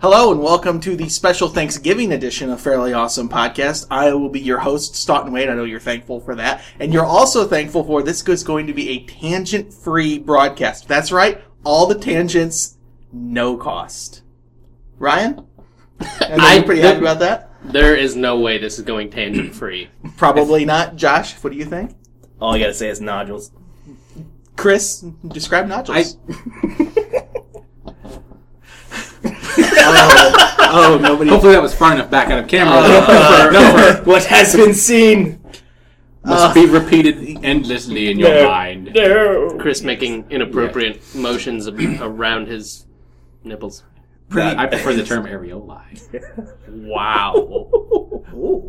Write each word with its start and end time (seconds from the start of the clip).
Hello 0.00 0.32
and 0.32 0.40
welcome 0.40 0.80
to 0.80 0.96
the 0.96 1.10
special 1.10 1.46
Thanksgiving 1.50 2.12
edition 2.12 2.48
of 2.48 2.58
Fairly 2.58 2.94
Awesome 2.94 3.28
Podcast. 3.28 3.86
I 3.90 4.14
will 4.14 4.30
be 4.30 4.40
your 4.40 4.60
host, 4.60 4.96
Staunton 4.96 5.30
Wade. 5.30 5.50
I 5.50 5.54
know 5.54 5.64
you're 5.64 5.78
thankful 5.78 6.20
for 6.20 6.34
that. 6.36 6.64
And 6.78 6.90
you're 6.90 7.04
also 7.04 7.46
thankful 7.46 7.84
for 7.84 8.02
this 8.02 8.26
is 8.26 8.42
going 8.42 8.66
to 8.66 8.72
be 8.72 8.88
a 8.88 9.04
tangent 9.04 9.74
free 9.74 10.18
broadcast. 10.18 10.88
That's 10.88 11.12
right. 11.12 11.44
All 11.64 11.86
the 11.86 11.98
tangents, 11.98 12.78
no 13.12 13.58
cost. 13.58 14.22
Ryan? 14.96 15.46
I'm 16.22 16.64
pretty 16.64 16.80
happy 16.80 17.00
about 17.00 17.18
that? 17.18 17.50
There 17.62 17.94
is 17.94 18.16
no 18.16 18.40
way 18.40 18.56
this 18.56 18.78
is 18.78 18.86
going 18.86 19.10
tangent 19.10 19.54
free. 19.54 19.90
Probably 20.16 20.64
not. 20.64 20.96
Josh, 20.96 21.34
what 21.44 21.52
do 21.52 21.58
you 21.58 21.66
think? 21.66 21.94
All 22.40 22.54
I 22.54 22.58
gotta 22.58 22.72
say 22.72 22.88
is 22.88 23.02
nodules. 23.02 23.52
Chris, 24.56 25.04
describe 25.28 25.68
nodules. 25.68 26.16
I, 26.26 27.19
oh, 29.82 30.98
nobody. 31.00 31.30
hopefully 31.30 31.52
that 31.52 31.62
was 31.62 31.74
far 31.74 31.92
enough 31.94 32.10
back 32.10 32.30
out 32.30 32.38
of 32.38 32.48
camera. 32.48 32.74
Uh, 32.76 33.50
no, 33.52 34.02
what 34.04 34.24
has 34.24 34.54
been 34.54 34.74
seen? 34.74 35.38
Must 36.24 36.54
be 36.54 36.66
repeated 36.66 37.42
endlessly 37.44 38.10
in 38.10 38.18
your 38.18 38.28
No. 38.28 38.48
mind. 38.48 38.90
No. 38.94 39.56
Chris 39.58 39.82
making 39.82 40.26
inappropriate 40.30 41.00
motions 41.14 41.66
around 41.66 42.46
his 42.48 42.86
nipples. 43.42 43.84
I 44.32 44.66
prefer 44.66 44.92
the 44.94 45.04
term 45.04 45.26
areoli. 45.26 46.56
Wow. 46.68 48.09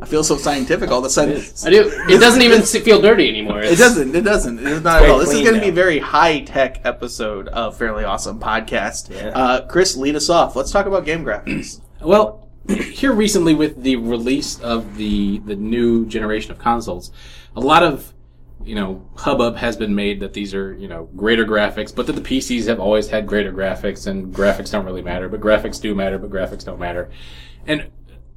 I 0.02 0.06
feel 0.06 0.24
so 0.24 0.38
scientific 0.38 0.90
all 0.90 1.00
of 1.00 1.06
a 1.06 1.10
sudden. 1.10 1.42
I 1.66 1.70
do. 1.70 1.92
It 2.10 2.20
doesn't 2.20 2.42
even 2.42 2.62
feel 2.64 3.02
dirty 3.02 3.30
anymore. 3.30 3.62
It 3.62 3.78
doesn't. 3.78 4.16
It 4.16 4.22
doesn't. 4.22 4.60
It's 4.60 4.84
not 4.84 5.04
at 5.04 5.10
all. 5.10 5.20
This 5.20 5.32
is 5.32 5.42
going 5.42 5.56
to 5.56 5.62
be 5.62 5.70
a 5.70 5.74
very 5.74 6.00
high 6.00 6.42
tech 6.42 6.82
episode 6.86 7.48
of 7.50 7.78
Fairly 7.78 8.04
Awesome 8.04 8.40
Podcast. 8.40 9.10
Yeah. 9.10 9.30
Uh, 9.30 9.68
Chris, 9.68 9.96
lead 9.96 10.16
us 10.16 10.30
off. 10.30 10.56
Let's 10.56 10.72
talk 10.72 10.86
about 10.86 11.06
game 11.06 11.24
graphics. 11.24 11.82
Well, 12.02 12.50
here 12.68 13.14
recently 13.14 13.54
with 13.54 13.84
the 13.84 13.96
release 13.96 14.60
of 14.60 14.98
the 14.98 15.38
the 15.40 15.56
new 15.56 16.08
generation 16.08 16.52
of 16.52 16.58
consoles, 16.58 17.12
a 17.56 17.60
lot 17.60 17.84
of 17.84 18.12
you 18.64 18.76
know 18.76 19.08
hubbub 19.16 19.58
has 19.58 19.78
been 19.78 19.94
made 19.96 20.20
that 20.20 20.34
these 20.34 20.54
are 20.54 20.74
you 20.74 20.88
know 20.88 21.10
greater 21.16 21.46
graphics, 21.46 21.94
but 21.96 22.08
that 22.08 22.14
the 22.14 22.22
PCs 22.22 22.68
have 22.68 22.80
always 22.80 23.10
had 23.10 23.28
greater 23.28 23.52
graphics 23.52 24.08
and 24.08 24.34
graphics 24.34 24.72
don't 24.72 24.86
really 24.86 25.02
matter, 25.02 25.30
but 25.30 25.40
graphics 25.42 25.80
do 25.82 25.94
matter, 25.96 26.18
but 26.18 26.30
graphics 26.30 26.66
don't 26.66 26.80
matter. 26.80 27.10
And 27.68 27.92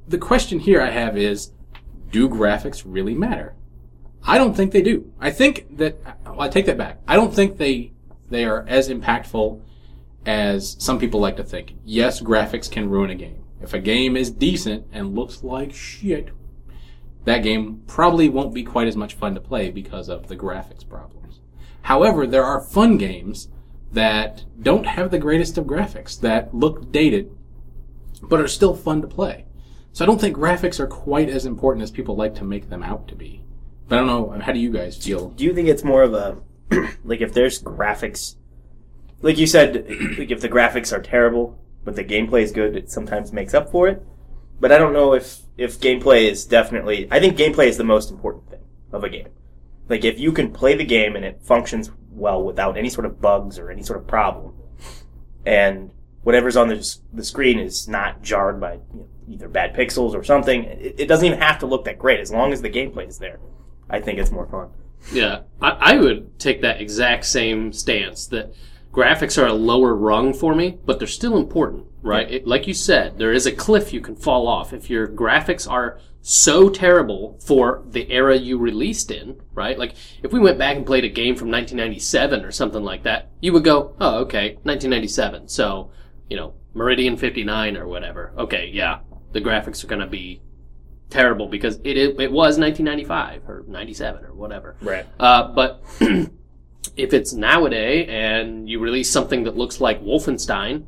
the 0.07 0.17
question 0.17 0.59
here 0.59 0.81
I 0.81 0.91
have 0.91 1.17
is, 1.17 1.51
do 2.11 2.29
graphics 2.29 2.83
really 2.85 3.13
matter? 3.13 3.55
I 4.23 4.37
don't 4.37 4.55
think 4.55 4.71
they 4.71 4.81
do. 4.81 5.11
I 5.19 5.31
think 5.31 5.77
that 5.77 5.97
well, 6.25 6.41
I 6.41 6.49
take 6.49 6.65
that 6.65 6.77
back. 6.77 6.99
I 7.07 7.15
don't 7.15 7.33
think 7.33 7.57
they 7.57 7.91
they 8.29 8.45
are 8.45 8.65
as 8.67 8.89
impactful 8.89 9.61
as 10.25 10.75
some 10.79 10.99
people 10.99 11.19
like 11.19 11.37
to 11.37 11.43
think. 11.43 11.73
Yes, 11.83 12.21
graphics 12.21 12.69
can 12.69 12.89
ruin 12.89 13.11
a 13.11 13.15
game. 13.15 13.43
If 13.61 13.73
a 13.73 13.79
game 13.79 14.17
is 14.17 14.31
decent 14.31 14.87
and 14.91 15.15
looks 15.15 15.43
like 15.43 15.73
shit, 15.73 16.29
that 17.25 17.43
game 17.43 17.83
probably 17.87 18.29
won't 18.29 18.53
be 18.53 18.63
quite 18.63 18.87
as 18.87 18.95
much 18.95 19.13
fun 19.13 19.35
to 19.35 19.41
play 19.41 19.69
because 19.69 20.09
of 20.09 20.27
the 20.27 20.35
graphics 20.35 20.87
problems. 20.87 21.39
However, 21.83 22.25
there 22.25 22.43
are 22.43 22.61
fun 22.61 22.97
games 22.97 23.49
that 23.91 24.43
don't 24.61 24.85
have 24.85 25.11
the 25.11 25.19
greatest 25.19 25.57
of 25.57 25.65
graphics, 25.65 26.19
that 26.21 26.53
look 26.53 26.91
dated, 26.91 27.31
but 28.23 28.39
are 28.39 28.47
still 28.47 28.75
fun 28.75 29.01
to 29.01 29.07
play. 29.07 29.44
So 29.95 30.03
I 30.03 30.07
don't 30.07 30.19
think 30.19 30.35
graphics 30.35 30.81
are 30.81 30.87
quite 30.87 31.29
as 31.29 31.45
important 31.45 31.81
as 31.81 31.89
people 31.89 32.17
like 32.17 32.35
to 32.35 32.43
make 32.43 32.69
them 32.69 32.83
out 32.83 33.07
to 33.07 33.15
be. 33.15 33.45
But 33.87 33.95
I 33.95 33.99
don't 33.99 34.07
know, 34.07 34.41
how 34.41 34.51
do 34.51 34.59
you 34.59 34.69
guys 34.69 34.97
feel? 34.97 35.29
Do 35.29 35.45
you 35.45 35.53
think 35.53 35.69
it's 35.69 35.85
more 35.85 36.03
of 36.03 36.13
a 36.13 36.37
like 37.05 37.21
if 37.21 37.33
there's 37.33 37.63
graphics, 37.63 38.35
like 39.21 39.37
you 39.37 39.47
said, 39.47 39.87
like 40.19 40.31
if 40.31 40.41
the 40.41 40.49
graphics 40.49 40.91
are 40.91 41.01
terrible 41.01 41.57
but 41.85 41.95
the 41.95 42.03
gameplay 42.03 42.41
is 42.41 42.51
good, 42.51 42.75
it 42.75 42.91
sometimes 42.91 43.31
makes 43.31 43.53
up 43.53 43.71
for 43.71 43.87
it. 43.87 44.05
But 44.59 44.73
I 44.73 44.79
don't 44.79 44.91
know 44.91 45.13
if 45.13 45.43
if 45.57 45.79
gameplay 45.79 46.29
is 46.29 46.43
definitely. 46.43 47.07
I 47.09 47.21
think 47.21 47.37
gameplay 47.37 47.67
is 47.67 47.77
the 47.77 47.85
most 47.85 48.11
important 48.11 48.49
thing 48.49 48.65
of 48.91 49.05
a 49.05 49.09
game. 49.09 49.29
Like 49.87 50.03
if 50.03 50.19
you 50.19 50.33
can 50.33 50.51
play 50.51 50.75
the 50.75 50.83
game 50.83 51.15
and 51.15 51.23
it 51.23 51.41
functions 51.41 51.89
well 52.11 52.43
without 52.43 52.75
any 52.75 52.89
sort 52.89 53.05
of 53.05 53.21
bugs 53.21 53.57
or 53.57 53.71
any 53.71 53.81
sort 53.81 53.99
of 53.99 54.07
problem, 54.07 54.55
and 55.45 55.91
whatever's 56.23 56.57
on 56.57 56.67
the, 56.67 56.97
the 57.13 57.23
screen 57.23 57.59
is 57.59 57.87
not 57.87 58.21
jarred 58.21 58.59
by 58.59 58.73
you 58.73 58.81
know, 58.93 59.07
either 59.27 59.47
bad 59.47 59.75
pixels 59.75 60.13
or 60.13 60.23
something, 60.23 60.63
it, 60.63 60.95
it 60.97 61.07
doesn't 61.07 61.25
even 61.25 61.39
have 61.39 61.59
to 61.59 61.65
look 61.65 61.85
that 61.85 61.99
great 61.99 62.19
as 62.19 62.31
long 62.31 62.53
as 62.53 62.61
the 62.61 62.69
gameplay 62.69 63.07
is 63.07 63.17
there. 63.17 63.39
I 63.89 63.99
think 63.99 64.19
it's 64.19 64.31
more 64.31 64.47
fun. 64.47 64.69
Yeah, 65.11 65.41
I, 65.61 65.69
I 65.69 65.97
would 65.97 66.39
take 66.39 66.61
that 66.61 66.81
exact 66.81 67.25
same 67.25 67.71
stance 67.71 68.27
that 68.27 68.53
graphics 68.91 69.41
are 69.41 69.47
a 69.47 69.53
lower 69.53 69.93
rung 69.93 70.33
for 70.33 70.55
me, 70.55 70.77
but 70.85 70.99
they're 70.99 71.07
still 71.07 71.37
important, 71.37 71.85
right? 72.01 72.29
It, 72.31 72.47
like 72.47 72.67
you 72.67 72.73
said, 72.73 73.17
there 73.17 73.33
is 73.33 73.45
a 73.45 73.51
cliff 73.51 73.93
you 73.93 74.01
can 74.01 74.15
fall 74.15 74.47
off 74.47 74.73
if 74.73 74.89
your 74.89 75.07
graphics 75.07 75.69
are 75.69 75.99
so 76.21 76.69
terrible 76.69 77.37
for 77.39 77.83
the 77.87 78.11
era 78.11 78.35
you 78.35 78.57
released 78.57 79.11
in, 79.11 79.39
right? 79.53 79.77
Like 79.77 79.93
if 80.23 80.31
we 80.31 80.39
went 80.39 80.57
back 80.57 80.75
and 80.75 80.85
played 80.85 81.05
a 81.05 81.09
game 81.09 81.35
from 81.35 81.51
1997 81.51 82.43
or 82.43 82.51
something 82.51 82.83
like 82.83 83.03
that, 83.03 83.29
you 83.41 83.53
would 83.53 83.63
go, 83.63 83.95
"Oh, 83.99 84.21
okay, 84.21 84.55
1997." 84.63 85.49
So, 85.49 85.91
you 86.27 86.35
know, 86.35 86.55
Meridian 86.73 87.15
59 87.15 87.77
or 87.77 87.87
whatever. 87.87 88.33
Okay, 88.39 88.71
yeah, 88.73 88.99
the 89.35 89.41
graphics 89.41 89.83
are 89.83 89.87
going 89.87 89.99
to 89.99 90.07
be 90.07 90.41
terrible 91.09 91.47
because 91.47 91.75
it, 91.83 91.97
it 91.97 92.19
it 92.21 92.31
was 92.31 92.57
1995 92.57 93.49
or 93.49 93.65
97 93.67 94.23
or 94.23 94.33
whatever. 94.33 94.77
Right. 94.81 95.05
Uh, 95.19 95.49
but 95.49 95.83
if 95.99 97.13
it's 97.13 97.33
nowadays 97.33 98.07
and 98.09 98.69
you 98.69 98.79
release 98.79 99.11
something 99.11 99.43
that 99.43 99.57
looks 99.57 99.81
like 99.81 100.01
Wolfenstein, 100.01 100.85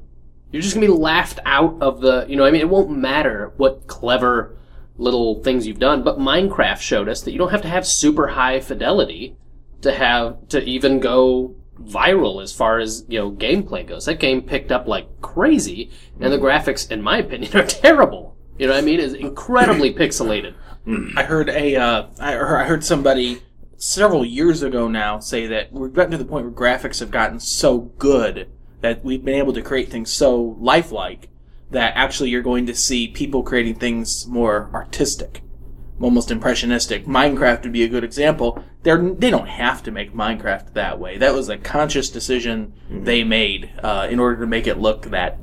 you're 0.52 0.62
just 0.62 0.74
gonna 0.74 0.88
be 0.88 0.94
laughed 0.94 1.40
out 1.46 1.78
of 1.82 2.00
the. 2.00 2.26
You 2.30 2.38
know, 2.38 2.46
I 2.46 2.52
mean, 2.52 2.62
it 2.62 2.70
won't 2.70 2.90
matter 2.90 3.52
what 3.58 3.86
clever 3.88 4.58
little 4.98 5.44
things 5.44 5.68
you've 5.68 5.80
done. 5.80 6.02
But 6.02 6.18
Minecraft 6.18 6.80
showed 6.80 7.10
us 7.10 7.22
that 7.24 7.34
you 7.34 7.38
don't 7.38 7.52
have 7.52 7.64
to 7.64 7.68
have 7.68 7.86
super 7.86 8.28
high 8.28 8.62
fidelity 8.62 9.36
to 9.82 9.94
have 9.94 10.48
to 10.50 10.64
even 10.64 11.02
go 11.02 11.54
viral 11.78 12.42
as 12.42 12.54
far 12.54 12.80
as 12.80 13.04
you 13.10 13.20
know 13.20 13.30
gameplay 13.30 13.86
goes. 13.86 14.06
That 14.06 14.22
game 14.22 14.42
picked 14.42 14.72
up 14.72 14.88
like 14.88 15.20
crazy, 15.20 15.92
and 16.18 16.32
the 16.32 16.38
graphics, 16.38 16.90
in 16.90 17.02
my 17.02 17.18
opinion, 17.18 17.52
are 17.58 17.66
terrible. 17.66 18.37
You 18.58 18.68
know 18.68 18.74
what 18.74 18.80
I 18.80 18.86
mean? 18.86 19.00
It's 19.00 19.14
incredibly 19.14 19.94
pixelated. 19.96 20.56
I 21.16 21.24
heard 21.24 21.50
a. 21.50 21.76
Uh, 21.76 22.08
I 22.20 22.32
heard, 22.34 22.62
I 22.62 22.64
heard 22.66 22.84
somebody 22.84 23.42
several 23.78 24.26
years 24.26 24.64
ago 24.64 24.88
now 24.88 25.20
say 25.20 25.46
that 25.48 25.72
we've 25.72 25.94
gotten 25.94 26.12
to 26.12 26.18
the 26.18 26.26
point 26.26 26.46
where 26.46 26.54
graphics 26.54 27.00
have 27.00 27.12
gotten 27.12 27.40
so 27.40 27.80
good 27.98 28.50
that 28.82 29.04
we've 29.04 29.24
been 29.24 29.36
able 29.36 29.54
to 29.54 29.62
create 29.62 29.90
things 29.90 30.12
so 30.12 30.56
lifelike 30.60 31.30
that 31.72 31.96
actually 31.96 32.30
you're 32.30 32.42
going 32.42 32.66
to 32.66 32.76
see 32.76 33.08
people 33.08 33.44
creating 33.44 33.76
things 33.76 34.26
more 34.28 34.70
artistic, 34.74 35.42
almost 36.00 36.32
impressionistic. 36.32 37.06
Minecraft 37.06 37.64
would 37.64 37.74
be 37.74 37.84
a 37.84 37.90
good 37.90 38.04
example. 38.04 38.64
They're 38.84 38.98
they 38.98 39.30
don't 39.30 39.50
have 39.50 39.84
to 39.84 39.92
make 39.92 40.14
Minecraft 40.14 40.74
that 40.74 41.00
way. 41.00 41.18
That 41.18 41.34
was 41.34 41.50
a 41.50 41.58
conscious 41.58 42.10
decision 42.10 42.74
they 42.90 43.24
made 43.24 43.72
uh, 43.84 44.08
in 44.10 44.20
order 44.20 44.40
to 44.40 44.48
make 44.48 44.68
it 44.68 44.78
look 44.78 45.08
that 45.08 45.38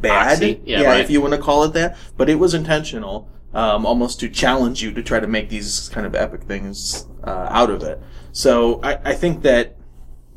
bad. 0.00 0.40
Boxy. 0.40 0.60
Yeah, 0.64 0.82
right. 0.82 1.00
if 1.00 1.10
you 1.10 1.20
want 1.20 1.34
to 1.34 1.40
call 1.40 1.64
it 1.64 1.72
that. 1.74 1.96
But 2.16 2.28
it 2.28 2.36
was 2.36 2.54
intentional, 2.54 3.28
um, 3.54 3.84
almost 3.86 4.20
to 4.20 4.28
challenge 4.28 4.82
you 4.82 4.92
to 4.92 5.02
try 5.02 5.20
to 5.20 5.26
make 5.26 5.48
these 5.48 5.88
kind 5.90 6.06
of 6.06 6.14
epic 6.14 6.42
things 6.42 7.06
uh, 7.24 7.48
out 7.50 7.70
of 7.70 7.82
it. 7.82 8.00
So 8.32 8.80
I, 8.82 9.10
I 9.10 9.14
think 9.14 9.42
that 9.42 9.76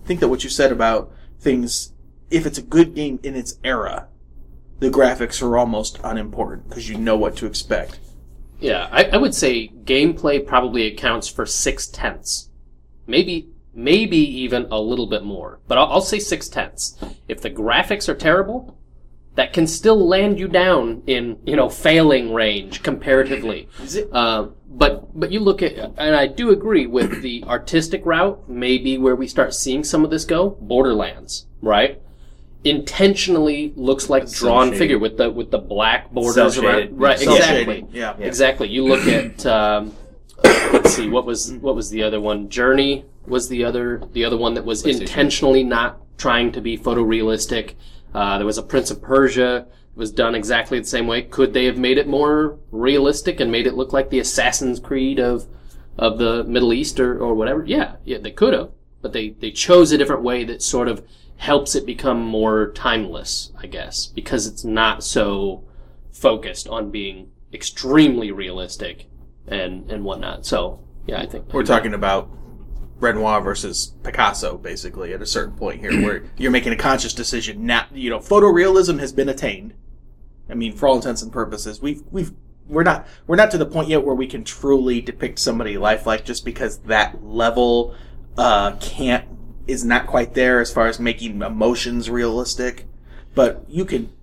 I 0.04 0.08
think 0.08 0.20
that 0.20 0.28
what 0.28 0.44
you 0.44 0.50
said 0.50 0.72
about 0.72 1.12
things, 1.40 1.94
if 2.30 2.46
it's 2.46 2.58
a 2.58 2.62
good 2.62 2.94
game 2.94 3.20
in 3.24 3.36
its 3.36 3.58
era, 3.64 4.08
the 4.80 4.90
graphics 4.90 5.42
are 5.42 5.58
almost 5.58 6.00
unimportant 6.04 6.70
because 6.70 6.90
you 6.90 6.98
know 6.98 7.16
what 7.16 7.36
to 7.38 7.46
expect. 7.46 8.00
Yeah, 8.60 8.88
I, 8.92 9.06
I 9.06 9.18
would 9.18 9.36
say 9.36 9.70
gameplay 9.84 10.46
probably 10.46 10.88
accounts 10.88 11.28
for 11.28 11.46
six 11.46 11.88
tenths, 11.88 12.50
maybe 13.08 13.50
maybe 13.74 14.18
even 14.18 14.68
a 14.72 14.80
little 14.80 15.08
bit 15.08 15.24
more, 15.24 15.60
but 15.68 15.78
I'll, 15.78 15.88
I'll 15.88 16.02
say 16.02 16.20
six 16.20 16.48
tenths. 16.48 16.98
If 17.28 17.42
the 17.42 17.50
graphics 17.50 18.08
are 18.08 18.16
terrible, 18.16 18.78
that 19.36 19.54
can 19.54 19.68
still 19.68 20.08
land 20.08 20.40
you 20.40 20.48
down 20.48 21.04
in 21.08 21.38
you 21.46 21.56
know 21.56 21.70
failing 21.70 22.34
range 22.34 22.84
comparatively. 22.84 23.68
Is 23.82 23.96
it? 23.96 24.10
Uh, 24.12 24.48
but 24.68 25.18
but 25.18 25.32
you 25.32 25.40
look 25.40 25.62
at 25.62 25.74
and 25.98 26.16
I 26.16 26.28
do 26.28 26.50
agree 26.52 26.86
with 26.88 27.22
the 27.22 27.44
artistic 27.46 28.06
route. 28.06 28.50
Maybe 28.50 28.98
where 28.98 29.16
we 29.16 29.28
start 29.28 29.54
seeing 29.54 29.84
some 29.84 30.04
of 30.04 30.10
this 30.12 30.26
go, 30.26 30.52
Borderlands, 30.62 31.48
right? 31.62 32.02
Intentionally 32.64 33.74
looks 33.76 34.10
like 34.10 34.30
drawn 34.32 34.68
shaded. 34.68 34.80
figure 34.80 35.00
with 35.00 35.18
the 35.18 35.30
with 35.30 35.52
the 35.52 35.60
black 35.60 36.12
borders 36.12 36.56
Cel-shaded. 36.56 36.90
around. 36.90 37.00
Right, 37.00 37.20
Cel-shaded. 37.20 37.70
exactly. 37.70 38.00
Yeah. 38.00 38.18
Exactly. 38.18 38.68
You 38.70 38.86
look 38.86 39.06
at 39.08 39.46
um, 39.58 39.94
let's 40.44 40.94
see 40.94 41.08
what 41.10 41.26
was 41.26 41.54
what 41.54 41.76
was 41.76 41.90
the 41.90 42.02
other 42.04 42.20
one? 42.20 42.50
Journey 42.50 43.06
was 43.28 43.50
the 43.50 43.64
other 43.64 44.02
the 44.14 44.26
other 44.26 44.38
one 44.38 44.56
that 44.56 44.66
was 44.66 44.86
intentionally 44.86 45.64
not 45.64 46.02
trying 46.18 46.52
to 46.54 46.62
be 46.62 46.78
photorealistic. 46.78 47.76
Uh, 48.16 48.38
there 48.38 48.46
was 48.46 48.58
a 48.58 48.64
Prince 48.64 48.92
of 48.92 49.02
Persia. 49.02 49.68
It 49.68 49.98
was 49.98 50.10
done 50.10 50.36
exactly 50.36 50.80
the 50.80 50.86
same 50.86 51.06
way. 51.06 51.22
Could 51.22 51.54
they 51.54 51.66
have 51.66 51.78
made 51.78 51.98
it 51.98 52.08
more 52.08 52.58
realistic 52.72 53.42
and 53.42 53.52
made 53.52 53.68
it 53.68 53.74
look 53.74 53.92
like 53.92 54.10
the 54.10 54.20
Assassin's 54.20 54.80
Creed 54.80 55.20
of 55.20 55.46
of 55.98 56.18
the 56.18 56.46
Middle 56.46 56.72
East 56.72 56.98
or, 56.98 57.20
or 57.20 57.36
whatever? 57.36 57.66
Yeah, 57.66 57.98
yeah, 58.06 58.20
they 58.20 58.32
could 58.32 58.54
have, 58.54 58.72
but 59.02 59.12
they 59.12 59.32
they 59.32 59.52
chose 59.52 59.92
a 59.92 59.98
different 59.98 60.24
way 60.24 60.46
that 60.46 60.62
sort 60.62 60.88
of 60.88 61.06
helps 61.36 61.76
it 61.76 61.86
become 61.86 62.24
more 62.24 62.72
timeless, 62.72 63.52
I 63.58 63.68
guess, 63.68 64.08
because 64.08 64.48
it's 64.48 64.64
not 64.64 65.04
so 65.04 65.66
focused 66.14 66.70
on 66.70 66.92
being 66.92 67.32
extremely 67.52 68.32
realistic 68.32 69.10
and 69.46 69.92
and 69.92 70.06
whatnot. 70.06 70.46
So 70.46 70.80
yeah, 71.06 71.20
I 71.20 71.26
think 71.26 71.54
We're 71.54 71.64
talking 71.64 71.94
about 71.94 72.30
Renoir 73.00 73.42
versus 73.42 73.94
Picasso, 74.04 74.58
basically, 74.58 75.14
at 75.14 75.22
a 75.22 75.26
certain 75.26 75.56
point 75.56 75.82
here, 75.82 75.92
where 76.02 76.24
you're 76.38 76.52
making 76.52 76.74
a 76.74 76.78
conscious 76.78 77.14
decision. 77.14 77.66
Now, 77.66 77.88
you 77.94 78.10
know, 78.10 78.20
photorealism 78.20 79.00
has 79.00 79.12
been 79.12 79.30
attained. 79.30 79.74
I 80.50 80.54
mean, 80.54 80.74
for 80.74 80.88
all 80.88 80.96
intents 80.96 81.22
and 81.22 81.32
purposes, 81.32 81.82
we've 81.82 82.04
we've 82.12 82.32
we're 82.68 82.84
not 82.84 83.08
we're 83.28 83.36
not 83.36 83.52
to 83.52 83.58
the 83.58 83.66
point 83.66 83.90
yet 83.90 84.04
where 84.04 84.16
we 84.16 84.28
can 84.28 84.44
truly 84.44 85.02
depict 85.02 85.40
somebody 85.40 85.78
lifelike, 85.78 86.26
just 86.26 86.46
because 86.46 86.80
that 86.80 87.24
level 87.24 87.96
uh, 88.38 88.76
can't 88.78 89.26
is 89.68 89.84
not 89.84 90.08
quite 90.08 90.34
there 90.34 90.60
as 90.60 90.72
far 90.72 90.88
as 90.88 91.00
making 91.00 91.42
emotions 91.42 92.10
realistic. 92.10 92.86
But 93.34 93.66
you 93.68 93.84
can 93.84 94.14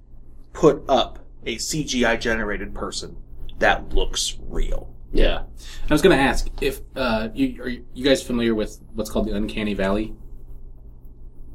put 0.53 0.83
up 0.89 1.19
a 1.45 1.57
CGI 1.57 2.19
generated 2.21 2.75
person 2.75 3.17
that 3.63 3.95
looks 3.95 4.39
real. 4.49 4.92
Yeah. 5.13 5.43
I 5.89 5.93
was 5.93 6.03
going 6.03 6.17
to 6.17 6.23
ask 6.23 6.49
if 6.61 6.81
uh, 6.97 7.29
you 7.35 7.63
are 7.63 7.69
you 7.69 8.05
guys 8.05 8.23
familiar 8.23 8.55
with 8.55 8.81
what's 8.95 9.11
called 9.11 9.27
the 9.27 9.33
uncanny 9.37 9.75
valley? 9.75 10.15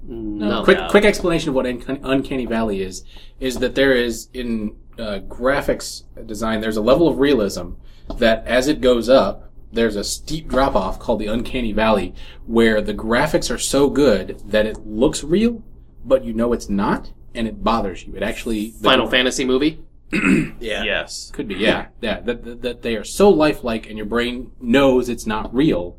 No, 0.09 0.63
quick 0.63 0.77
no. 0.77 0.88
quick 0.89 1.04
explanation 1.04 1.50
of 1.50 1.56
what 1.56 1.65
uncanny, 1.65 2.00
uncanny 2.04 2.45
valley 2.45 2.81
is 2.81 3.04
is 3.39 3.57
that 3.59 3.75
there 3.75 3.94
is 3.94 4.30
in 4.33 4.77
uh, 4.98 5.19
graphics 5.27 6.04
design 6.25 6.62
there's 6.62 6.77
a 6.77 6.81
level 6.81 7.07
of 7.07 7.19
realism 7.19 7.71
that 8.18 8.45
as 8.48 8.68
it 8.69 8.80
goes 8.80 9.09
up 9.09 9.51
there's 9.74 9.98
a 9.98 10.03
steep 10.03 10.48
drop 10.48 10.75
off 10.75 10.98
called 10.98 11.19
the 11.19 11.27
uncanny 11.27 11.74
valley 11.74 12.13
where 12.45 12.80
the 12.80 12.94
graphics 12.94 13.53
are 13.53 13.57
so 13.57 13.89
good 13.89 14.42
that 14.45 14.65
it 14.65 14.77
looks 14.88 15.25
real 15.25 15.62
but 16.06 16.24
you 16.24 16.33
know 16.33 16.53
it's 16.53 16.69
not 16.69 17.12
and 17.36 17.45
it 17.45 17.62
bothers 17.62 18.07
you 18.07 18.15
it 18.15 18.24
actually 18.24 18.71
the- 18.71 18.83
Final 18.83 19.10
Fantasy 19.10 19.44
movie. 19.44 19.83
Yeah. 20.59 20.83
Yes. 20.83 21.31
could 21.31 21.48
be 21.48 21.56
yeah 21.56 21.88
yeah 22.01 22.19
that, 22.21 22.44
that, 22.45 22.62
that 22.62 22.81
they 22.81 22.95
are 22.95 23.04
so 23.04 23.30
lifelike 23.30 23.88
and 23.88 23.98
your 23.98 24.06
brain 24.06 24.51
knows 24.62 25.09
it's 25.09 25.25
not 25.27 25.54
real 25.54 25.98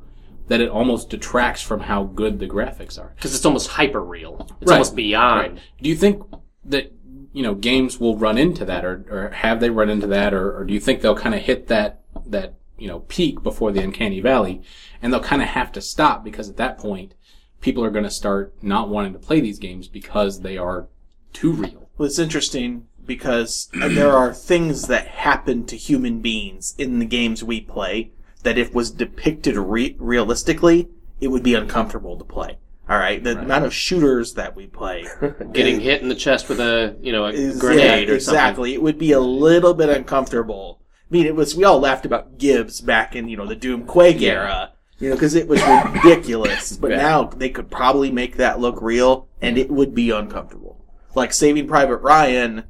that 0.49 0.60
it 0.62 0.70
almost 0.70 1.10
detracts 1.10 1.60
from 1.62 1.81
how 1.81 2.05
good 2.05 2.38
the 2.38 2.46
graphics 2.46 2.99
are 2.99 3.12
because 3.16 3.34
it's 3.34 3.44
almost 3.44 3.69
hyper 3.69 4.02
real. 4.02 4.46
It's 4.62 4.70
Right. 4.70 4.76
almost 4.76 4.96
beyond. 4.96 5.52
Right. 5.52 5.58
Do 5.82 5.88
you 5.90 5.94
think 5.96 6.22
that 6.64 6.90
you 7.34 7.43
know 7.43 7.55
games 7.55 8.00
will 8.00 8.16
run 8.16 8.38
into 8.38 8.64
that, 8.64 8.82
or, 8.84 9.05
or 9.10 9.28
have 9.31 9.60
they 9.60 9.69
run 9.69 9.90
into 9.90 10.06
that, 10.06 10.32
or, 10.32 10.56
or 10.56 10.64
do 10.64 10.72
you 10.72 10.81
think 10.81 11.02
they'll 11.02 11.14
kind 11.14 11.34
of 11.34 11.43
hit 11.43 11.66
that 11.69 12.00
that 12.26 12.54
you 12.78 12.88
know 12.88 13.00
peak 13.00 13.43
before 13.43 13.72
the 13.72 13.82
uncanny 13.82 14.20
valley, 14.20 14.62
and 15.02 15.12
they'll 15.12 15.20
kind 15.20 15.43
of 15.43 15.49
have 15.49 15.70
to 15.72 15.82
stop 15.82 16.25
because 16.25 16.49
at 16.49 16.56
that 16.56 16.78
point 16.78 17.12
people 17.61 17.84
are 17.84 17.90
going 17.90 18.04
to 18.04 18.11
start 18.11 18.54
not 18.62 18.88
wanting 18.88 19.12
to 19.12 19.19
play 19.19 19.40
these 19.40 19.58
games 19.58 19.87
because 19.87 20.40
they 20.40 20.56
are 20.56 20.88
too 21.34 21.52
real. 21.52 21.90
Well, 21.99 22.06
it's 22.06 22.19
interesting 22.19 22.87
because 23.08 23.69
there 23.72 24.12
are 24.12 24.32
things 24.32 24.82
that 24.87 25.08
happen 25.08 25.64
to 25.66 25.76
human 25.76 26.20
beings 26.20 26.75
in 26.78 27.00
the 27.00 27.05
games 27.05 27.43
we 27.43 27.60
play 27.60 28.12
that 28.44 28.56
if 28.56 28.72
was 28.72 28.93
depicted 28.93 29.56
re- 29.56 29.96
realistically, 29.99 30.88
it 31.20 31.28
would 31.28 31.43
be 31.43 31.55
uncomfortable 31.55 32.16
to 32.16 32.25
play. 32.25 32.58
All 32.88 32.96
right, 32.96 33.22
the 33.22 33.38
amount 33.40 33.64
of 33.64 33.75
shooters 33.75 34.34
that 34.34 34.55
we 34.56 34.66
play 34.66 35.05
Getting 35.52 35.81
hit 35.81 36.00
in 36.00 36.08
the 36.08 36.14
chest 36.14 36.49
with 36.49 36.60
a 36.60 36.96
you 37.02 37.12
know 37.12 37.26
a 37.26 37.31
is 37.32 37.58
grenade 37.60 38.08
yeah, 38.08 38.14
or 38.14 38.20
something. 38.20 38.34
exactly. 38.38 38.75
It 38.75 38.81
would 38.82 38.99
be 38.99 39.12
a 39.12 39.20
little 39.20 39.75
bit 39.75 39.88
uncomfortable. 39.90 40.81
I 41.11 41.14
mean, 41.14 41.26
it 41.26 41.34
was 41.34 41.54
we 41.56 41.64
all 41.64 41.81
laughed 41.81 42.06
about 42.06 42.38
gibs 42.38 42.81
back 42.81 43.14
in 43.16 43.28
you 43.28 43.37
know 43.37 43.46
the 43.46 43.56
Doom 43.56 43.84
Quake 43.84 44.20
Yeah. 44.20 44.32
era, 44.32 44.72
you 44.99 45.11
know, 45.11 45.16
because 45.16 45.34
it 45.34 45.49
was 45.49 45.61
ridiculous. 45.93 46.76
but 46.81 46.90
Yeah. 46.93 46.96
now 46.99 47.25
they 47.25 47.50
could 47.50 47.70
probably 47.70 48.11
make 48.11 48.37
that 48.37 48.58
look 48.61 48.81
real, 48.81 49.28
and 49.43 49.58
it 49.58 49.70
would 49.70 49.94
be 49.94 50.11
uncomfortable. 50.11 50.82
Like 51.14 51.34
Saving 51.34 51.66
Private 51.69 51.99
Ryan, 51.99 52.64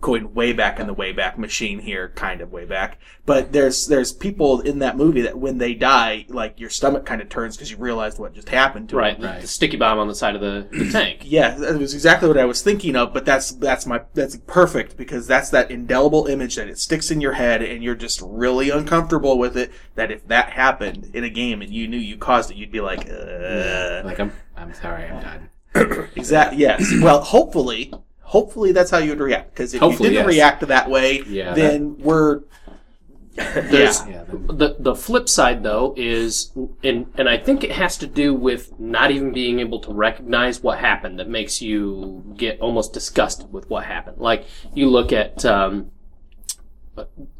going 0.00 0.34
way 0.34 0.52
back 0.52 0.78
in 0.78 0.86
the 0.86 0.92
way 0.92 1.10
back 1.10 1.38
machine 1.38 1.78
here, 1.78 2.10
kind 2.14 2.40
of 2.40 2.52
way 2.52 2.64
back. 2.64 2.98
But 3.24 3.52
there's 3.52 3.86
there's 3.88 4.12
people 4.12 4.60
in 4.60 4.78
that 4.80 4.96
movie 4.96 5.22
that 5.22 5.38
when 5.38 5.58
they 5.58 5.74
die, 5.74 6.26
like 6.28 6.60
your 6.60 6.70
stomach 6.70 7.06
kind 7.06 7.20
of 7.22 7.28
turns 7.28 7.56
because 7.56 7.70
you 7.70 7.76
realize 7.78 8.18
what 8.18 8.34
just 8.34 8.48
happened 8.50 8.90
to 8.90 8.96
Right, 8.96 9.14
them. 9.14 9.22
the, 9.22 9.28
Right. 9.28 9.40
the 9.40 9.46
sticky 9.48 9.78
bomb 9.78 9.98
on 9.98 10.06
the 10.06 10.14
side 10.14 10.34
of 10.36 10.40
the, 10.42 10.68
the 10.70 10.90
tank. 10.92 11.20
Yeah, 11.24 11.54
that 11.56 11.78
was 11.78 11.94
exactly 11.94 12.28
what 12.28 12.38
I 12.38 12.44
was 12.44 12.62
thinking 12.62 12.94
of, 12.94 13.12
but 13.14 13.24
that's 13.24 13.50
that's 13.52 13.86
my 13.86 14.02
that's 14.14 14.36
perfect 14.46 14.96
because 14.96 15.26
that's 15.26 15.50
that 15.50 15.70
indelible 15.70 16.26
image 16.26 16.56
that 16.56 16.68
it 16.68 16.78
sticks 16.78 17.10
in 17.10 17.20
your 17.20 17.32
head 17.32 17.62
and 17.62 17.82
you're 17.82 17.94
just 17.96 18.20
really 18.22 18.70
uncomfortable 18.70 19.38
with 19.38 19.56
it 19.56 19.72
that 19.94 20.10
if 20.12 20.28
that 20.28 20.50
happened 20.50 21.10
in 21.14 21.24
a 21.24 21.30
game 21.30 21.62
and 21.62 21.72
you 21.72 21.88
knew 21.88 21.96
you 21.98 22.16
caused 22.18 22.50
it, 22.50 22.56
you'd 22.56 22.70
be 22.70 22.80
like, 22.80 23.08
uh 23.10 24.02
Like 24.04 24.20
I'm 24.20 24.30
I'm 24.56 24.72
sorry 24.74 25.04
I'm 25.06 25.22
done. 25.22 25.48
exactly 26.14 26.58
yes. 26.58 26.92
Well, 27.02 27.22
hopefully 27.22 27.92
hopefully 28.34 28.72
that's 28.72 28.90
how 28.90 28.98
you'd 28.98 29.20
react 29.20 29.50
because 29.54 29.72
if 29.74 29.80
Hopefully, 29.80 30.08
you 30.10 30.14
didn't 30.16 30.28
yes. 30.30 30.36
react 30.36 30.66
that 30.66 30.90
way, 30.90 31.22
Yeah, 31.26 31.54
then 31.54 31.96
we're 31.98 32.40
There's 33.36 34.00
Yeah. 34.06 34.10
Yeah. 34.10 34.24
the 34.62 34.76
the 34.78 34.94
flip 34.94 35.28
side 35.28 35.62
though 35.62 35.94
is 35.96 36.52
and 36.82 37.06
and 37.18 37.28
I 37.28 37.36
think 37.36 37.62
it 37.64 37.72
has 37.72 37.98
to 37.98 38.06
do 38.06 38.34
with 38.34 38.78
not 38.80 39.10
even 39.10 39.32
being 39.32 39.60
able 39.60 39.78
to 39.80 39.92
recognize 39.92 40.62
what 40.62 40.78
happened 40.78 41.18
that 41.18 41.28
makes 41.28 41.60
you 41.60 42.34
get 42.36 42.58
almost 42.60 42.92
disgusted 42.94 43.52
with 43.52 43.68
what 43.70 43.84
happened. 43.84 44.18
Like 44.18 44.46
you 44.74 44.88
look 44.88 45.12
at 45.12 45.44
um, 45.44 45.90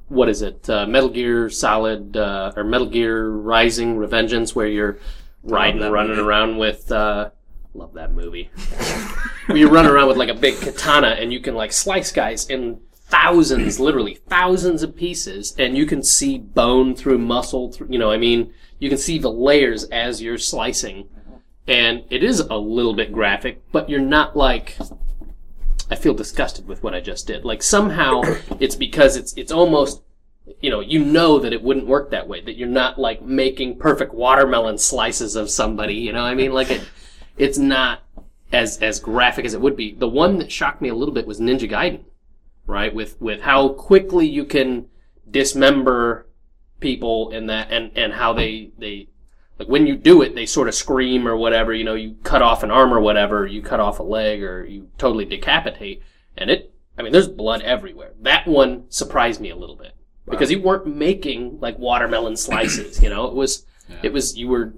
what 0.08 0.28
is 0.28 0.42
it? 0.42 0.68
Uh, 0.68 0.86
Metal 0.86 1.08
Gear 1.08 1.48
Solid 1.48 2.16
uh, 2.16 2.52
or 2.56 2.62
Metal 2.64 2.86
Gear 2.86 3.28
Rising 3.30 3.96
Revengeance, 3.96 4.54
where 4.54 4.66
you're 4.68 4.98
riding, 5.42 5.80
running 5.80 6.10
movie. 6.16 6.22
around 6.28 6.58
with. 6.58 6.92
Uh, 6.92 7.30
love 7.76 7.94
that 7.94 8.12
movie. 8.12 8.50
where 9.46 9.58
you 9.58 9.68
run 9.68 9.86
around 9.86 10.08
with 10.08 10.16
like 10.16 10.28
a 10.28 10.34
big 10.34 10.60
katana 10.60 11.08
and 11.08 11.32
you 11.32 11.40
can 11.40 11.54
like 11.54 11.72
slice 11.72 12.12
guys 12.12 12.48
in 12.48 12.80
thousands, 12.92 13.78
literally 13.78 14.14
thousands 14.14 14.82
of 14.82 14.96
pieces, 14.96 15.54
and 15.58 15.76
you 15.76 15.86
can 15.86 16.02
see 16.02 16.38
bone 16.38 16.94
through 16.94 17.18
muscle. 17.18 17.72
Through, 17.72 17.88
you 17.90 17.98
know, 17.98 18.10
I 18.10 18.16
mean, 18.16 18.52
you 18.78 18.88
can 18.88 18.98
see 18.98 19.18
the 19.18 19.30
layers 19.30 19.84
as 19.84 20.20
you're 20.20 20.38
slicing, 20.38 21.08
and 21.66 22.04
it 22.10 22.24
is 22.24 22.40
a 22.40 22.56
little 22.56 22.94
bit 22.94 23.12
graphic, 23.12 23.62
but 23.72 23.88
you're 23.88 24.00
not 24.00 24.36
like. 24.36 24.76
I 25.88 25.94
feel 25.94 26.14
disgusted 26.14 26.66
with 26.66 26.82
what 26.82 26.94
I 26.94 27.00
just 27.00 27.28
did. 27.28 27.44
Like 27.44 27.62
somehow 27.62 28.22
it's 28.60 28.74
because 28.74 29.16
it's 29.16 29.32
it's 29.36 29.52
almost 29.52 30.02
you 30.60 30.70
know, 30.70 30.80
you 30.80 31.04
know 31.04 31.38
that 31.40 31.52
it 31.52 31.62
wouldn't 31.62 31.86
work 31.86 32.10
that 32.10 32.28
way. 32.28 32.40
That 32.40 32.56
you're 32.56 32.68
not 32.68 32.98
like 32.98 33.22
making 33.22 33.78
perfect 33.78 34.14
watermelon 34.14 34.78
slices 34.78 35.36
of 35.36 35.50
somebody. 35.50 35.94
You 35.94 36.12
know, 36.12 36.22
what 36.22 36.30
I 36.30 36.34
mean, 36.34 36.52
like 36.52 36.70
it, 36.70 36.82
it's 37.36 37.58
not 37.58 38.02
as 38.52 38.78
as 38.78 39.00
graphic 39.00 39.44
as 39.44 39.54
it 39.54 39.60
would 39.60 39.76
be. 39.76 39.94
The 39.94 40.08
one 40.08 40.38
that 40.38 40.52
shocked 40.52 40.80
me 40.80 40.88
a 40.88 40.94
little 40.94 41.14
bit 41.14 41.26
was 41.26 41.40
Ninja 41.40 41.70
Gaiden, 41.70 42.04
right? 42.66 42.94
With 42.94 43.20
with 43.20 43.42
how 43.42 43.70
quickly 43.70 44.26
you 44.26 44.44
can 44.44 44.86
dismember 45.30 46.26
people 46.80 47.30
and 47.30 47.48
that 47.50 47.70
and 47.70 47.90
and 47.96 48.12
how 48.12 48.32
they 48.32 48.70
they 48.78 49.08
like 49.58 49.68
when 49.68 49.86
you 49.86 49.96
do 49.96 50.22
it 50.22 50.34
they 50.34 50.46
sort 50.46 50.68
of 50.68 50.74
scream 50.74 51.26
or 51.26 51.36
whatever 51.36 51.72
you 51.72 51.84
know 51.84 51.94
you 51.94 52.16
cut 52.22 52.42
off 52.42 52.62
an 52.62 52.70
arm 52.70 52.92
or 52.92 53.00
whatever 53.00 53.46
you 53.46 53.62
cut 53.62 53.80
off 53.80 53.98
a 53.98 54.02
leg 54.02 54.42
or 54.42 54.64
you 54.64 54.88
totally 54.98 55.24
decapitate 55.24 56.02
and 56.36 56.50
it 56.50 56.72
i 56.98 57.02
mean 57.02 57.12
there's 57.12 57.28
blood 57.28 57.62
everywhere. 57.62 58.12
That 58.20 58.46
one 58.46 58.84
surprised 58.90 59.40
me 59.40 59.50
a 59.50 59.56
little 59.56 59.76
bit. 59.76 59.92
Because 60.28 60.50
you 60.50 60.60
weren't 60.60 60.86
making 60.88 61.60
like 61.60 61.78
watermelon 61.78 62.36
slices 62.36 63.02
you 63.02 63.08
know? 63.08 63.26
It 63.26 63.34
was 63.34 63.64
it 64.02 64.12
was 64.12 64.36
you 64.36 64.48
were 64.48 64.74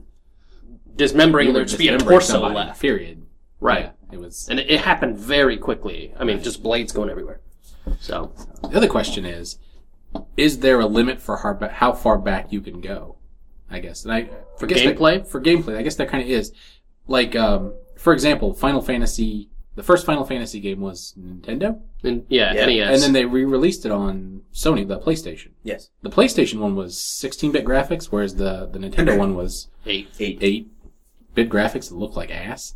dismembering 0.99 1.47
You 1.49 1.53
there 1.55 1.63
were 1.63 1.69
to 1.69 1.79
be 1.79 1.89
a 1.89 1.93
dismembering 1.93 2.19
torso 2.21 2.33
somebody, 2.35 2.55
left 2.55 2.81
Period. 2.81 3.27
right 3.61 3.85
Yeah, 4.11 4.15
it 4.17 4.21
was. 4.21 4.49
and 4.51 4.61
it, 4.61 4.71
it 4.71 4.81
happened 4.81 5.17
very 5.17 5.57
quickly 5.57 6.13
i 6.21 6.25
mean 6.25 6.43
just 6.43 6.63
blades 6.63 6.93
going 6.93 7.09
everywhere 7.11 7.41
so 8.01 8.33
The 8.71 8.77
other 8.77 8.89
question 8.89 9.25
is, 9.25 9.59
is 10.37 10.59
there 10.61 10.79
a 10.81 10.87
limit 10.87 11.21
for 11.23 11.39
how, 11.39 11.57
how 11.73 11.93
far 11.93 12.19
back 12.19 12.53
you 12.53 12.61
can 12.61 12.81
go? 12.83 13.17
I 13.71 13.79
guess. 13.79 14.05
And 14.05 14.13
I 14.13 14.29
for 14.59 14.67
gameplay? 14.67 15.27
for 15.27 15.41
gameplay, 15.41 15.77
I 15.79 15.83
guess 15.83 15.97
that 15.97 16.09
kind 16.09 16.23
of 16.23 16.29
is. 16.29 16.53
Like, 17.07 17.35
um, 17.37 17.73
for 17.97 18.13
example, 18.13 18.53
Final 18.53 18.83
Fantasy, 18.83 19.49
the 19.75 19.83
first 19.83 20.05
Final 20.05 20.25
Fantasy 20.27 20.61
game 20.61 20.81
was 20.81 21.15
Nintendo, 21.19 21.81
and 22.03 22.25
yeah, 22.29 22.53
Yeah. 22.53 22.67
NES. 22.67 22.95
and 22.95 23.03
then 23.03 23.13
they 23.15 23.25
re-released 23.25 23.87
it 23.87 23.93
on 23.93 24.43
Sony, 24.53 24.87
the 24.87 24.99
PlayStation. 24.99 25.51
Yes. 25.63 25.89
The 26.03 26.11
PlayStation 26.11 26.61
one 26.61 26.75
was 26.77 26.97
16-bit 26.97 27.65
graphics, 27.65 28.07
whereas 28.07 28.35
the 28.37 28.69
the 28.71 28.79
Nintendo 28.79 29.17
one 29.19 29.35
was 29.35 29.69
eight. 29.87 30.09
Eight. 30.21 30.71
8-bit 31.39 31.49
graphics 31.51 31.89
that 31.89 31.97
look 31.97 32.17
like 32.17 32.31
ass. 32.31 32.75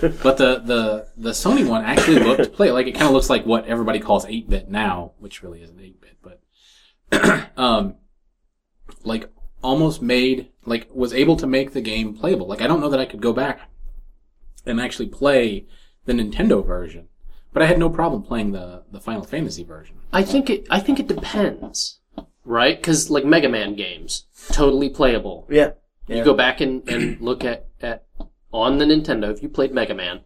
but 0.00 0.36
the, 0.36 0.60
the 0.64 1.08
the 1.16 1.30
Sony 1.30 1.68
one 1.68 1.84
actually 1.84 2.20
looked 2.20 2.52
play 2.56 2.70
like 2.70 2.86
it 2.86 2.92
kind 2.92 3.06
of 3.06 3.10
looks 3.10 3.28
like 3.28 3.44
what 3.44 3.66
everybody 3.66 3.98
calls 3.98 4.24
8-bit 4.24 4.70
now, 4.70 5.12
which 5.18 5.42
really 5.42 5.62
isn't 5.62 5.76
8-bit, 5.76 6.18
but 6.22 7.50
um 7.56 7.96
like 9.02 9.30
almost 9.62 10.00
made 10.00 10.50
like 10.64 10.88
was 10.94 11.12
able 11.12 11.36
to 11.36 11.46
make 11.46 11.72
the 11.72 11.80
game 11.80 12.14
playable. 12.14 12.46
Like 12.46 12.60
I 12.60 12.68
don't 12.68 12.80
know 12.80 12.90
that 12.90 13.00
I 13.00 13.04
could 13.04 13.20
go 13.20 13.32
back 13.32 13.68
and 14.64 14.80
actually 14.80 15.08
play 15.08 15.66
the 16.04 16.12
Nintendo 16.12 16.64
version, 16.64 17.08
but 17.52 17.62
I 17.62 17.66
had 17.66 17.78
no 17.78 17.90
problem 17.90 18.22
playing 18.22 18.52
the 18.52 18.84
the 18.92 19.00
Final 19.00 19.24
Fantasy 19.24 19.64
version. 19.64 19.96
I 20.12 20.22
think 20.22 20.48
it. 20.48 20.68
I 20.70 20.78
think 20.78 21.00
it 21.00 21.08
depends, 21.08 21.98
right? 22.44 22.76
Because 22.76 23.10
like 23.10 23.24
Mega 23.24 23.48
Man 23.48 23.74
games, 23.74 24.26
totally 24.52 24.88
playable. 24.88 25.48
Yeah. 25.50 25.72
Yeah. 26.06 26.16
You 26.16 26.24
go 26.24 26.34
back 26.34 26.60
and, 26.60 26.86
and 26.88 27.20
look 27.20 27.44
at, 27.44 27.66
at 27.84 28.04
on 28.52 28.78
the 28.78 28.84
Nintendo. 28.84 29.32
If 29.32 29.42
you 29.42 29.48
played 29.48 29.72
Mega 29.72 29.94
Man, 29.94 30.20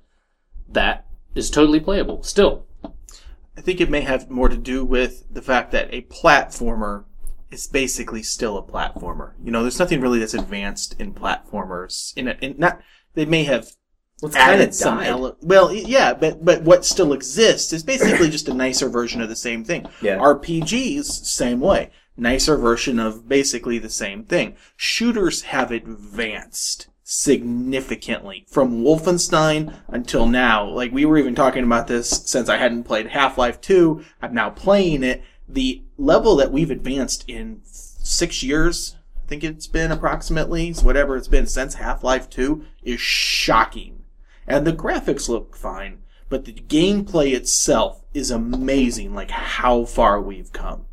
that 0.69 1.07
is 1.35 1.51
totally 1.51 1.81
playable 1.81 2.23
still. 2.23 2.67
I 2.85 3.61
think 3.61 3.81
it 3.81 3.91
may 3.91 4.03
have 4.03 4.31
more 4.31 4.49
to 4.49 4.57
do 4.57 4.85
with 4.85 5.25
the 5.33 5.43
fact 5.43 5.73
that 5.73 5.93
a 5.93 6.03
platformer 6.03 7.05
is 7.51 7.67
basically 7.67 8.23
still 8.23 8.57
a 8.57 8.63
platformer. 8.63 9.33
You 9.43 9.51
know, 9.51 9.63
there's 9.63 9.79
nothing 9.79 10.01
really 10.01 10.19
that's 10.19 10.35
advanced 10.35 10.95
in 11.01 11.15
platformers. 11.15 12.17
In, 12.17 12.29
a, 12.29 12.37
in 12.41 12.55
not 12.59 12.81
they 13.15 13.25
may 13.25 13.45
have 13.45 13.73
What's 14.21 14.37
kind 14.37 14.55
added 14.55 14.69
of 14.69 14.75
some 14.75 14.99
died. 14.99 15.07
ele- 15.09 15.37
well, 15.43 15.73
yeah, 15.73 16.15
but 16.15 16.45
but 16.45 16.63
what 16.63 16.85
still 16.85 17.13
exists 17.13 17.73
is 17.73 17.83
basically 17.83 18.31
just 18.31 18.49
a 18.49 18.55
nicer 18.55 18.89
version 18.89 19.21
of 19.21 19.29
the 19.29 19.37
same 19.37 19.65
thing. 19.65 19.87
Yeah. 20.03 20.19
RPGs, 20.19 21.05
same 21.05 21.61
way, 21.61 21.91
nicer 22.17 22.57
version 22.57 22.99
of 22.99 23.29
basically 23.29 23.79
the 23.79 23.91
same 23.91 24.25
thing. 24.25 24.57
Shooters 24.77 25.43
have 25.43 25.71
advanced 25.71 26.89
significantly 27.11 28.45
from 28.51 28.83
Wolfenstein 28.83 29.75
until 29.89 30.27
now. 30.27 30.69
Like 30.69 30.93
we 30.93 31.07
were 31.07 31.17
even 31.17 31.35
talking 31.35 31.65
about 31.65 31.87
this 31.87 32.11
since 32.11 32.51
I 32.51 32.59
hadn't 32.59 32.85
played 32.85 33.07
Half-Life 33.07 33.63
2. 33.63 34.05
I'm 34.21 34.35
now 34.35 34.51
playing 34.51 35.03
it. 35.03 35.23
The 35.49 35.83
level 35.97 36.37
that 36.37 36.53
we've 36.53 36.71
advanced 36.71 37.25
in 37.27 37.63
six 37.65 38.43
years, 38.43 38.97
I 39.17 39.27
think 39.27 39.43
it's 39.43 39.67
been 39.67 39.91
approximately, 39.91 40.71
whatever 40.73 41.17
it's 41.17 41.29
been 41.29 41.47
since 41.47 41.77
Half-Life 41.77 42.29
2, 42.29 42.63
is 42.83 43.01
shocking. 43.01 44.05
And 44.47 44.67
the 44.67 44.75
graphics 44.75 45.31
look 45.31 45.57
fine, 45.57 46.03
but 46.29 46.45
the 46.45 46.53
gameplay 46.53 47.33
itself 47.33 48.05
is 48.13 48.31
amazing, 48.31 49.15
like 49.15 49.31
how 49.31 49.87
far 49.87 50.21
we've 50.21 50.53
come 50.53 50.85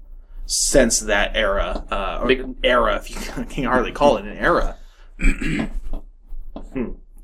since 0.46 1.02
that 1.02 1.36
era. 1.36 1.84
Uh, 1.92 2.20
or 2.22 2.28
Big- 2.28 2.56
era, 2.64 2.96
if 2.96 3.10
you 3.10 3.44
can 3.50 3.66
hardly 3.66 3.92
call 3.92 4.16
it 4.16 4.24
an 4.24 4.38
era. 4.38 4.78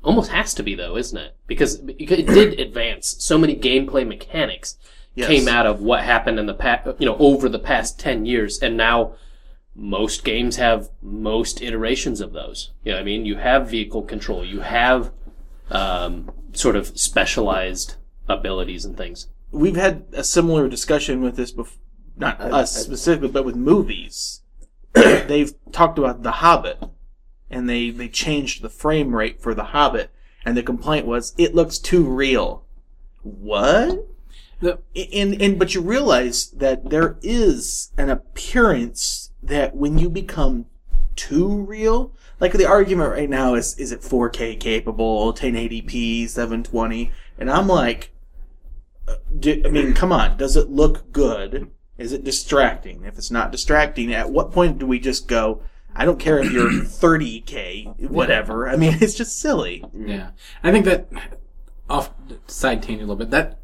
Almost 0.02 0.30
has 0.32 0.52
to 0.54 0.62
be 0.62 0.74
though, 0.74 0.96
isn't 0.96 1.16
it? 1.18 1.36
Because 1.46 1.76
it 1.86 2.26
did 2.26 2.58
advance. 2.58 3.16
So 3.18 3.38
many 3.38 3.56
gameplay 3.56 4.06
mechanics 4.06 4.76
Yes. 5.14 5.28
came 5.28 5.46
out 5.46 5.66
of 5.66 5.82
what 5.82 6.02
happened 6.04 6.38
in 6.38 6.46
the 6.46 6.54
past, 6.54 6.88
you 6.98 7.04
know, 7.04 7.16
over 7.18 7.48
the 7.48 7.58
past 7.58 8.00
10 8.00 8.24
years. 8.24 8.58
And 8.60 8.76
now 8.78 9.12
most 9.74 10.24
games 10.24 10.56
have 10.56 10.88
most 11.02 11.60
iterations 11.60 12.20
of 12.22 12.32
those. 12.32 12.70
You 12.82 12.92
know 12.92 12.96
what 12.96 13.02
I 13.02 13.04
mean? 13.04 13.26
You 13.26 13.36
have 13.36 13.68
vehicle 13.68 14.02
control. 14.02 14.42
You 14.44 14.60
have, 14.60 15.10
um, 15.70 16.30
sort 16.54 16.76
of 16.76 16.98
specialized 16.98 17.96
abilities 18.28 18.84
and 18.86 18.96
things. 18.96 19.28
We've 19.50 19.76
had 19.76 20.04
a 20.14 20.24
similar 20.24 20.66
discussion 20.68 21.20
with 21.22 21.36
this 21.36 21.52
before, 21.52 21.78
not 22.16 22.40
us 22.40 22.74
specifically, 22.74 23.28
but 23.28 23.44
with 23.44 23.56
movies. 23.56 24.40
They've 24.94 25.52
talked 25.72 25.98
about 25.98 26.22
The 26.22 26.32
Hobbit, 26.32 26.82
and 27.52 27.68
they, 27.68 27.90
they 27.90 28.08
changed 28.08 28.62
the 28.62 28.68
frame 28.68 29.14
rate 29.14 29.40
for 29.40 29.54
The 29.54 29.64
Hobbit, 29.64 30.10
and 30.44 30.56
the 30.56 30.62
complaint 30.62 31.06
was, 31.06 31.34
it 31.38 31.54
looks 31.54 31.78
too 31.78 32.04
real. 32.04 32.64
What? 33.22 34.08
The- 34.60 34.78
and 35.12 35.40
and 35.42 35.58
but 35.58 35.74
you 35.74 35.80
realize 35.80 36.50
that 36.50 36.90
there 36.90 37.18
is 37.22 37.90
an 37.98 38.10
appearance 38.10 39.32
that 39.42 39.74
when 39.74 39.98
you 39.98 40.08
become 40.08 40.66
too 41.16 41.48
real, 41.48 42.12
like 42.40 42.52
the 42.52 42.66
argument 42.66 43.10
right 43.10 43.28
now 43.28 43.54
is 43.54 43.76
is 43.78 43.92
it 43.92 44.00
4K 44.02 44.58
capable, 44.58 45.32
1080p, 45.32 46.28
720, 46.28 47.10
and 47.38 47.50
I'm 47.50 47.66
like, 47.66 48.12
uh, 49.08 49.16
do, 49.36 49.62
I 49.64 49.68
mean, 49.68 49.94
come 49.94 50.12
on, 50.12 50.36
does 50.36 50.56
it 50.56 50.70
look 50.70 51.12
good? 51.12 51.70
Is 51.98 52.12
it 52.12 52.24
distracting? 52.24 53.04
If 53.04 53.18
it's 53.18 53.30
not 53.30 53.52
distracting, 53.52 54.12
at 54.12 54.30
what 54.30 54.52
point 54.52 54.78
do 54.78 54.86
we 54.86 54.98
just 54.98 55.28
go? 55.28 55.62
I 55.94 56.04
don't 56.04 56.18
care 56.18 56.38
if 56.38 56.50
you're 56.50 56.70
30k, 56.70 58.08
whatever. 58.10 58.68
I 58.68 58.76
mean, 58.76 58.96
it's 59.00 59.14
just 59.14 59.38
silly. 59.38 59.84
Yeah, 59.94 60.30
I 60.62 60.72
think 60.72 60.84
that 60.86 61.08
off 61.88 62.10
side 62.46 62.82
tangent 62.82 63.02
a 63.08 63.12
little 63.12 63.16
bit. 63.16 63.30
That 63.30 63.58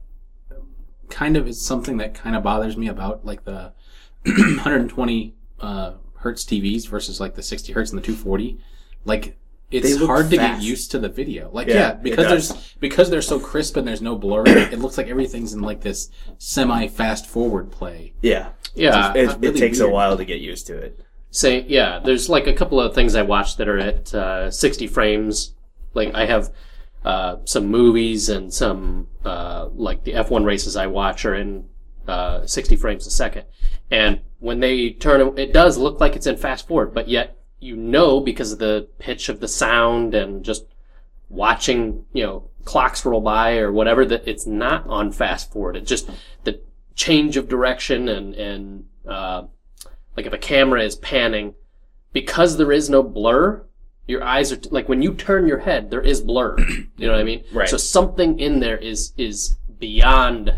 kind 1.09 1.37
of 1.37 1.49
is 1.49 1.65
something 1.65 1.97
that 1.99 2.15
kind 2.15 2.37
of 2.37 2.43
bothers 2.43 2.77
me 2.77 2.89
about 2.89 3.25
like 3.25 3.45
the 3.45 3.73
120 4.25 5.35
uh, 5.61 5.93
hertz 6.17 6.45
TVs 6.45 6.87
versus 6.89 7.21
like 7.21 7.35
the 7.35 7.43
60 7.43 7.73
hertz 7.73 7.91
and 7.91 7.99
the 7.99 8.03
240. 8.03 8.59
Like 9.05 9.39
it's 9.71 9.97
hard 10.03 10.31
to 10.31 10.37
get 10.37 10.63
used 10.63 10.91
to 10.93 10.99
the 10.99 11.09
video. 11.09 11.51
Like 11.53 11.69
Yeah, 11.69 11.75
yeah, 11.75 11.95
because 11.95 12.29
there's 12.29 12.75
because 12.81 13.11
they're 13.11 13.23
so 13.23 13.39
crisp 13.39 13.77
and 13.77 13.87
there's 13.87 14.03
no 14.03 14.17
blur. 14.17 14.45
it 14.47 14.79
looks 14.79 14.97
like 14.99 15.09
everything's 15.09 15.53
in 15.53 15.61
like 15.61 15.81
this 15.83 16.11
semi 16.39 16.89
fast 16.89 17.27
forward 17.27 17.71
play. 17.71 18.13
Yeah. 18.23 18.51
Yeah. 18.75 19.13
It, 19.15 19.29
Uh, 19.29 19.33
it 19.33 19.39
really 19.41 19.61
takes 19.61 19.81
a 19.81 19.89
while 19.89 20.17
to 20.17 20.25
get 20.25 20.41
used 20.41 20.67
to 20.69 20.77
it. 20.77 21.01
Yeah, 21.45 22.01
there's 22.01 22.29
like 22.29 22.47
a 22.47 22.53
couple 22.53 22.81
of 22.81 22.95
things 22.95 23.15
I 23.15 23.23
watch 23.23 23.57
that 23.57 23.69
are 23.69 23.79
at 23.79 24.15
uh, 24.15 24.51
60 24.51 24.87
frames. 24.87 25.55
Like 25.95 26.15
I 26.15 26.27
have 26.27 26.53
uh, 27.05 27.37
some 27.45 27.67
movies 27.67 28.29
and 28.29 28.53
some 28.53 29.09
uh, 29.25 29.69
like 29.75 30.05
the 30.05 30.13
F1 30.13 30.45
races 30.45 30.77
I 30.77 30.87
watch 30.87 31.25
are 31.25 31.35
in 31.35 31.69
uh, 32.07 32.47
60 32.47 32.77
frames 32.77 33.07
a 33.07 33.11
second. 33.11 33.45
And 33.91 34.21
when 34.39 34.61
they 34.61 34.91
turn, 34.91 35.39
it 35.39 35.53
does 35.53 35.79
look 35.79 36.01
like 36.01 36.17
it's 36.17 36.27
in 36.27 36.37
fast 36.37 36.67
forward, 36.67 36.95
but 36.95 37.09
yet 37.09 37.37
you 37.61 37.77
know 37.77 38.21
because 38.21 38.53
of 38.53 38.59
the 38.59 38.89
pitch 38.99 39.29
of 39.29 39.41
the 39.41 39.49
sound 39.49 40.15
and 40.15 40.45
just 40.45 40.65
watching, 41.29 42.05
you 42.13 42.23
know, 42.23 42.51
clocks 42.65 43.05
roll 43.05 43.21
by 43.21 43.59
or 43.59 43.73
whatever 43.73 44.05
that 44.05 44.27
it's 44.27 44.47
not 44.47 44.87
on 44.87 45.13
fast 45.13 45.53
forward. 45.53 45.77
It 45.77 45.87
just 45.87 46.11
the 46.45 46.61
change 46.95 47.37
of 47.37 47.49
direction 47.49 48.09
and 48.09 48.35
and 48.35 48.85
uh, 49.07 49.45
like 50.19 50.27
if 50.27 50.33
a 50.33 50.39
camera 50.39 50.83
is 50.83 50.97
panning, 50.97 51.55
because 52.13 52.57
there 52.57 52.73
is 52.73 52.91
no 52.91 53.05
blur, 53.05 53.65
your 54.09 54.25
eyes 54.25 54.51
are 54.51 54.59
like 54.73 54.89
when 54.89 55.01
you 55.01 55.15
turn 55.15 55.47
your 55.47 55.59
head, 55.59 55.93
there 55.93 56.01
is 56.01 56.21
blur. 56.21 56.59
you 56.97 57.07
know 57.07 57.13
what 57.13 57.21
I 57.21 57.23
mean? 57.23 57.45
Right. 57.53 57.69
So 57.69 57.77
something 57.77 58.41
in 58.41 58.59
there 58.59 58.77
is 58.77 59.13
is 59.17 59.57
beyond 59.79 60.53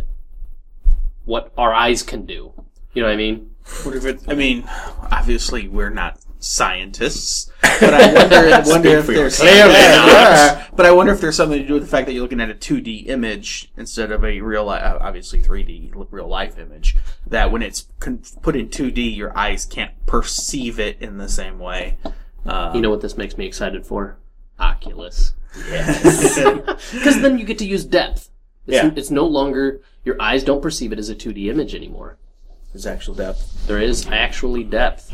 what 1.26 1.52
our 1.59 1.75
eyes 1.75 2.02
can 2.02 2.25
do. 2.25 2.55
You 2.95 3.02
know 3.02 3.09
what 3.09 3.12
I 3.12 3.17
mean? 3.17 3.50
What 3.83 3.97
if 3.97 4.07
it? 4.07 4.23
I 4.29 4.35
mean, 4.35 4.64
obviously 5.12 5.69
we're 5.69 5.90
not 5.90 6.19
scientists, 6.40 7.50
but 7.62 7.94
I 7.94 8.12
wonder, 8.14 8.62
wonder 8.70 8.88
if 8.99 9.06
there's 9.06 9.38
yourself. 9.40 9.50
Yeah, 9.50 10.06
yeah. 10.06 10.66
But 10.75 10.87
I 10.87 10.92
wonder 10.92 11.12
if 11.12 11.20
there's 11.20 11.37
something 11.37 11.61
to 11.61 11.66
do 11.66 11.75
with 11.75 11.82
the 11.82 11.88
fact 11.88 12.06
that 12.06 12.12
you're 12.12 12.23
looking 12.23 12.40
at 12.40 12.50
a 12.50 12.54
2D 12.54 13.09
image 13.09 13.70
instead 13.76 14.11
of 14.11 14.25
a 14.25 14.40
real, 14.40 14.66
li- 14.66 14.78
uh, 14.78 14.99
obviously 15.00 15.40
3D 15.42 15.92
real 16.11 16.28
life 16.28 16.59
image. 16.59 16.97
That 17.26 17.52
when 17.52 17.62
it's 17.62 17.87
con- 18.00 18.23
put 18.42 18.56
in 18.56 18.68
2D, 18.68 19.14
your 19.16 19.37
eyes 19.37 19.66
can't 19.66 19.92
perceive 20.06 20.80
it 20.80 20.97
in 21.00 21.18
the 21.18 21.28
same 21.28 21.59
way. 21.59 21.99
Uh, 22.47 22.73
You 22.75 22.80
know 22.80 22.90
what 22.90 23.02
this 23.02 23.16
makes 23.16 23.37
me 23.37 23.47
excited 23.47 23.87
for? 23.87 24.18
Oculus. 24.59 25.35
Yes. 25.68 26.38
Because 26.92 27.20
then 27.20 27.38
you 27.38 27.44
get 27.44 27.59
to 27.59 27.66
use 27.66 27.85
depth. 27.85 28.30
It's, 28.66 28.76
Yeah. 28.76 28.90
it's 28.97 29.11
no 29.11 29.26
longer 29.26 29.80
your 30.04 30.20
eyes 30.20 30.44
don't 30.44 30.62
perceive 30.62 30.92
it 30.92 30.99
as 30.99 31.09
a 31.11 31.14
2D 31.14 31.49
image 31.50 31.75
anymore. 31.75 32.16
There's 32.73 32.87
actual 32.87 33.14
depth. 33.14 33.66
There 33.66 33.80
is 33.80 34.06
actually 34.09 34.64
depth. 34.64 35.12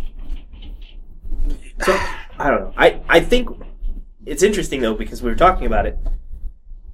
So 1.83 1.93
I 2.39 2.51
don't 2.51 2.61
know. 2.61 2.73
I 2.77 3.01
I 3.09 3.21
think 3.21 3.49
it's 4.25 4.43
interesting 4.43 4.81
though 4.81 4.95
because 4.95 5.23
we 5.23 5.31
were 5.31 5.37
talking 5.37 5.67
about 5.67 5.87
it. 5.87 5.99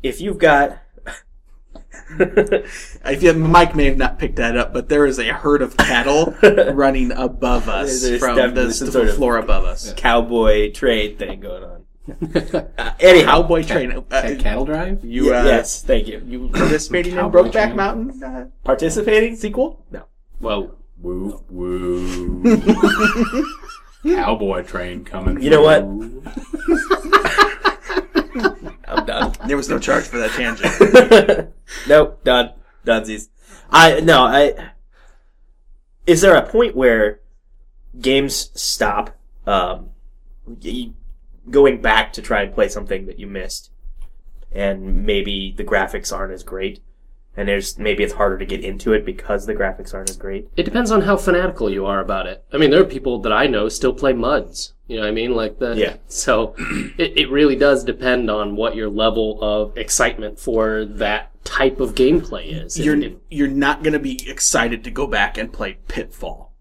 If 0.02 0.20
you've 0.20 0.38
got 0.38 0.78
If 2.18 3.22
you, 3.22 3.32
Mike 3.32 3.74
may 3.74 3.86
have 3.86 3.96
not 3.96 4.18
picked 4.18 4.36
that 4.36 4.56
up, 4.56 4.72
but 4.72 4.88
there 4.88 5.06
is 5.06 5.18
a 5.18 5.32
herd 5.32 5.62
of 5.62 5.76
cattle 5.76 6.34
running 6.72 7.10
above 7.12 7.68
us 7.68 8.02
There's 8.02 8.20
from 8.20 8.36
the, 8.54 8.72
some 8.72 8.86
the 8.86 8.92
sort 8.92 9.08
of- 9.08 9.16
floor 9.16 9.36
above 9.38 9.64
us. 9.64 9.92
cowboy 9.96 10.72
trade 10.72 11.18
thing 11.18 11.40
going 11.40 11.64
on. 11.64 11.78
Uh, 12.04 12.90
anyhow, 12.98 13.42
Cowboy 13.42 13.62
train. 13.62 13.92
Uh, 13.92 14.00
Cat- 14.10 14.38
cattle 14.40 14.64
drive. 14.64 15.04
you, 15.04 15.32
uh, 15.32 15.44
yes, 15.44 15.82
thank 15.84 16.08
you. 16.08 16.20
you 16.26 16.48
participating 16.48 17.12
in 17.12 17.18
Brokeback 17.30 17.52
train. 17.52 17.76
Mountain 17.76 18.22
uh, 18.24 18.46
Participating? 18.64 19.36
sequel? 19.36 19.86
No. 19.92 20.06
Well, 20.40 20.74
Woo 20.98 21.42
woo. 21.48 22.42
Cowboy 24.02 24.62
train 24.62 25.04
coming. 25.04 25.40
You 25.42 25.50
know 25.50 25.62
what? 25.62 25.82
I'm 28.88 29.06
done. 29.06 29.32
There 29.46 29.56
was 29.56 29.68
no 29.68 29.78
charge 29.78 30.04
for 30.04 30.18
that 30.18 30.30
tangent. 30.32 31.52
nope, 31.88 32.24
done. 32.24 32.52
Dunsies. 32.84 33.28
I 33.70 34.00
no, 34.00 34.24
I 34.24 34.72
is 36.06 36.20
there 36.20 36.34
a 36.34 36.46
point 36.46 36.74
where 36.74 37.20
games 38.00 38.50
stop 38.54 39.16
um 39.46 39.90
going 41.50 41.80
back 41.80 42.12
to 42.14 42.22
try 42.22 42.42
and 42.42 42.54
play 42.54 42.68
something 42.68 43.06
that 43.06 43.18
you 43.18 43.26
missed 43.26 43.70
and 44.50 45.04
maybe 45.04 45.54
the 45.56 45.64
graphics 45.64 46.14
aren't 46.14 46.32
as 46.32 46.42
great 46.42 46.80
and 47.36 47.48
there's 47.48 47.78
maybe 47.78 48.02
it's 48.04 48.12
harder 48.14 48.36
to 48.38 48.44
get 48.46 48.62
into 48.62 48.92
it 48.92 49.04
because 49.06 49.46
the 49.46 49.54
graphics 49.54 49.94
aren't 49.94 50.10
as 50.10 50.16
great. 50.16 50.48
it 50.56 50.64
depends 50.64 50.90
on 50.90 51.02
how 51.02 51.16
fanatical 51.16 51.70
you 51.70 51.86
are 51.86 52.00
about 52.00 52.26
it. 52.26 52.44
I 52.52 52.58
mean, 52.58 52.70
there 52.70 52.80
are 52.82 52.84
people 52.84 53.18
that 53.20 53.32
I 53.32 53.46
know 53.46 53.68
still 53.68 53.92
play 53.94 54.12
muds. 54.12 54.74
You 54.86 54.96
know 54.96 55.02
what 55.02 55.08
I 55.08 55.12
mean? 55.12 55.34
Like 55.34 55.58
the 55.58 55.74
Yeah. 55.74 55.96
So 56.08 56.54
it, 56.98 57.16
it 57.16 57.30
really 57.30 57.56
does 57.56 57.84
depend 57.84 58.30
on 58.30 58.56
what 58.56 58.76
your 58.76 58.90
level 58.90 59.38
of 59.42 59.76
excitement 59.78 60.38
for 60.38 60.84
that 60.84 61.30
type 61.44 61.80
of 61.80 61.94
gameplay 61.94 62.64
is. 62.64 62.78
You're 62.78 63.00
if- 63.00 63.14
you're 63.30 63.48
not 63.48 63.82
going 63.82 63.94
to 63.94 63.98
be 63.98 64.28
excited 64.28 64.84
to 64.84 64.90
go 64.90 65.06
back 65.06 65.38
and 65.38 65.52
play 65.52 65.78
Pitfall 65.88 66.52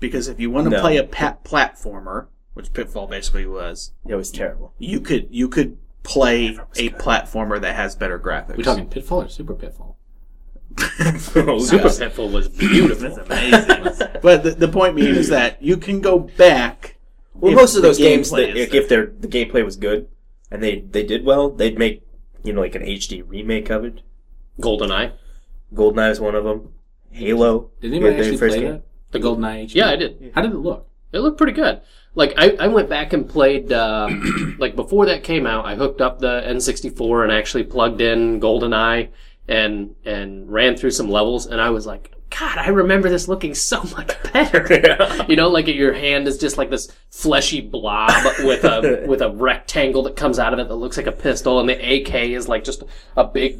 because 0.00 0.26
if 0.28 0.40
you 0.40 0.50
want 0.50 0.64
to 0.66 0.70
No. 0.70 0.80
play 0.80 0.96
a 0.96 1.04
pat 1.04 1.44
platformer, 1.44 2.26
which 2.54 2.72
Pitfall 2.72 3.06
basically 3.06 3.46
was, 3.46 3.92
It 4.08 4.14
was 4.14 4.30
terrible. 4.30 4.72
you 4.78 5.00
could 5.00 5.28
you 5.30 5.48
could 5.48 5.76
play 6.02 6.58
a 6.76 6.90
platformer 6.90 7.60
that 7.60 7.74
has 7.74 7.94
better 7.94 8.18
graphics. 8.18 8.56
we 8.56 8.62
talking 8.64 8.88
Pitfall 8.88 9.22
or 9.22 9.28
Super 9.28 9.54
Pitfall? 9.54 9.96
Oh, 11.36 11.58
Super 11.58 11.84
gosh. 11.84 11.98
Pitfall 11.98 12.30
was 12.30 12.48
beautiful. 12.48 13.18
amazing. 13.18 13.68
but 14.22 14.42
the, 14.42 14.54
the 14.56 14.68
point 14.68 14.96
being 14.96 15.14
is 15.14 15.28
that 15.28 15.62
you 15.62 15.76
can 15.76 16.00
go 16.00 16.18
back. 16.18 16.96
Well, 17.34 17.52
most 17.52 17.76
of 17.76 17.82
those 17.82 17.98
games, 17.98 18.30
gameplay 18.30 18.46
that, 18.46 18.56
is 18.56 18.74
if 18.74 18.88
their 18.88 19.06
the 19.06 19.28
gameplay 19.28 19.64
was 19.64 19.76
good 19.76 20.08
and 20.50 20.62
they 20.62 20.80
they 20.80 21.02
did 21.04 21.24
well, 21.24 21.50
they'd 21.50 21.78
make 21.78 22.06
you 22.42 22.52
know 22.52 22.60
like 22.60 22.74
an 22.74 22.82
HD 22.82 23.22
remake 23.26 23.70
of 23.70 23.84
it. 23.84 24.00
GoldenEye. 24.60 25.12
Goldeneye 25.74 26.10
is 26.10 26.20
one 26.20 26.34
of 26.34 26.44
them. 26.44 26.72
Halo. 27.10 27.70
Did 27.80 27.92
anybody 27.92 28.14
the 28.14 28.18
actually 28.20 28.36
first 28.38 28.54
play 28.56 28.62
game. 28.64 28.72
that? 28.72 28.82
The 29.12 29.18
GoldenEye 29.18 29.64
HD? 29.66 29.74
Yeah, 29.74 29.88
I 29.88 29.96
did. 29.96 30.32
How 30.34 30.42
did 30.42 30.52
it 30.52 30.58
look? 30.58 30.88
It 31.12 31.18
looked 31.20 31.38
pretty 31.38 31.52
good. 31.52 31.82
Like 32.14 32.34
I, 32.36 32.50
I 32.60 32.68
went 32.68 32.88
back 32.88 33.12
and 33.12 33.28
played 33.28 33.72
uh, 33.72 34.08
like 34.58 34.76
before 34.76 35.06
that 35.06 35.24
came 35.24 35.46
out. 35.46 35.64
I 35.64 35.74
hooked 35.74 36.00
up 36.00 36.18
the 36.18 36.42
N64 36.46 37.24
and 37.24 37.32
actually 37.32 37.64
plugged 37.64 38.00
in 38.00 38.40
GoldenEye 38.40 39.10
and 39.48 39.94
and 40.04 40.50
ran 40.50 40.76
through 40.76 40.90
some 40.90 41.08
levels. 41.08 41.46
And 41.46 41.60
I 41.60 41.70
was 41.70 41.86
like, 41.86 42.12
God, 42.38 42.58
I 42.58 42.68
remember 42.68 43.08
this 43.08 43.28
looking 43.28 43.54
so 43.54 43.82
much 43.96 44.14
better. 44.32 45.24
you 45.28 45.36
know, 45.36 45.48
like 45.48 45.66
your 45.66 45.92
hand 45.92 46.26
is 46.28 46.38
just 46.38 46.58
like 46.58 46.70
this 46.70 46.90
fleshy 47.10 47.60
blob 47.60 48.10
with 48.40 48.64
a 48.64 49.04
with 49.06 49.22
a 49.22 49.30
rectangle 49.30 50.02
that 50.04 50.16
comes 50.16 50.38
out 50.38 50.52
of 50.52 50.58
it 50.58 50.68
that 50.68 50.76
looks 50.76 50.96
like 50.96 51.06
a 51.06 51.12
pistol, 51.12 51.60
and 51.60 51.68
the 51.68 51.74
AK 51.74 52.14
is 52.14 52.48
like 52.48 52.64
just 52.64 52.82
a 53.16 53.24
big 53.24 53.58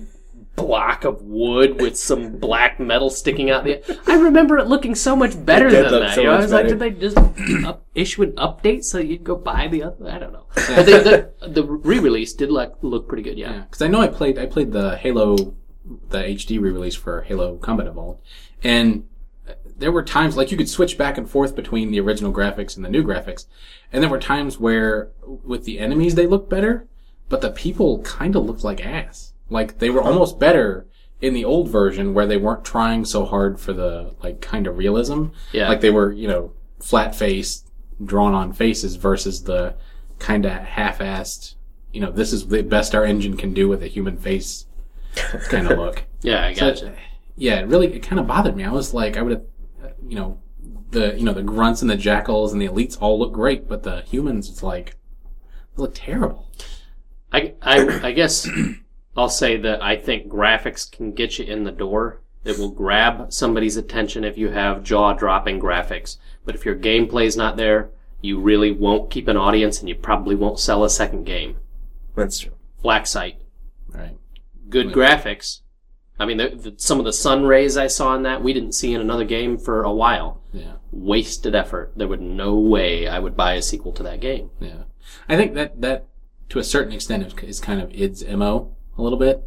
block 0.56 1.04
of 1.04 1.23
wood 1.23 1.80
with 1.80 1.99
some 1.99 2.38
black 2.38 2.78
metal 2.78 3.11
sticking 3.11 3.50
out 3.50 3.64
the. 3.64 3.82
I 4.06 4.14
remember 4.16 4.59
it 4.59 4.66
looking 4.66 4.94
so 4.94 5.16
much 5.16 5.32
better 5.44 5.71
than 5.71 5.90
that. 5.90 6.14
so 6.14 6.21
you 6.21 6.26
know, 6.26 6.35
I 6.35 6.38
was 6.38 6.52
like, 6.52 6.68
did 6.68 6.78
they 6.78 6.90
just 6.90 7.16
up, 7.64 7.87
issue 7.94 8.23
an 8.23 8.32
update 8.32 8.85
so 8.85 8.99
you'd 8.99 9.25
go 9.25 9.37
buy 9.37 9.68
the 9.68 9.82
other? 9.82 10.11
I 10.11 10.18
don't 10.18 10.32
know. 10.32 10.47
But 10.54 10.87
they, 10.87 11.02
the 11.02 11.32
the 11.47 11.64
re-release 11.64 12.32
did 12.35 12.50
look 12.50 12.78
look 12.82 13.09
pretty 13.09 13.23
good. 13.23 13.38
Yeah. 13.38 13.52
Yeah, 13.52 13.61
because 13.61 13.82
I 13.82 13.88
know 13.88 14.00
I 14.00 14.09
played 14.09 14.38
I 14.38 14.47
played 14.47 14.73
the 14.73 14.97
Halo, 14.97 15.54
the 16.11 16.18
HD 16.18 16.61
re-release 16.61 16.94
for 16.94 17.23
Halo 17.23 17.56
Combat 17.56 17.87
Evolved, 17.87 18.21
and 18.62 19.06
there 19.76 19.92
were 19.92 20.02
times 20.02 20.37
like 20.37 20.50
you 20.50 20.56
could 20.56 20.68
switch 20.68 20.97
back 20.97 21.18
and 21.18 21.28
forth 21.28 21.56
between 21.56 21.90
the 21.90 22.00
original 22.00 22.32
graphics 22.32 22.76
and 22.76 22.85
the 22.85 22.88
new 22.88 23.02
graphics, 23.02 23.47
and 23.92 24.02
there 24.02 24.11
were 24.11 24.21
times 24.21 24.59
where 24.59 25.11
with 25.25 25.64
the 25.64 25.78
enemies 25.78 26.14
they 26.14 26.26
looked 26.26 26.49
better, 26.49 26.87
but 27.28 27.40
the 27.40 27.50
people 27.50 28.00
kind 28.02 28.37
of 28.37 28.44
looked 28.44 28.62
like 28.62 28.85
ass. 28.85 29.31
Like 29.52 29.78
they 29.78 29.90
were 29.90 30.02
almost 30.02 30.38
better 30.38 30.87
in 31.21 31.35
the 31.35 31.44
old 31.44 31.68
version 31.68 32.14
where 32.14 32.26
they 32.26 32.37
weren't 32.37 32.64
trying 32.64 33.04
so 33.04 33.25
hard 33.25 33.61
for 33.61 33.73
the 33.73 34.14
like 34.23 34.40
kind 34.40 34.66
of 34.66 34.76
realism. 34.76 35.26
Yeah. 35.52 35.68
like 35.68 35.80
they 35.80 35.90
were 35.90 36.11
you 36.12 36.26
know 36.28 36.52
flat 36.80 37.14
faced, 37.14 37.71
drawn 38.04 38.35
on 38.35 38.52
faces 38.52 38.97
versus 38.97 39.44
the 39.44 39.76
kind 40.18 40.44
of 40.44 40.52
half-assed. 40.52 41.54
You 41.92 42.00
know, 42.00 42.11
this 42.11 42.32
is 42.32 42.49
the 42.49 42.62
best 42.62 42.94
our 42.94 43.04
engine 43.04 43.37
can 43.37 43.52
do 43.54 43.68
with 43.68 43.82
a 43.82 43.88
human 43.88 44.16
face 44.16 44.66
kind 45.49 45.71
of 45.71 45.78
look. 45.85 46.04
Yeah, 46.23 46.47
I 46.47 46.52
So, 46.54 46.71
gotcha. 46.71 46.94
yeah, 47.37 47.61
it 47.61 47.68
really, 47.68 47.92
it 47.94 48.02
kind 48.02 48.18
of 48.18 48.26
bothered 48.26 48.56
me. 48.56 48.64
I 48.64 48.73
was 48.73 48.94
like, 48.94 49.16
I 49.16 49.23
would 49.23 49.32
have, 49.32 49.94
you 50.09 50.16
know, 50.16 50.38
the, 50.90 51.14
you 51.16 51.25
know, 51.25 51.35
the 51.35 51.42
grunts 51.42 51.82
and 51.82 51.90
the 51.90 51.97
jackals 51.97 52.52
and 52.52 52.61
the 52.62 52.66
elites 52.68 52.97
all 53.00 53.18
look 53.18 53.32
great, 53.32 53.68
but 53.68 53.82
the 53.82 54.02
humans, 54.02 54.49
it's 54.49 54.62
like, 54.62 54.97
they 55.76 55.82
look 55.82 55.94
terrible. 55.94 56.50
I, 57.32 57.54
I, 57.62 58.09
I 58.09 58.12
guess 58.12 58.49
I'll 59.16 59.28
say 59.28 59.57
that 59.59 59.83
I 59.83 59.97
think 59.97 60.28
graphics 60.28 60.90
can 60.90 61.12
get 61.12 61.38
you 61.38 61.45
in 61.45 61.64
the 61.64 61.73
door. 61.73 62.21
It 62.45 62.59
will 62.59 62.71
grab 62.71 63.33
somebody's 63.33 63.76
attention 63.76 64.25
if 64.25 64.37
you 64.38 64.49
have 64.50 64.83
jaw 64.83 65.12
dropping 65.12 65.61
graphics. 65.61 66.16
But 66.45 66.54
if 66.54 66.64
your 66.64 66.75
gameplay's 66.75 67.37
not 67.37 67.57
there, 67.57 67.90
you 68.21 68.40
really 68.40 68.73
won't 68.73 69.11
keep 69.11 69.28
an 69.28 69.37
audience 69.37 69.81
and 69.81 69.88
you 69.88 69.95
probably 69.95 70.35
won't 70.35 70.59
sell 70.59 70.83
a 70.85 70.90
second 70.90 71.25
game. 71.25 71.57
That's 72.16 72.38
true. 72.40 72.52
BlackSite, 72.83 73.37
Right. 73.88 74.16
good 74.69 74.88
graphics. 74.88 75.61
I 76.19 76.25
mean, 76.25 76.37
the, 76.37 76.49
the, 76.49 76.75
some 76.76 76.99
of 76.99 77.04
the 77.04 77.12
sun 77.12 77.45
rays 77.45 77.76
I 77.76 77.87
saw 77.87 78.14
in 78.14 78.23
that 78.23 78.42
we 78.42 78.52
didn't 78.52 78.73
see 78.73 78.92
in 78.92 79.00
another 79.00 79.25
game 79.25 79.59
for 79.59 79.83
a 79.83 79.92
while. 79.92 80.40
Yeah. 80.52 80.75
Wasted 80.90 81.54
effort. 81.54 81.92
There 81.97 82.09
would 82.09 82.21
no 82.21 82.54
way 82.54 83.07
I 83.09 83.18
would 83.18 83.37
buy 83.37 83.55
a 83.55 83.62
sequel 83.62 83.92
to 83.92 84.03
that 84.05 84.20
game. 84.20 84.51
Yeah. 84.61 84.85
I 85.29 85.37
think 85.37 85.55
that, 85.55 85.81
that, 85.81 86.07
to 86.51 86.59
a 86.59 86.64
certain 86.64 86.92
extent, 86.92 87.27
is, 87.27 87.35
is 87.44 87.61
kind 87.61 87.81
of 87.81 87.90
id's 87.92 88.25
MO 88.25 88.75
a 88.98 89.02
little 89.02 89.18
bit, 89.18 89.42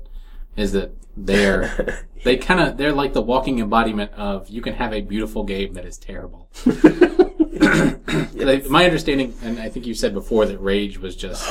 is 0.55 0.71
that 0.73 0.91
they're, 1.17 2.05
they 2.23 2.37
kind 2.37 2.59
of, 2.59 2.77
they're 2.77 2.91
like 2.93 3.13
the 3.13 3.21
walking 3.21 3.59
embodiment 3.59 4.11
of, 4.13 4.49
you 4.49 4.61
can 4.61 4.73
have 4.73 4.93
a 4.93 5.01
beautiful 5.01 5.43
game 5.43 5.73
that 5.73 5.85
is 5.85 5.97
terrible. 5.97 6.49
Like, 8.35 8.69
My 8.69 8.85
understanding, 8.85 9.33
and 9.43 9.59
I 9.59 9.69
think 9.69 9.85
you 9.87 9.93
said 9.93 10.13
before 10.13 10.45
that 10.45 10.59
Rage 10.59 10.97
was 10.99 11.15
just 11.15 11.49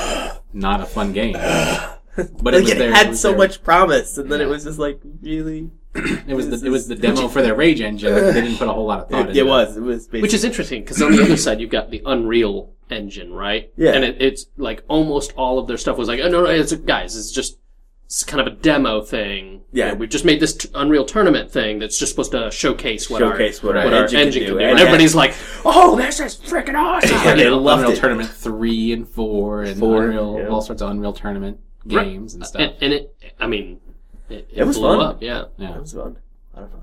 not 0.53 0.79
a 0.81 0.85
fun 0.85 1.11
game. 1.13 1.33
But 1.33 2.53
like 2.53 2.53
was 2.61 2.71
it 2.71 2.77
their- 2.77 2.93
had 2.93 3.09
was 3.09 3.19
so 3.19 3.29
their- 3.29 3.37
much 3.39 3.63
promise, 3.63 4.17
and 4.17 4.31
then 4.31 4.39
Yeah. 4.39 4.45
it 4.45 4.49
was 4.49 4.63
just 4.63 4.79
like 4.79 4.99
really. 5.21 5.71
It 6.27 6.33
was 6.35 6.49
the 6.49 6.65
it 6.65 6.69
was 6.69 6.87
the 6.87 6.95
demo 6.95 7.27
for 7.27 7.41
their 7.41 7.55
Rage 7.55 7.81
engine. 7.81 8.13
They 8.13 8.33
didn't 8.41 8.57
put 8.57 8.67
a 8.67 8.71
whole 8.73 8.85
lot 8.85 8.99
of 9.01 9.09
thought 9.09 9.25
It, 9.25 9.29
into 9.29 9.39
it 9.41 9.45
was. 9.45 9.77
It 9.77 9.81
was. 9.81 10.07
Which 10.11 10.33
is 10.33 10.43
interesting 10.43 10.81
because 10.83 11.01
on 11.01 11.11
the 11.15 11.23
other 11.23 11.37
side 11.37 11.59
you've 11.59 11.69
got 11.69 11.89
the 11.89 12.01
Unreal 12.05 12.71
Engine, 12.89 13.33
right? 13.33 13.71
Yeah. 13.77 13.91
And 13.93 14.03
it, 14.05 14.21
it's 14.21 14.45
like 14.57 14.83
almost 14.87 15.33
all 15.37 15.57
of 15.59 15.67
their 15.67 15.77
stuff 15.77 15.97
was 15.97 16.07
like, 16.07 16.19
oh 16.21 16.29
no, 16.29 16.43
no, 16.43 16.49
it's 16.49 16.73
guys, 16.73 17.15
it's 17.17 17.31
just 17.31 17.57
it's 18.05 18.23
kind 18.23 18.39
of 18.39 18.47
a 18.47 18.55
demo 18.55 19.01
thing. 19.01 19.61
Yeah. 19.71 19.85
You 19.87 19.91
know, 19.93 19.97
we 19.97 20.07
just 20.07 20.25
made 20.25 20.39
this 20.39 20.53
t- 20.53 20.69
Unreal 20.75 21.05
Tournament 21.05 21.51
thing 21.51 21.79
that's 21.79 21.97
just 21.97 22.11
supposed 22.11 22.31
to 22.31 22.51
showcase 22.51 23.09
what 23.09 23.19
Showcase 23.19 23.63
our, 23.63 23.73
what 23.73 23.83
what 23.85 23.93
our 23.93 24.03
engine 24.03 24.19
engine, 24.19 24.41
can 24.43 24.47
can 24.47 24.53
do. 24.53 24.59
do, 24.59 24.63
And- 24.63 24.71
and 24.71 24.79
everybody's 24.79 25.15
like, 25.15 25.33
oh, 25.65 25.95
this 25.95 26.19
is 26.19 26.35
freaking 26.37 26.75
awesome. 26.79 27.09
Yeah, 27.11 27.31
You 27.31 27.35
they 27.37 27.43
know? 27.49 27.57
loved 27.57 27.81
Unreal 27.83 27.97
it. 27.97 27.99
Tournament 27.99 28.29
three 28.29 28.91
and 28.93 29.07
four 29.07 29.63
and 29.63 29.79
Four, 29.79 30.03
Unreal 30.03 30.37
yeah. 30.39 30.47
all 30.47 30.61
sorts 30.61 30.81
of 30.81 30.89
Unreal 30.91 31.13
Tournament 31.13 31.59
Right. 31.85 32.05
games 32.05 32.33
and 32.35 32.43
uh, 32.43 32.45
stuff. 32.45 32.61
and, 32.61 32.73
and 32.81 32.93
it, 32.93 33.15
I 33.39 33.47
mean, 33.47 33.79
it, 34.29 34.47
It 34.53 34.63
was 34.63 34.77
blew 34.77 34.97
fun. 34.97 35.05
up. 35.05 35.21
Yeah. 35.21 35.45
yeah. 35.57 35.75
It 35.75 35.81
was 35.81 35.93
fun. 35.93 36.17
A 36.55 36.59
lot 36.61 36.65
of 36.65 36.71
fun. 36.71 36.81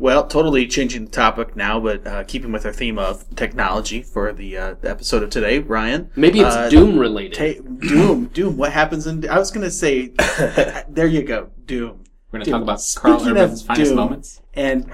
Well, 0.00 0.26
totally 0.26 0.66
changing 0.66 1.04
the 1.04 1.10
topic 1.10 1.54
now, 1.54 1.78
but 1.78 2.06
uh, 2.06 2.24
keeping 2.24 2.52
with 2.52 2.64
our 2.64 2.72
theme 2.72 2.98
of 2.98 3.24
technology 3.36 4.00
for 4.02 4.32
the, 4.32 4.56
uh, 4.56 4.74
the 4.80 4.88
episode 4.90 5.22
of 5.22 5.28
today, 5.28 5.58
Ryan. 5.58 6.10
Maybe 6.16 6.40
it's 6.40 6.54
uh, 6.56 6.70
Doom 6.70 6.98
related. 6.98 7.34
Ta- 7.58 7.62
Doom, 7.86 8.26
Doom. 8.28 8.56
What 8.56 8.72
happens 8.72 9.06
in? 9.06 9.28
I 9.28 9.38
was 9.38 9.50
gonna 9.50 9.70
say, 9.70 10.08
there 10.88 11.06
you 11.06 11.22
go, 11.22 11.50
Doom. 11.66 12.04
We're 12.32 12.38
gonna 12.38 12.44
Dude, 12.46 12.52
talk 12.52 12.62
about 12.62 12.80
Karl 12.96 13.18
speaking 13.20 13.36
Urban's 13.36 13.62
finest 13.62 13.90
Doom- 13.90 13.96
moments. 13.96 14.40
and 14.54 14.90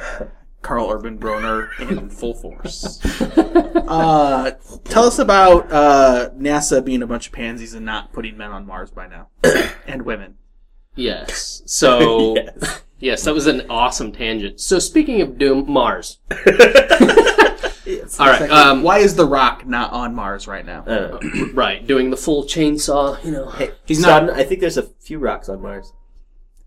Karl 0.63 0.91
Urban 0.91 1.19
Broner 1.19 1.69
in 1.89 2.11
full 2.21 2.35
force. 2.35 3.01
Uh, 3.87 4.51
tell 4.87 5.05
us 5.05 5.21
about 5.21 5.71
uh, 5.71 6.29
NASA 6.37 6.85
being 6.85 7.03
a 7.03 7.07
bunch 7.07 7.29
of 7.29 7.33
pansies 7.33 7.73
and 7.73 7.87
not 7.87 8.13
putting 8.13 8.37
men 8.37 8.51
on 8.51 8.67
Mars 8.67 8.91
by 8.91 9.07
now, 9.07 9.29
and 9.87 10.03
women. 10.03 10.35
yes. 10.97 11.63
So. 11.67 12.35
yes. 12.35 12.83
Yes, 12.99 13.25
that 13.25 13.35
was 13.35 13.47
an 13.47 13.67
awesome 13.69 14.11
tangent. 14.13 14.61
So 14.61 14.79
speaking 14.79 15.21
of 15.21 15.37
Doom, 15.39 15.71
Mars. 15.71 16.19
Yes. 17.85 18.19
All 18.19 18.27
right, 18.27 18.51
um, 18.51 18.83
Why 18.83 18.99
is 18.99 19.15
The 19.15 19.27
Rock 19.27 19.67
not 19.67 19.93
on 19.93 20.15
Mars 20.15 20.49
right 20.49 20.65
now? 20.67 20.81
Uh, 20.85 21.19
right, 21.55 21.87
doing 21.87 22.11
the 22.11 22.17
full 22.17 22.45
chainsaw. 22.45 23.23
You 23.25 23.31
know, 23.33 23.51
hey, 23.51 23.71
He's 23.85 24.01
Scott, 24.03 24.31
I 24.31 24.45
think 24.45 24.61
there's 24.61 24.77
a 24.79 24.83
few 24.83 25.19
rocks 25.19 25.49
on 25.49 25.63
Mars. 25.63 25.93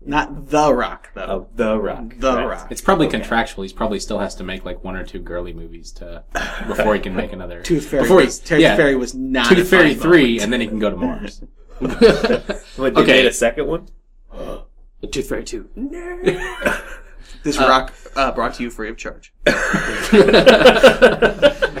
Not 0.02 0.48
The 0.48 0.72
Rock 0.72 1.10
though. 1.14 1.26
Oh, 1.28 1.48
the 1.54 1.78
rock. 1.78 2.14
The 2.16 2.36
Right. 2.36 2.46
Rock. 2.46 2.68
It's 2.70 2.80
probably 2.80 3.06
contractual. 3.08 3.62
He's 3.64 3.72
probably 3.74 4.00
still 4.00 4.18
has 4.18 4.34
to 4.36 4.44
make 4.44 4.64
like 4.64 4.82
one 4.82 4.96
or 4.96 5.04
two 5.04 5.18
girly 5.18 5.52
movies 5.52 5.92
to 5.92 6.24
before 6.66 6.94
he 6.94 7.00
can 7.00 7.14
make 7.14 7.34
another. 7.34 7.60
Tooth 7.64 7.84
Fairy. 7.86 8.04
Before 8.04 8.16
was, 8.22 8.38
Tooth 8.38 8.60
yeah, 8.60 8.76
Fairy 8.76 8.96
was 8.96 9.14
not. 9.14 9.48
Tooth 9.54 9.68
Fairy 9.68 9.94
three, 9.94 10.22
moment. 10.22 10.42
and 10.44 10.52
then 10.54 10.60
he 10.62 10.68
can 10.68 10.78
go 10.78 10.88
to 10.90 10.96
Mars. 10.96 11.42
What, 11.80 11.90
they 12.94 13.00
Okay. 13.02 13.12
made 13.12 13.26
a 13.26 13.32
second 13.32 13.66
one? 13.66 13.88
the 15.00 15.06
Tooth 15.06 15.28
Fairy 15.28 15.44
two. 15.44 15.68
This 17.42 17.58
Uh, 17.58 17.68
Rock 17.68 17.92
uh, 18.16 18.32
brought 18.32 18.54
to 18.54 18.62
you 18.62 18.70
free 18.70 18.90
of 18.90 18.96
charge. 18.98 19.32
I 19.46 19.50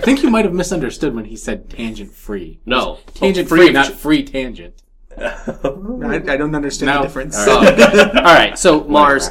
think 0.02 0.22
you 0.22 0.30
might 0.30 0.44
have 0.44 0.54
misunderstood 0.54 1.14
when 1.14 1.24
he 1.26 1.36
said 1.36 1.68
tangent 1.68 2.12
free. 2.12 2.60
No, 2.64 2.98
Tangent 3.14 3.46
Oh, 3.46 3.48
free, 3.56 3.68
of 3.68 3.74
not 3.74 3.86
ch- 3.90 3.94
free 3.94 4.22
tangent. 4.24 4.82
I, 5.18 6.22
I 6.28 6.36
don't 6.36 6.54
understand 6.54 6.86
No. 6.88 6.98
the 6.98 7.02
difference. 7.08 7.36
Oh. 7.38 7.58
All 7.58 8.22
right, 8.24 8.58
so 8.58 8.84
Mars. 8.84 9.30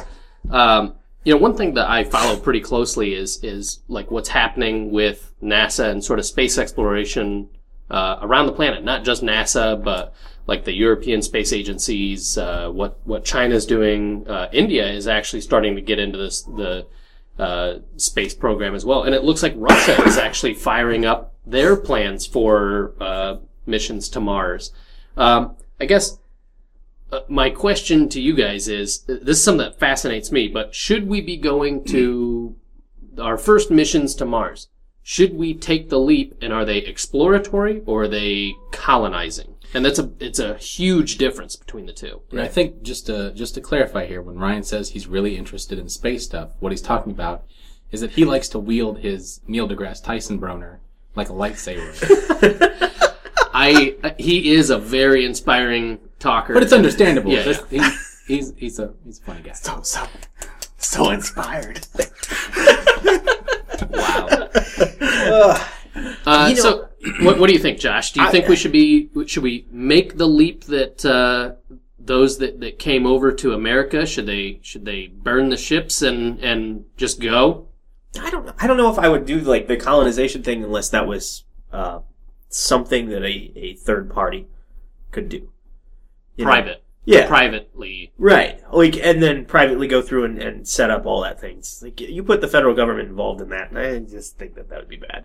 Um, 0.50 0.94
you 1.24 1.34
know, 1.34 1.38
one 1.40 1.56
thing 1.56 1.74
that 1.74 1.88
I 1.90 2.04
follow 2.04 2.36
pretty 2.38 2.60
closely 2.60 3.14
is 3.14 3.42
is 3.42 3.80
like 3.88 4.10
what's 4.10 4.28
happening 4.28 4.90
with 4.90 5.32
NASA 5.42 5.90
and 5.90 6.04
sort 6.04 6.18
of 6.18 6.26
space 6.26 6.58
exploration 6.58 7.48
uh, 7.90 8.18
around 8.22 8.46
the 8.46 8.52
planet. 8.52 8.84
Not 8.84 9.04
just 9.04 9.22
NASA, 9.22 9.82
but 9.82 10.14
like 10.46 10.64
the 10.64 10.72
European 10.72 11.22
space 11.22 11.52
agencies. 11.52 12.36
Uh, 12.36 12.70
what 12.70 12.98
what 13.04 13.24
China's 13.24 13.66
doing. 13.66 14.26
Uh, 14.28 14.48
India 14.52 14.90
is 14.90 15.06
actually 15.06 15.40
starting 15.40 15.74
to 15.76 15.82
get 15.82 15.98
into 15.98 16.18
this 16.18 16.42
the 16.42 16.86
uh, 17.38 17.78
space 17.96 18.34
program 18.34 18.74
as 18.74 18.84
well, 18.84 19.04
and 19.04 19.14
it 19.14 19.24
looks 19.24 19.42
like 19.42 19.54
Russia 19.56 20.02
is 20.04 20.18
actually 20.18 20.54
firing 20.54 21.04
up 21.04 21.34
their 21.46 21.76
plans 21.76 22.26
for 22.26 22.94
uh, 23.00 23.36
missions 23.66 24.08
to 24.10 24.20
Mars. 24.20 24.72
Um, 25.16 25.56
I 25.80 25.86
guess 25.86 26.18
uh, 27.12 27.20
my 27.28 27.50
question 27.50 28.08
to 28.10 28.20
you 28.20 28.34
guys 28.34 28.68
is 28.68 29.00
this 29.04 29.38
is 29.38 29.44
something 29.44 29.66
that 29.66 29.78
fascinates 29.78 30.30
me, 30.30 30.48
but 30.48 30.74
should 30.74 31.08
we 31.08 31.20
be 31.20 31.36
going 31.36 31.84
to 31.86 32.56
our 33.18 33.38
first 33.38 33.70
missions 33.70 34.14
to 34.16 34.24
Mars? 34.24 34.68
Should 35.02 35.34
we 35.34 35.54
take 35.54 35.88
the 35.88 35.98
leap 35.98 36.34
and 36.40 36.52
are 36.52 36.64
they 36.64 36.78
exploratory 36.78 37.82
or 37.86 38.02
are 38.02 38.08
they 38.08 38.54
colonizing? 38.70 39.54
And 39.74 39.84
that's 39.84 39.98
a 39.98 40.10
it's 40.20 40.38
a 40.38 40.56
huge 40.56 41.16
difference 41.18 41.56
between 41.56 41.86
the 41.86 41.92
two. 41.92 42.22
And 42.30 42.40
I 42.40 42.48
think 42.48 42.82
just 42.82 43.06
to 43.06 43.32
just 43.32 43.54
to 43.54 43.60
clarify 43.60 44.06
here, 44.06 44.20
when 44.22 44.36
Ryan 44.38 44.62
says 44.62 44.90
he's 44.90 45.06
really 45.06 45.36
interested 45.36 45.78
in 45.78 45.88
space 45.88 46.24
stuff, 46.24 46.50
what 46.60 46.72
he's 46.72 46.82
talking 46.82 47.12
about 47.12 47.44
is 47.92 48.00
that 48.00 48.12
he 48.12 48.24
likes 48.24 48.48
to 48.50 48.58
wield 48.58 48.98
his 48.98 49.40
Neil 49.46 49.68
deGrasse 49.68 50.02
Tyson 50.04 50.40
broner 50.40 50.78
like 51.16 51.28
a 51.28 51.32
lightsaber. 51.32 51.90
I 53.52 53.96
he 54.18 54.52
is 54.54 54.70
a 54.70 54.78
very 54.78 55.24
inspiring 55.24 55.98
talker, 56.18 56.54
but 56.54 56.62
it's 56.62 56.72
understandable. 56.72 57.32
Yeah, 57.32 57.42
That's- 57.42 57.68
He's, 57.70 58.22
he's 58.26 58.52
he's 58.56 58.78
a 58.78 58.94
he's 59.04 59.18
a 59.18 59.22
funny 59.22 59.42
guy. 59.42 59.52
So 59.52 59.82
so 59.82 60.06
so 60.78 61.10
inspired. 61.10 61.86
wow. 63.90 65.58
Uh, 66.24 66.46
You 66.48 66.54
know- 66.56 66.62
so, 66.62 66.88
what, 67.20 67.38
what 67.38 67.46
do 67.46 67.52
you 67.52 67.58
think, 67.58 67.78
Josh? 67.78 68.12
Do 68.12 68.20
you 68.20 68.26
I- 68.26 68.30
think 68.30 68.48
we 68.48 68.56
should 68.56 68.72
be 68.72 69.10
should 69.26 69.42
we 69.42 69.66
make 69.70 70.16
the 70.16 70.26
leap 70.26 70.64
that 70.64 71.04
uh, 71.04 71.52
those 71.98 72.38
that, 72.38 72.60
that 72.60 72.78
came 72.78 73.06
over 73.06 73.32
to 73.32 73.52
America 73.52 74.06
should 74.06 74.26
they 74.26 74.60
should 74.62 74.84
they 74.84 75.06
burn 75.06 75.48
the 75.48 75.56
ships 75.56 76.02
and 76.02 76.38
and 76.40 76.84
just 76.96 77.20
go 77.20 77.68
I 78.18 78.30
don't 78.30 78.44
know. 78.44 78.54
I 78.58 78.66
don't 78.66 78.76
know 78.76 78.90
if 78.90 78.98
I 78.98 79.08
would 79.08 79.24
do 79.24 79.40
like 79.40 79.68
the 79.68 79.76
colonization 79.76 80.42
thing 80.42 80.64
unless 80.64 80.88
that 80.90 81.06
was 81.06 81.44
uh, 81.72 82.00
something 82.48 83.08
that 83.10 83.22
a, 83.22 83.52
a 83.56 83.74
third 83.74 84.10
party 84.10 84.48
could 85.12 85.28
do. 85.28 85.52
You 86.36 86.44
know? 86.44 86.50
private? 86.50 86.84
Yeah. 87.04 87.26
privately. 87.26 88.12
Right. 88.18 88.60
Like, 88.72 88.96
and 88.96 89.22
then 89.22 89.44
privately 89.44 89.86
go 89.88 90.02
through 90.02 90.24
and, 90.24 90.38
and 90.38 90.68
set 90.68 90.90
up 90.90 91.06
all 91.06 91.22
that 91.22 91.40
things. 91.40 91.80
Like, 91.82 92.00
you 92.00 92.22
put 92.22 92.40
the 92.40 92.48
federal 92.48 92.74
government 92.74 93.08
involved 93.08 93.40
in 93.40 93.48
that, 93.48 93.70
and 93.70 93.78
I 93.78 93.98
just 93.98 94.38
think 94.38 94.54
that 94.54 94.68
that 94.68 94.80
would 94.80 94.88
be 94.88 94.96
bad. 94.96 95.24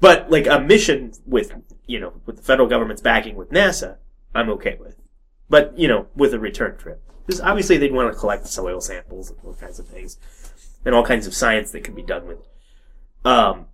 But, 0.00 0.30
like, 0.30 0.46
a 0.46 0.60
mission 0.60 1.12
with, 1.26 1.54
you 1.86 2.00
know, 2.00 2.12
with 2.26 2.36
the 2.36 2.42
federal 2.42 2.68
government's 2.68 3.02
backing 3.02 3.36
with 3.36 3.50
NASA, 3.50 3.96
I'm 4.34 4.50
okay 4.50 4.76
with. 4.78 4.96
But, 5.48 5.78
you 5.78 5.88
know, 5.88 6.08
with 6.14 6.34
a 6.34 6.38
return 6.38 6.76
trip. 6.76 7.02
Because 7.26 7.40
obviously 7.40 7.76
they'd 7.76 7.92
want 7.92 8.12
to 8.12 8.18
collect 8.18 8.46
soil 8.46 8.80
samples 8.80 9.30
and 9.30 9.38
all 9.44 9.54
kinds 9.54 9.78
of 9.78 9.88
things. 9.88 10.18
And 10.84 10.94
all 10.94 11.04
kinds 11.04 11.26
of 11.26 11.34
science 11.34 11.72
that 11.72 11.82
can 11.82 11.94
be 11.94 12.02
done 12.02 12.26
with. 12.26 12.38
Um, 13.24 13.66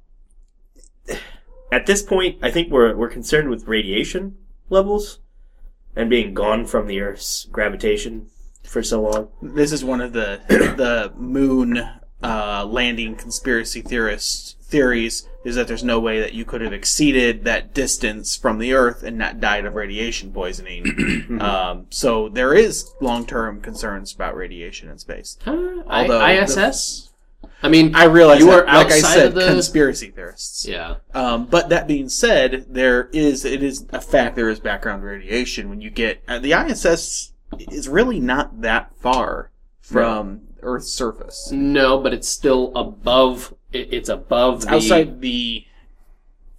at 1.71 1.87
this 1.87 2.03
point, 2.03 2.39
I 2.43 2.51
think 2.51 2.71
we're, 2.71 2.95
we're 2.97 3.11
concerned 3.11 3.51
with 3.51 3.67
radiation 3.67 4.37
levels 4.71 5.19
and 5.95 6.09
being 6.09 6.33
gone 6.33 6.65
from 6.67 6.87
the 6.87 7.01
Earth's 7.01 7.45
gravitation 7.47 8.29
for 8.65 8.83
so 8.83 9.03
long. 9.03 9.29
This 9.43 9.73
is 9.73 9.85
one 9.85 10.01
of 10.01 10.13
the 10.13 10.41
the 10.49 11.13
moon 11.17 11.85
uh, 12.23 12.67
landing 12.67 13.17
conspiracy 13.17 13.81
theorists 13.81 14.57
theories 14.73 15.29
is 15.45 15.55
that 15.57 15.69
there's 15.69 15.85
no 15.85 16.01
way 16.01 16.19
that 16.21 16.33
you 16.33 16.45
could 16.45 16.61
have 16.61 16.73
exceeded 16.73 17.45
that 17.45 17.75
distance 17.75 18.37
from 18.37 18.59
the 18.59 18.73
Earth 18.73 19.03
and 19.03 19.19
not 19.19 19.39
died 19.41 19.67
of 19.67 19.75
radiation 19.75 20.33
poisoning. 20.33 21.39
um, 21.41 21.87
so 21.91 22.29
there 22.29 22.55
is 22.55 22.93
long 23.01 23.27
term 23.27 23.61
concerns 23.61 24.15
about 24.15 24.35
radiation 24.35 24.89
in 24.89 24.99
space. 24.99 25.39
Uh, 25.47 25.83
Although 25.87 26.21
I, 26.21 26.43
ISS. 26.43 27.11
I 27.63 27.69
mean, 27.69 27.95
I 27.95 28.05
realize 28.05 28.41
you 28.41 28.47
that, 28.47 28.67
are 28.67 28.67
like 28.67 28.91
I 28.91 29.01
said, 29.01 29.35
the 29.35 29.47
conspiracy 29.47 30.11
theorists. 30.11 30.67
yeah. 30.67 30.97
Um, 31.15 31.47
but 31.47 31.69
that 31.69 31.87
being 31.87 32.09
said, 32.09 32.67
there 32.69 33.09
is 33.13 33.45
it 33.45 33.63
is 33.63 33.87
a 33.91 34.01
fact 34.01 34.37
there 34.37 34.49
is 34.49 34.59
background 34.59 35.05
radiation 35.05 35.69
when 35.69 35.81
you 35.81 35.91
get 35.91 36.23
uh, 36.27 36.39
the 36.39 36.53
ISS 36.53 37.33
is 37.59 37.89
really 37.89 38.19
not 38.19 38.63
that 38.63 38.97
far 38.97 39.51
from 39.81 40.43
Earth's 40.63 40.93
surface. 40.93 41.51
No, 41.53 41.99
but 41.99 42.13
it's 42.15 42.29
still 42.29 42.73
above. 42.75 43.55
It, 43.73 43.93
it's 43.93 44.09
above 44.09 44.63
the 44.63 44.75
outside 44.75 45.21
the 45.21 45.67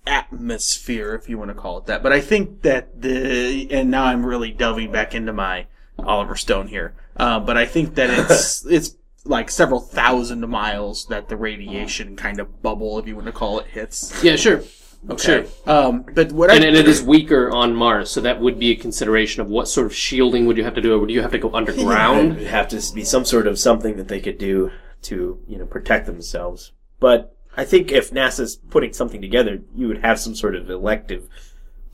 atmosphere, 0.06 1.16
if 1.16 1.30
you 1.30 1.38
want 1.38 1.50
to 1.50 1.56
call 1.56 1.78
it 1.78 1.86
that. 1.86 2.04
But 2.04 2.12
I 2.12 2.22
think 2.22 2.62
that 2.63 3.02
the 3.02 3.68
and 3.72 3.89
now 3.89 4.06
I'm 4.06 4.26
really 4.26 4.52
delving 4.52 4.92
back 4.92 5.16
into 5.16 5.34
my 5.34 5.68
Oliver 6.00 6.36
Stone 6.36 6.68
here. 6.68 6.94
Uh, 7.16 7.39
but 7.39 7.58
I 7.58 7.66
think 7.66 7.96
that 7.96 8.10
it's 8.10 8.66
it's 8.70 8.96
like 9.26 9.50
several 9.50 9.80
thousand 9.80 10.48
miles 10.50 11.06
that 11.08 11.30
the 11.30 11.38
radiation 11.38 12.16
kind 12.16 12.39
of 12.39 12.62
bubble, 12.62 13.00
if 13.00 13.08
you 13.08 13.16
want 13.16 13.28
to 13.28 13.32
call 13.32 13.60
it, 13.60 13.68
hits. 13.68 14.24
Yeah, 14.24 14.36
sure. 14.36 14.63
Okay. 15.10 15.46
Sure. 15.66 15.72
Um, 15.72 16.06
but 16.13 16.32
what 16.32 16.50
And, 16.50 16.63
I 16.63 16.68
and 16.68 16.78
it 16.78 16.88
is 16.88 17.04
weaker 17.04 17.52
on 17.52 17.76
Mars, 17.76 18.10
so 18.10 18.22
that 18.22 18.39
would 18.39 18.58
be 18.58 18.72
a 18.72 18.76
consideration 18.76 19.42
of 19.42 19.48
what 19.48 19.68
sort 19.68 19.86
of 19.86 19.94
shielding 19.94 20.46
would 20.46 20.56
you 20.58 20.63
have 20.63 20.76
to 20.76 20.82
do? 20.82 20.94
Or 20.94 21.00
would 21.00 21.10
you 21.10 21.22
have 21.22 21.32
to 21.32 21.39
go 21.39 21.52
underground? 21.54 21.82
It 21.82 21.92
underground? 21.92 22.38
would 22.38 22.48
have 22.48 22.68
to 22.70 22.94
be 22.94 23.04
some 23.04 23.26
sort 23.26 23.48
of 23.48 23.60
something 23.60 23.98
that 23.98 24.08
they 24.08 24.22
could 24.22 24.38
do 24.38 24.72
to, 25.04 25.39
you 25.48 25.58
know, 25.58 25.66
protect 25.66 26.06
themselves. 26.06 26.72
But 27.00 27.36
I 27.58 27.66
think 27.66 27.92
if 27.92 28.12
NASA's 28.12 28.56
putting 28.70 28.94
something 28.94 29.22
together, 29.22 29.60
you 29.76 29.88
would 29.88 30.00
have 30.04 30.20
some 30.20 30.36
sort 30.36 30.56
of 30.56 30.70
elective 30.70 31.28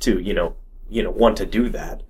to, 0.01 0.19
you 0.19 0.33
know, 0.33 0.55
you 0.87 1.03
know, 1.03 1.11
want 1.11 1.37
to 1.37 1.45
do 1.45 1.69
that. 1.69 2.03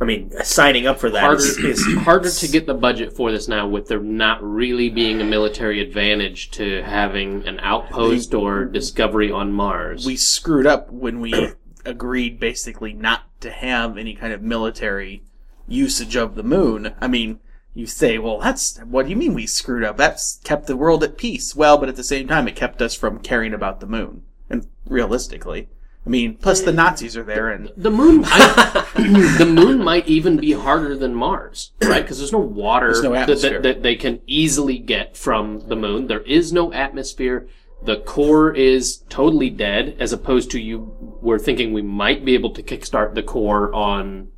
I 0.00 0.06
mean, 0.06 0.32
signing 0.42 0.86
up 0.86 0.98
for 0.98 1.10
that 1.10 1.20
harder, 1.20 1.42
is, 1.42 1.58
is 1.58 1.86
harder 1.98 2.30
to 2.30 2.48
get 2.48 2.66
the 2.66 2.74
budget 2.74 3.14
for 3.14 3.30
this 3.30 3.48
now 3.48 3.68
with 3.68 3.88
there 3.88 4.00
not 4.00 4.42
really 4.42 4.88
being 4.88 5.20
a 5.20 5.24
military 5.24 5.80
advantage 5.80 6.50
to 6.52 6.82
having 6.82 7.46
an 7.46 7.60
outpost 7.60 8.32
or 8.32 8.64
discovery 8.64 9.30
on 9.30 9.52
Mars. 9.52 10.06
we 10.06 10.16
screwed 10.16 10.66
up 10.66 10.90
when 10.90 11.20
we 11.20 11.52
agreed 11.84 12.40
basically 12.40 12.94
not 12.94 13.24
to 13.40 13.50
have 13.50 13.98
any 13.98 14.14
kind 14.14 14.32
of 14.32 14.40
military 14.40 15.22
usage 15.68 16.16
of 16.16 16.34
the 16.34 16.42
moon. 16.42 16.94
I 16.98 17.06
mean, 17.06 17.40
you 17.74 17.86
say, 17.86 18.18
well, 18.18 18.38
that's 18.38 18.78
what 18.78 19.04
do 19.04 19.10
you 19.10 19.16
mean 19.16 19.34
we 19.34 19.46
screwed 19.46 19.84
up? 19.84 19.96
That's 19.96 20.40
kept 20.44 20.66
the 20.66 20.76
world 20.76 21.04
at 21.04 21.18
peace. 21.18 21.54
Well, 21.54 21.76
but 21.76 21.88
at 21.88 21.96
the 21.96 22.04
same 22.04 22.26
time, 22.26 22.48
it 22.48 22.56
kept 22.56 22.82
us 22.82 22.94
from 22.94 23.20
caring 23.20 23.52
about 23.52 23.80
the 23.80 23.86
moon. 23.86 24.22
And 24.48 24.66
realistically, 24.86 25.68
I 26.06 26.08
mean, 26.08 26.36
plus 26.36 26.62
the 26.62 26.72
Nazis 26.72 27.16
are 27.16 27.22
there, 27.22 27.50
and 27.50 27.70
the 27.76 27.90
moon, 27.90 28.24
I, 28.26 28.86
the 29.38 29.44
moon 29.46 29.84
might 29.84 30.08
even 30.08 30.38
be 30.38 30.52
harder 30.52 30.96
than 30.96 31.14
Mars, 31.14 31.72
right? 31.82 32.02
Because 32.02 32.18
there's 32.18 32.32
no 32.32 32.38
water 32.38 32.86
There's 32.86 33.02
no 33.02 33.12
that, 33.12 33.22
atmosphere. 33.22 33.60
that, 33.60 33.62
that 33.62 33.82
they 33.82 33.96
can 33.96 34.20
easily 34.26 34.78
get 34.78 35.16
from 35.16 35.68
the 35.68 35.76
moon. 35.76 36.06
There 36.06 36.22
is 36.22 36.52
no 36.54 36.72
atmosphere. 36.72 37.48
The 37.82 37.98
core 37.98 38.54
is 38.54 39.04
totally 39.10 39.50
dead, 39.50 39.96
as 40.00 40.12
opposed 40.12 40.50
to 40.52 40.60
you 40.60 41.18
were 41.20 41.38
thinking 41.38 41.72
we 41.72 41.82
might 41.82 42.24
be 42.24 42.34
able 42.34 42.50
to 42.54 42.62
kickstart 42.62 43.14
the 43.14 43.22
core 43.22 43.72
on, 43.74 44.28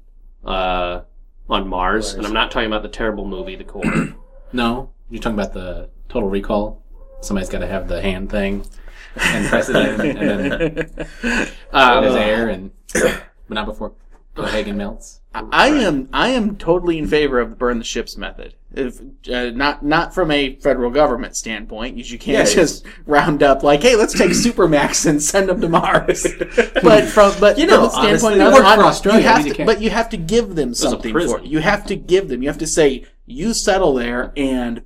uh, 0.45 1.03
on 1.49 1.69
Mars. 1.69 2.15
And 2.15 2.27
I'm 2.27 2.33
not 2.33 2.51
talking 2.51 2.67
about 2.67 2.83
the 2.83 2.89
terrible 2.89 3.27
movie, 3.27 3.57
The 3.57 3.65
Core. 3.65 3.85
No, 4.55 4.91
you're 5.09 5.23
talking 5.23 5.39
about 5.39 5.55
the 5.55 5.89
Total 6.11 6.29
Recall. 6.29 6.85
Somebody's 7.23 7.49
got 7.49 7.61
to 7.61 7.67
have 7.67 7.89
the 7.89 8.03
hand 8.03 8.31
thing 8.31 8.67
and 9.17 9.47
press 9.49 9.69
it 9.69 9.77
in, 9.77 10.17
and 10.17 10.41
then 10.41 11.49
Um, 11.73 12.03
there's 12.05 12.15
air, 12.17 12.49
and 12.49 12.71
but 12.95 13.23
not 13.49 13.67
before 13.67 13.93
Cohaagen 14.37 14.77
melts. 14.77 15.21
I 15.35 15.69
am 15.69 16.09
I 16.13 16.29
am 16.29 16.57
totally 16.57 16.99
in 16.99 17.07
favor 17.07 17.39
of 17.41 17.51
the 17.51 17.57
burn 17.57 17.79
the 17.79 17.85
ships 17.85 18.17
method. 18.17 18.55
If 18.75 19.01
uh, 19.31 19.51
not 19.51 19.83
not 19.83 20.15
from 20.15 20.31
a 20.31 20.57
federal 20.57 20.91
government 20.91 21.37
standpoint, 21.37 21.97
because 21.97 22.11
you 22.11 22.19
can't 22.19 22.49
Yeah, 22.49 22.55
just 22.55 22.87
round 23.07 23.43
up 23.43 23.63
like, 23.63 23.83
hey, 23.83 23.97
let's 23.97 24.13
take 24.17 24.31
Supermax 24.47 25.05
and 25.07 25.23
send 25.23 25.49
them 25.51 25.61
to 25.61 25.69
Mars. 25.69 26.27
but 26.83 27.05
from 27.05 27.35
but 27.41 27.59
You 27.59 27.67
know, 27.67 27.89
from 27.91 28.11
the 28.11 28.19
standpoint 28.19 28.41
honestly, 28.41 28.41
of 28.41 28.49
it 28.49 28.53
worked 28.55 28.67
on- 28.67 28.79
for 28.79 28.85
Australia, 28.85 29.21
you 29.21 29.27
have 29.27 29.57
to, 29.57 29.65
but 29.67 29.81
you 29.83 29.91
have 29.91 30.09
to 30.11 30.17
give 30.17 30.55
them 30.55 30.73
something 30.75 31.13
for 31.13 31.39
it. 31.41 31.45
You 31.45 31.59
have 31.59 31.85
to 31.87 31.97
give 31.97 32.29
them. 32.29 32.43
You 32.43 32.49
have 32.49 32.59
to 32.59 32.67
say 32.67 33.05
you 33.27 33.53
settle 33.55 33.95
there 33.95 34.33
and. 34.37 34.83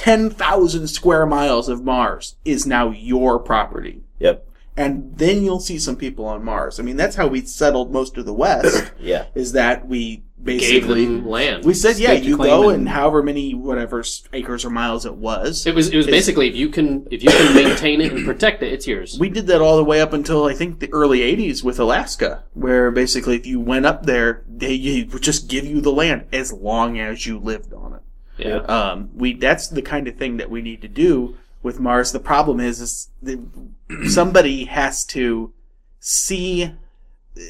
10,000 0.00 0.88
square 0.88 1.26
miles 1.26 1.68
of 1.68 1.84
Mars 1.84 2.36
is 2.42 2.64
now 2.66 2.88
your 2.90 3.38
property 3.38 4.00
yep, 4.18 4.46
and 4.74 5.14
then 5.18 5.44
you'll 5.44 5.60
see 5.60 5.78
some 5.78 5.94
people 5.94 6.24
on 6.24 6.42
Mars. 6.42 6.80
I 6.80 6.82
mean, 6.82 6.96
that's 6.96 7.16
how 7.16 7.26
we 7.26 7.42
settled 7.42 7.92
most 7.92 8.16
of 8.16 8.24
the 8.24 8.32
West. 8.32 8.92
yeah. 8.98 9.26
is 9.34 9.52
that 9.52 9.86
we 9.86 10.22
gave 10.42 10.56
basically 10.56 11.04
them 11.04 11.28
land. 11.28 11.66
we 11.66 11.74
said, 11.74 11.98
yeah, 11.98 12.12
Staked 12.12 12.24
you 12.24 12.38
go 12.38 12.70
and- 12.70 12.78
and 12.78 12.88
however 12.88 13.22
many 13.22 13.52
whatever 13.52 14.02
acres 14.32 14.64
or 14.64 14.70
miles 14.70 15.04
it 15.04 15.16
was. 15.16 15.66
It 15.66 15.74
was 15.74 15.90
it 15.90 15.98
was 15.98 16.06
basically 16.06 16.48
if 16.48 16.56
you 16.56 16.70
can 16.70 17.06
if 17.10 17.22
you 17.22 17.28
can 17.28 17.54
maintain 17.62 18.00
it 18.00 18.10
and 18.10 18.24
protect 18.24 18.62
it, 18.62 18.72
it's 18.72 18.86
yours. 18.86 19.18
we 19.20 19.28
did 19.28 19.48
that 19.48 19.60
all 19.60 19.76
the 19.76 19.84
way 19.84 20.00
up 20.00 20.14
until 20.14 20.46
I 20.46 20.54
think 20.54 20.80
the 20.80 20.90
early 20.94 21.18
'80s 21.18 21.62
with 21.62 21.78
Alaska, 21.78 22.44
where 22.54 22.90
basically 22.90 23.36
if 23.36 23.44
you 23.44 23.60
went 23.60 23.84
up 23.84 24.06
there, 24.06 24.44
they 24.48 25.06
would 25.12 25.22
just 25.22 25.46
give 25.46 25.66
you 25.66 25.82
the 25.82 25.92
land 25.92 26.24
as 26.32 26.54
long 26.54 26.98
as 26.98 27.26
you 27.26 27.38
lived 27.38 27.74
on 27.74 27.92
it. 27.92 28.00
Yeah. 28.40 28.56
Um, 28.58 29.10
we 29.14 29.34
that's 29.34 29.68
the 29.68 29.82
kind 29.82 30.08
of 30.08 30.16
thing 30.16 30.36
that 30.38 30.50
we 30.50 30.62
need 30.62 30.82
to 30.82 30.88
do 30.88 31.36
with 31.62 31.80
Mars. 31.80 32.12
The 32.12 32.20
problem 32.20 32.60
is, 32.60 32.80
is 32.80 33.10
that 33.22 33.40
somebody 34.08 34.64
has 34.64 35.04
to 35.06 35.52
see, 35.98 36.74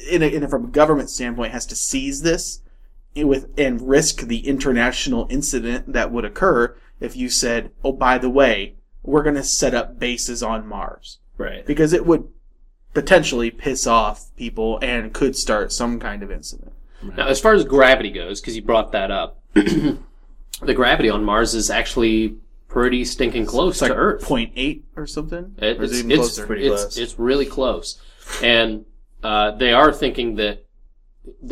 in 0.09 0.21
a, 0.21 0.25
in 0.25 0.43
a, 0.43 0.47
from 0.49 0.65
a 0.65 0.69
government 0.69 1.09
standpoint, 1.09 1.53
has 1.53 1.65
to 1.67 1.75
seize 1.75 2.21
this 2.21 2.61
with 3.15 3.49
and 3.57 3.87
risk 3.87 4.21
the 4.21 4.47
international 4.47 5.27
incident 5.29 5.91
that 5.91 6.11
would 6.11 6.25
occur 6.25 6.75
if 6.99 7.15
you 7.15 7.29
said, 7.29 7.71
"Oh, 7.83 7.91
by 7.91 8.17
the 8.17 8.29
way, 8.29 8.75
we're 9.03 9.23
going 9.23 9.35
to 9.35 9.43
set 9.43 9.73
up 9.73 9.99
bases 9.99 10.43
on 10.43 10.67
Mars," 10.67 11.19
Right. 11.37 11.65
because 11.65 11.93
it 11.93 12.05
would 12.05 12.27
potentially 12.93 13.51
piss 13.51 13.87
off 13.87 14.35
people 14.35 14.77
and 14.81 15.13
could 15.13 15.35
start 15.35 15.71
some 15.71 15.99
kind 15.99 16.23
of 16.23 16.31
incident. 16.31 16.73
Now, 17.17 17.27
as 17.27 17.39
far 17.39 17.53
as 17.53 17.63
gravity 17.63 18.11
goes, 18.11 18.41
because 18.41 18.55
you 18.55 18.61
brought 18.61 18.91
that 18.91 19.09
up, 19.09 19.41
the 20.61 20.73
gravity 20.73 21.09
on 21.09 21.23
Mars 21.23 21.53
is 21.53 21.69
actually 21.69 22.37
pretty 22.67 23.03
stinking 23.03 23.45
close 23.45 23.75
It's 23.75 23.81
like 23.81 23.91
to 23.91 23.97
Earth. 23.97 24.23
0.8 24.23 24.83
or 24.95 25.05
something. 25.05 25.55
It- 25.57 25.79
or 25.79 25.83
is 25.83 25.91
it's, 25.91 25.99
it 25.99 26.05
even 26.05 26.11
it's, 26.11 26.19
closer? 26.19 26.45
Pretty 26.45 26.67
it's, 26.67 26.81
close. 26.81 26.97
it's 26.97 27.19
really 27.19 27.45
close. 27.45 28.01
And 28.41 28.85
uh, 29.23 29.51
they 29.51 29.73
are 29.73 29.91
thinking 29.91 30.35
that 30.35 30.65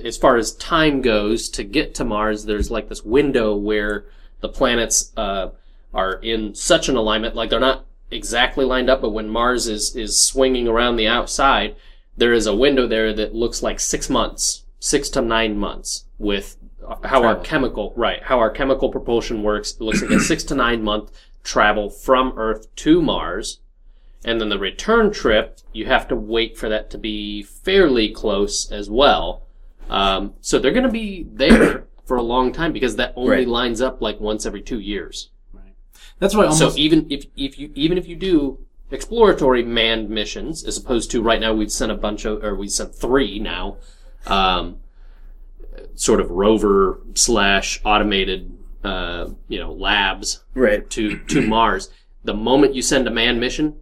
as 0.04 0.18
far 0.18 0.38
as 0.38 0.54
time 0.56 1.02
goes 1.02 1.50
to 1.50 1.64
get 1.64 1.94
to 1.96 2.06
Mars, 2.06 2.46
there's 2.46 2.72
like 2.72 2.90
this 2.90 3.04
window 3.04 3.56
where 3.56 4.06
the 4.42 4.50
planets 4.50 5.12
uh, 5.18 5.50
are 5.94 6.14
in 6.14 6.56
such 6.56 6.90
an 6.90 6.96
alignment, 6.96 7.36
like 7.36 7.50
they're 7.50 7.60
not 7.60 7.86
exactly 8.12 8.66
lined 8.66 8.90
up, 8.90 9.02
but 9.02 9.12
when 9.12 9.30
Mars 9.30 9.68
is 9.68 9.96
is 9.96 10.18
swinging 10.18 10.68
around 10.68 10.96
the 10.96 11.08
outside, 11.08 11.76
there 12.18 12.34
is 12.34 12.48
a 12.48 12.56
window 12.56 12.88
there 12.88 13.14
that 13.14 13.36
looks 13.36 13.62
like 13.62 13.80
six 13.80 14.10
months, 14.10 14.66
six 14.80 15.10
to 15.10 15.22
nine 15.22 15.58
months, 15.58 16.06
with 16.18 16.58
how 17.04 17.18
our 17.24 17.34
Travel. 17.36 17.44
chemical 17.44 17.94
right, 17.96 18.24
how 18.24 18.40
our 18.40 18.50
chemical 18.50 18.90
propulsion 18.90 19.44
works. 19.44 19.74
It 19.74 19.82
looks 19.82 20.02
like 20.02 20.12
a 20.12 20.20
six 20.32 20.44
to 20.46 20.56
nine 20.56 20.84
month 20.84 21.12
travel 21.44 21.90
from 21.90 22.34
Earth 22.38 22.74
to 22.78 23.02
Mars. 23.02 23.60
And 24.26 24.42
then 24.42 24.50
the 24.50 24.60
return 24.60 25.12
trip, 25.12 25.60
you 25.72 25.86
have 25.86 26.08
to 26.10 26.16
wait 26.16 26.58
for 26.58 26.68
that 26.68 26.90
to 26.92 26.98
be 26.98 27.42
fairly 27.44 28.10
close 28.10 28.70
as 28.72 28.90
well. 28.90 29.44
Um, 29.90 30.34
so 30.42 30.60
they're 30.60 30.74
going 30.74 30.84
to 30.86 30.92
be 30.92 31.26
there 31.32 31.86
for 32.06 32.18
a 32.18 32.22
long 32.22 32.52
time 32.52 32.74
because 32.74 32.98
that 32.98 33.14
only 33.16 33.30
Right. 33.38 33.48
lines 33.48 33.82
up 33.82 34.02
like 34.02 34.20
once 34.20 34.46
every 34.46 34.62
two 34.62 34.80
years. 34.80 35.30
Right. 35.54 35.74
That's 36.20 36.36
why 36.36 36.44
almost 36.48 36.60
So 36.60 36.78
even 36.80 37.08
if 37.10 37.26
if 37.38 37.58
you 37.58 37.72
even 37.76 37.98
if 37.98 38.08
you 38.08 38.16
do 38.18 38.60
exploratory 38.92 39.64
manned 39.64 40.10
missions, 40.10 40.64
as 40.66 40.78
opposed 40.78 41.10
to 41.12 41.22
right 41.22 41.40
now 41.40 41.54
we've 41.54 41.72
sent 41.72 41.92
a 41.92 41.96
bunch 41.96 42.26
of 42.26 42.44
or 42.44 42.56
we 42.56 42.68
sent 42.68 42.94
three 42.94 43.40
now, 43.40 43.78
um, 44.28 44.80
sort 46.00 46.22
of 46.22 46.32
rover 46.32 47.02
slash 47.14 47.82
automated 47.84 48.58
uh, 48.86 49.28
you 49.50 49.60
know 49.60 49.74
labs 49.74 50.42
Right. 50.54 50.90
to 50.92 51.20
to 51.26 51.42
Mars. 51.56 51.90
The 52.24 52.34
moment 52.34 52.74
you 52.74 52.82
send 52.82 53.06
a 53.06 53.12
manned 53.12 53.40
mission, 53.42 53.76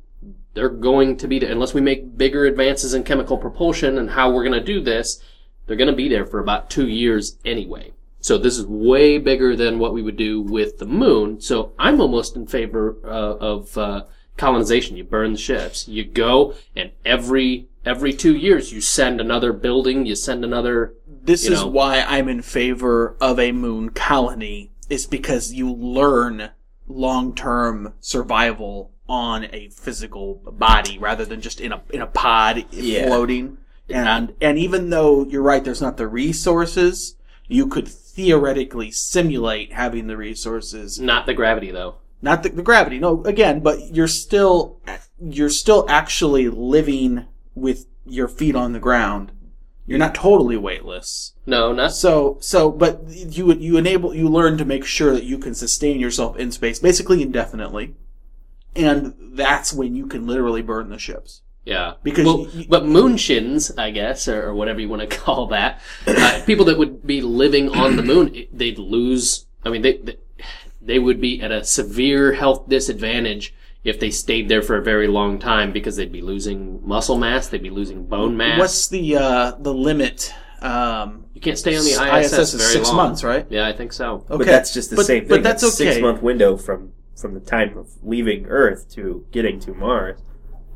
they're 0.56 0.69
going 0.69 1.17
to 1.17 1.27
be 1.27 1.38
there 1.38 1.51
unless 1.51 1.75
we 1.75 1.82
make 1.82 2.17
bigger 2.17 2.45
advances 2.45 2.95
in 2.95 3.03
chemical 3.03 3.38
propulsion 3.38 3.99
and 3.99 4.10
how 4.10 4.32
we're 4.32 4.43
going 4.43 4.60
to 4.60 4.73
do 4.73 4.82
this. 4.82 5.21
They're 5.67 5.75
going 5.77 5.91
to 5.91 5.95
be 5.95 6.10
there 6.10 6.25
for 6.25 6.39
about 6.39 6.69
two 6.71 6.88
years 6.88 7.38
anyway. 7.45 7.93
So 8.19 8.38
this 8.39 8.58
is 8.58 8.65
way 8.65 9.19
bigger 9.19 9.56
than 9.56 9.77
what 9.77 9.93
we 9.93 10.01
would 10.01 10.17
do 10.17 10.41
with 10.41 10.80
the 10.80 10.86
moon. 10.88 11.39
So 11.39 11.73
I'm 11.77 12.01
almost 12.01 12.36
in 12.36 12.47
favor 12.47 12.97
uh, 13.03 13.36
of 13.53 13.77
uh, 13.77 14.06
colonization. 14.38 14.97
You 14.97 15.03
burn 15.03 15.34
the 15.34 15.38
ships. 15.38 15.88
You 15.88 16.03
go, 16.03 16.56
and 16.75 16.91
every 17.06 17.67
every 17.86 18.13
two 18.13 18.36
years 18.36 18.73
you 18.73 18.82
send 18.82 19.21
another 19.21 19.53
building. 19.53 20.08
You 20.08 20.15
send 20.15 20.43
another. 20.43 20.93
This 21.23 21.45
you 21.45 21.53
is 21.53 21.62
know. 21.62 21.67
why 21.67 22.01
I'm 22.01 22.27
in 22.30 22.41
favor 22.41 23.15
of 23.19 23.39
a 23.39 23.51
moon 23.51 23.89
colony. 23.89 24.71
Is 24.89 25.06
because 25.06 25.51
you 25.51 25.71
learn 25.73 26.51
long-term 26.88 27.93
survival 27.99 28.91
on 29.10 29.47
a 29.53 29.69
physical 29.69 30.36
body 30.51 30.97
rather 30.97 31.25
than 31.25 31.41
just 31.41 31.60
in 31.62 31.71
a 31.71 31.82
in 31.91 32.01
a 32.01 32.08
pod 32.08 32.65
Yeah. 32.71 33.08
floating. 33.08 33.58
And 33.89 34.34
and 34.41 34.58
even 34.58 34.89
though 34.89 35.25
you're 35.25 35.41
right, 35.41 35.63
there's 35.63 35.82
not 35.82 35.97
the 35.97 36.08
resources, 36.08 37.15
you 37.47 37.67
could 37.67 37.88
theoretically 37.88 38.91
simulate 38.91 39.71
having 39.73 40.08
the 40.08 40.17
resources. 40.17 40.99
Not 40.99 41.25
the 41.25 41.34
gravity 41.34 41.71
though. 41.71 41.95
Not 42.21 42.43
the, 42.43 42.49
the 42.49 42.63
gravity, 42.63 42.97
no. 42.99 43.23
Again, 43.23 43.60
but 43.62 43.93
you're 43.95 44.08
still 44.08 44.80
you're 45.21 45.49
still 45.49 45.86
actually 45.88 46.49
living 46.49 47.25
with 47.56 47.86
your 48.06 48.27
feet 48.27 48.56
on 48.56 48.73
the 48.73 48.80
ground. 48.80 49.32
You're 49.88 49.97
not 50.00 50.13
totally 50.13 50.58
weightless. 50.58 51.34
No, 51.45 51.71
not 51.71 51.93
So, 51.93 52.38
so, 52.41 52.69
but 52.69 53.02
you 53.08 53.54
you 53.54 53.78
enable 53.78 54.13
you 54.13 54.28
learn 54.28 54.58
to 54.58 54.65
make 54.65 54.84
sure 54.86 55.13
that 55.13 55.23
you 55.23 55.38
can 55.38 55.56
sustain 55.56 56.00
yourself 56.00 56.38
in 56.38 56.52
space, 56.52 56.78
basically 56.78 57.21
indefinitely, 57.21 57.95
and 58.76 59.13
that's 59.34 59.73
when 59.73 59.95
you 59.95 60.06
can 60.06 60.28
literally 60.28 60.62
burn 60.62 60.89
the 60.89 61.00
ships. 61.00 61.41
Yeah, 61.65 61.93
Because 62.04 62.26
well, 62.26 62.47
you- 62.54 62.65
but 62.69 62.84
moonshins, 62.84 63.78
I 63.78 63.91
guess, 63.91 64.28
or, 64.30 64.47
or 64.47 64.54
whatever 64.56 64.80
you 64.80 64.88
want 64.88 65.02
to 65.10 65.17
call 65.26 65.47
that, 65.47 65.82
uh, 66.06 66.41
people 66.45 66.65
that 66.65 66.78
would 66.78 67.06
be 67.06 67.19
living 67.21 67.69
on 67.69 67.97
the 67.97 68.04
moon, 68.04 68.45
they'd 68.54 68.78
lose. 68.80 69.45
I 69.65 69.69
mean, 69.69 69.82
they, 69.82 69.97
they 69.97 70.15
they 70.82 71.00
would 71.00 71.19
be 71.19 71.41
at 71.41 71.52
a 71.52 71.65
severe 71.65 72.34
health 72.34 72.69
disadvantage 72.69 73.54
if 73.88 74.00
they 74.00 74.12
stayed 74.12 74.50
there 74.50 74.62
for 74.62 74.78
a 74.78 74.84
very 74.84 75.08
long 75.08 75.39
time 75.39 75.71
because 75.71 75.95
they'd 75.95 76.12
be 76.12 76.21
losing 76.21 76.86
muscle 76.86 77.17
mass, 77.17 77.47
they'd 77.47 77.63
be 77.63 77.69
losing 77.69 78.06
bone 78.06 78.36
mass. 78.36 78.60
What's 78.60 78.88
the 78.89 79.15
uh, 79.15 79.52
the 79.60 79.73
limit? 79.73 80.34
Um, 80.62 81.26
you 81.34 81.41
can't 81.41 81.58
stay 81.58 81.78
on 81.78 81.84
the 81.84 81.91
ISS, 81.91 82.34
ISS 82.34 82.54
is 82.56 82.62
very 82.62 82.73
six 82.73 82.88
long. 82.88 82.95
months, 82.97 83.23
right? 83.23 83.45
Yeah, 83.50 83.67
I 83.67 83.73
think 83.73 83.93
so. 83.93 84.26
Okay, 84.30 84.38
But 84.39 84.45
that's 84.47 84.73
just 84.73 84.89
the 84.89 84.95
But- 84.97 85.06
same 85.06 85.21
thing. 85.21 85.30
But 85.30 85.43
that's 85.43 85.63
It's 85.63 85.80
okay. 85.80 85.91
Six 85.91 86.02
month 86.02 86.21
window 86.21 86.58
from 86.58 86.91
from 87.15 87.34
the 87.34 87.39
time 87.39 87.78
of 87.78 87.88
leaving 88.04 88.45
Earth 88.47 88.89
to 88.95 89.26
getting 89.32 89.60
to 89.62 89.73
Mars. 89.73 90.19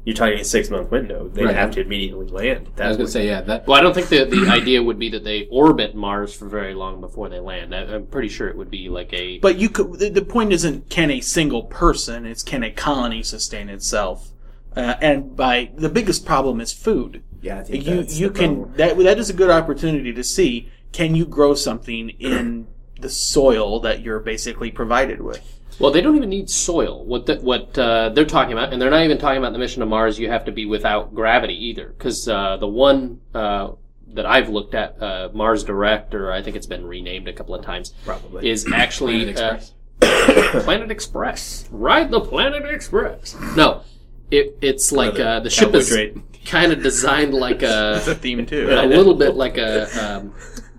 You're 0.04 0.16
talking 0.16 0.40
a 0.40 0.44
six 0.44 0.70
month 0.72 0.90
window. 0.90 1.28
They'd 1.30 1.46
Right. 1.46 1.56
have 1.56 1.72
to 1.72 1.82
immediately 1.82 2.26
land. 2.28 2.70
I 2.80 2.88
was 2.88 2.98
going 2.98 3.06
to 3.06 3.12
say 3.12 3.28
yeah 3.28 3.42
that 3.42 3.68
Well, 3.68 3.78
I 3.78 3.82
don't 3.82 3.94
think 3.94 4.08
the 4.10 4.26
the 4.26 4.48
idea 4.50 4.82
would 4.82 4.98
be 4.98 5.10
that 5.10 5.24
they 5.24 5.48
orbit 5.52 5.94
Mars 5.94 6.34
for 6.34 6.48
very 6.48 6.74
long 6.74 7.00
before 7.02 7.30
they 7.30 7.40
land. 7.40 7.76
I, 7.76 7.82
I'm 7.84 8.08
pretty 8.08 8.30
sure 8.30 8.48
it 8.48 8.58
would 8.58 8.72
be 8.72 8.90
like 8.90 9.14
a 9.14 9.38
But 9.40 9.58
you 9.58 9.70
could. 9.70 10.00
The, 10.00 10.10
the 10.10 10.24
point 10.24 10.54
isn't 10.54 10.90
can 10.90 11.12
a 11.12 11.22
single 11.22 11.64
person; 11.64 12.26
it's 12.26 12.42
can 12.42 12.64
a 12.64 12.72
colony 12.72 13.22
sustain 13.22 13.70
itself. 13.70 14.30
Uh, 14.76 14.96
and 15.02 15.36
by 15.36 15.70
the 15.76 15.90
biggest 15.90 16.26
problem 16.26 16.62
is 16.62 16.74
food. 16.74 17.22
Yeah, 17.42 17.60
I 17.60 17.64
think 17.64 17.86
You 17.86 17.96
that's 17.98 18.18
you 18.20 18.30
the 18.30 18.40
can 18.40 18.56
problem. 18.56 18.78
that 18.78 18.98
that 18.98 19.20
is 19.20 19.30
a 19.30 19.34
good 19.34 19.50
opportunity 19.52 20.14
to 20.14 20.24
see 20.24 20.70
can 20.92 21.14
you 21.16 21.26
grow 21.26 21.54
something 21.54 22.10
in 22.10 22.68
the 23.00 23.10
soil 23.10 23.80
that 23.82 24.02
you're 24.02 24.20
basically 24.20 24.72
provided 24.72 25.22
with. 25.22 25.60
Well, 25.80 25.92
they 25.92 26.02
don't 26.02 26.16
even 26.16 26.30
need 26.30 26.50
soil. 26.50 27.04
What 27.06 27.26
the, 27.26 27.36
what 27.38 27.78
uh, 27.78 28.10
they're 28.10 28.26
talking 28.26 28.54
about, 28.54 28.72
and 28.74 28.82
they're 28.82 28.90
not 28.92 29.04
even 29.04 29.18
talking 29.18 29.38
about 29.40 29.54
the 29.54 29.60
mission 29.60 29.80
to 29.80 29.86
Mars. 29.86 30.20
You 30.20 30.30
have 30.30 30.46
to 30.46 30.52
be 30.52 30.66
without 30.66 31.14
gravity 31.16 31.56
either, 31.68 31.88
because 31.98 32.28
uh, 32.28 32.58
the 32.58 32.68
one 32.68 33.22
uh, 33.34 33.72
that 34.14 34.26
I've 34.26 34.50
looked 34.50 34.76
at, 34.76 35.02
uh, 35.02 35.30
Mars 35.34 35.64
Direct, 35.64 36.14
or 36.14 36.32
I 36.32 36.42
think 36.44 36.56
it's 36.56 36.68
been 36.68 36.86
renamed 36.86 37.28
a 37.28 37.34
couple 37.34 37.56
of 37.56 37.64
times, 37.66 37.94
Probably. 38.06 38.50
is 38.50 38.68
actually 38.74 39.34
Planet 39.34 39.40
uh, 39.42 39.56
Express. 39.56 39.74
Planet 40.66 40.92
Express. 40.92 41.70
Ride 41.72 42.12
the 42.12 42.20
Planet 42.22 42.66
Express. 42.66 43.36
No, 43.56 43.82
it, 44.30 44.58
it's 44.62 44.92
like 44.92 45.20
uh, 45.20 45.40
the 45.40 45.50
ship 45.50 45.74
is 45.74 45.90
Carbohydrate. 45.90 46.46
kind 46.46 46.72
of 46.72 46.84
designed 46.84 47.34
like 47.34 47.64
a 47.64 47.98
It's 47.98 48.08
a 48.08 48.16
theme 48.16 48.46
too. 48.46 48.68
a 48.70 48.86
little 48.86 49.16
bit 49.16 49.36
like 49.36 49.58
a 49.58 49.88
um, 50.18 50.34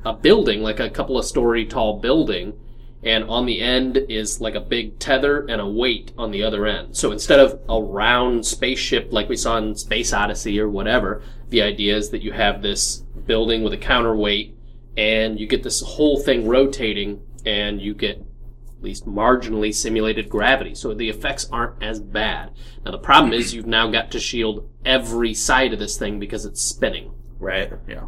a 0.04 0.12
building, 0.12 0.62
like 0.62 0.80
a 0.80 0.90
couple 0.90 1.18
of 1.18 1.24
story 1.24 1.64
tall 1.64 2.00
building, 2.00 2.52
and 3.02 3.24
on 3.24 3.46
the 3.46 3.60
end 3.60 3.96
is 4.08 4.40
like 4.40 4.54
a 4.54 4.60
big 4.60 4.98
tether 4.98 5.44
and 5.46 5.60
a 5.60 5.66
weight 5.66 6.12
on 6.16 6.30
the 6.30 6.42
other 6.42 6.66
end. 6.66 6.96
So 6.96 7.10
instead 7.10 7.40
of 7.40 7.60
a 7.68 7.82
round 7.82 8.46
spaceship 8.46 9.12
like 9.12 9.28
we 9.28 9.36
saw 9.36 9.56
in 9.58 9.74
Space 9.74 10.12
Odyssey 10.12 10.60
or 10.60 10.68
whatever, 10.68 11.22
the 11.48 11.62
idea 11.62 11.96
is 11.96 12.10
that 12.10 12.22
you 12.22 12.32
have 12.32 12.62
this 12.62 12.98
building 13.26 13.62
with 13.62 13.72
a 13.72 13.78
counterweight, 13.78 14.56
and 14.96 15.38
you 15.40 15.46
get 15.46 15.62
this 15.62 15.80
whole 15.80 16.20
thing 16.20 16.46
rotating, 16.46 17.22
and 17.44 17.80
you 17.80 17.94
get 17.94 18.18
at 18.18 18.82
least 18.82 19.06
marginally 19.06 19.74
simulated 19.74 20.28
gravity. 20.28 20.74
So 20.74 20.94
the 20.94 21.08
effects 21.08 21.48
aren't 21.50 21.82
as 21.82 22.00
bad. 22.00 22.52
Now 22.84 22.90
the 22.92 22.98
problem 22.98 23.32
is 23.32 23.54
you've 23.54 23.66
now 23.66 23.88
got 23.88 24.10
to 24.12 24.20
shield 24.20 24.68
every 24.84 25.34
side 25.34 25.72
of 25.72 25.78
this 25.78 25.96
thing 25.96 26.18
because 26.18 26.44
it's 26.44 26.62
spinning 26.62 27.12
right. 27.38 27.72
yeah. 27.88 28.06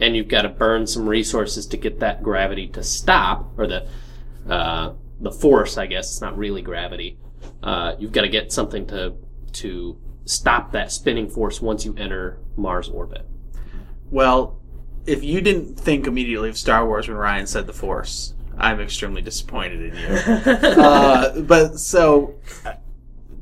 and 0.00 0.16
you've 0.16 0.28
got 0.28 0.42
to 0.42 0.48
burn 0.48 0.86
some 0.86 1.08
resources 1.08 1.66
to 1.66 1.76
get 1.76 2.00
that 2.00 2.22
gravity 2.22 2.66
to 2.68 2.82
stop, 2.82 3.52
or 3.58 3.66
the 3.66 3.86
uh, 4.48 4.92
the 5.20 5.30
force. 5.30 5.78
I 5.78 5.86
guess 5.86 6.10
it's 6.10 6.20
not 6.20 6.36
really 6.36 6.62
gravity. 6.62 7.18
Uh, 7.62 7.94
you've 7.98 8.12
got 8.12 8.22
to 8.22 8.28
get 8.28 8.52
something 8.52 8.86
to 8.88 9.14
to 9.54 9.98
stop 10.24 10.72
that 10.72 10.92
spinning 10.92 11.28
force 11.28 11.60
once 11.60 11.84
you 11.84 11.94
enter 11.96 12.38
Mars 12.56 12.88
orbit. 12.88 13.26
Well, 14.10 14.60
if 15.06 15.22
you 15.22 15.40
didn't 15.40 15.76
think 15.76 16.06
immediately 16.06 16.48
of 16.48 16.58
Star 16.58 16.86
Wars 16.86 17.08
when 17.08 17.16
Ryan 17.16 17.46
said 17.46 17.66
the 17.66 17.72
Force, 17.72 18.34
I'm 18.58 18.80
extremely 18.80 19.22
disappointed 19.22 19.92
in 19.92 19.96
you. 19.96 20.06
uh, 20.82 21.40
but 21.40 21.78
so, 21.78 22.34
uh, 22.64 22.74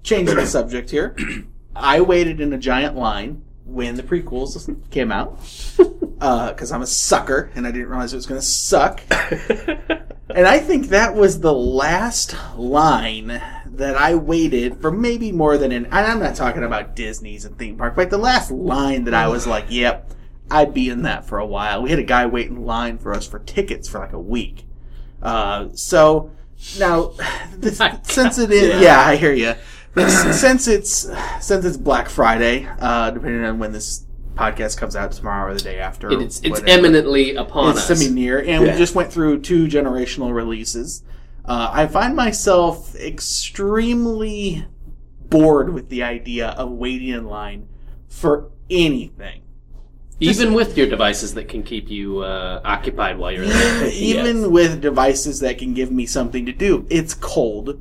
changing 0.02 0.36
the 0.36 0.46
subject 0.46 0.90
here, 0.90 1.16
I 1.76 2.00
waited 2.00 2.40
in 2.40 2.52
a 2.52 2.58
giant 2.58 2.96
line 2.96 3.42
when 3.64 3.96
the 3.96 4.02
prequels 4.02 4.90
came 4.90 5.10
out 5.10 5.38
because 6.18 6.70
I'm 6.70 6.82
a 6.82 6.86
sucker 6.86 7.50
and 7.54 7.66
I 7.66 7.70
didn't 7.70 7.88
realize 7.88 8.12
it 8.12 8.16
was 8.16 8.26
going 8.26 8.40
to 8.40 8.46
suck. 8.46 9.00
And 10.30 10.46
I 10.46 10.58
think 10.58 10.88
that 10.88 11.14
was 11.14 11.40
the 11.40 11.52
last 11.52 12.34
line 12.56 13.42
that 13.66 13.96
I 13.96 14.14
waited 14.14 14.80
for 14.80 14.90
maybe 14.90 15.32
more 15.32 15.58
than 15.58 15.70
an. 15.70 15.86
And 15.86 15.94
I'm 15.94 16.18
not 16.18 16.34
talking 16.34 16.62
about 16.62 16.96
Disney's 16.96 17.44
and 17.44 17.58
theme 17.58 17.76
park, 17.76 17.94
but 17.94 18.10
the 18.10 18.18
last 18.18 18.50
line 18.50 19.04
that 19.04 19.14
I 19.14 19.28
was 19.28 19.46
like, 19.46 19.66
yep, 19.68 20.12
I'd 20.50 20.72
be 20.72 20.88
in 20.88 21.02
that 21.02 21.26
for 21.26 21.38
a 21.38 21.46
while. 21.46 21.82
We 21.82 21.90
had 21.90 21.98
a 21.98 22.04
guy 22.04 22.26
wait 22.26 22.48
in 22.48 22.64
line 22.64 22.98
for 22.98 23.12
us 23.12 23.26
for 23.26 23.38
tickets 23.40 23.88
for 23.88 23.98
like 23.98 24.12
a 24.12 24.20
week. 24.20 24.66
Uh, 25.22 25.68
so 25.74 26.30
now, 26.78 27.14
this, 27.56 27.80
since 28.04 28.38
it 28.38 28.50
is, 28.50 28.80
yeah. 28.80 29.00
I 29.00 29.16
hear 29.16 29.32
you. 29.32 29.54
since 30.08 30.66
it's 30.66 31.08
since 31.40 31.64
it's 31.64 31.76
Black 31.76 32.08
Friday, 32.08 32.66
uh, 32.80 33.10
depending 33.10 33.44
on 33.44 33.58
when 33.58 33.72
this 33.72 34.03
podcast 34.34 34.76
comes 34.76 34.96
out 34.96 35.12
tomorrow 35.12 35.50
or 35.50 35.54
the 35.54 35.62
day 35.62 35.78
after, 35.78 36.10
it's 36.20 36.40
it's 36.40 36.60
whatever 36.60 36.68
eminently 36.68 37.34
upon 37.36 37.70
it's 37.70 37.88
us. 37.90 37.98
semi-near, 37.98 38.38
and 38.40 38.64
Yeah. 38.66 38.72
we 38.72 38.78
just 38.78 38.94
went 38.94 39.12
through 39.12 39.40
two 39.40 39.66
generational 39.66 40.34
releases. 40.34 41.02
Uh, 41.44 41.70
I 41.72 41.86
find 41.86 42.16
myself 42.16 42.94
extremely 42.96 44.66
bored 45.28 45.72
with 45.72 45.88
the 45.88 46.02
idea 46.02 46.48
of 46.50 46.70
waiting 46.70 47.08
in 47.08 47.26
line 47.26 47.68
for 48.08 48.50
anything. 48.70 49.42
Even 50.20 50.54
with 50.54 50.76
your 50.78 50.86
devices 50.88 51.34
that 51.34 51.48
can 51.48 51.62
keep 51.62 51.90
you 51.90 52.20
uh, 52.20 52.60
occupied 52.64 53.18
while 53.18 53.32
you're 53.32 53.44
there. 53.46 53.86
even 53.92 54.38
Yes. 54.42 54.46
with 54.46 54.80
devices 54.80 55.40
that 55.40 55.58
can 55.58 55.74
give 55.74 55.90
me 55.90 56.06
something 56.06 56.46
to 56.46 56.52
do. 56.52 56.86
It's 56.88 57.14
cold. 57.14 57.80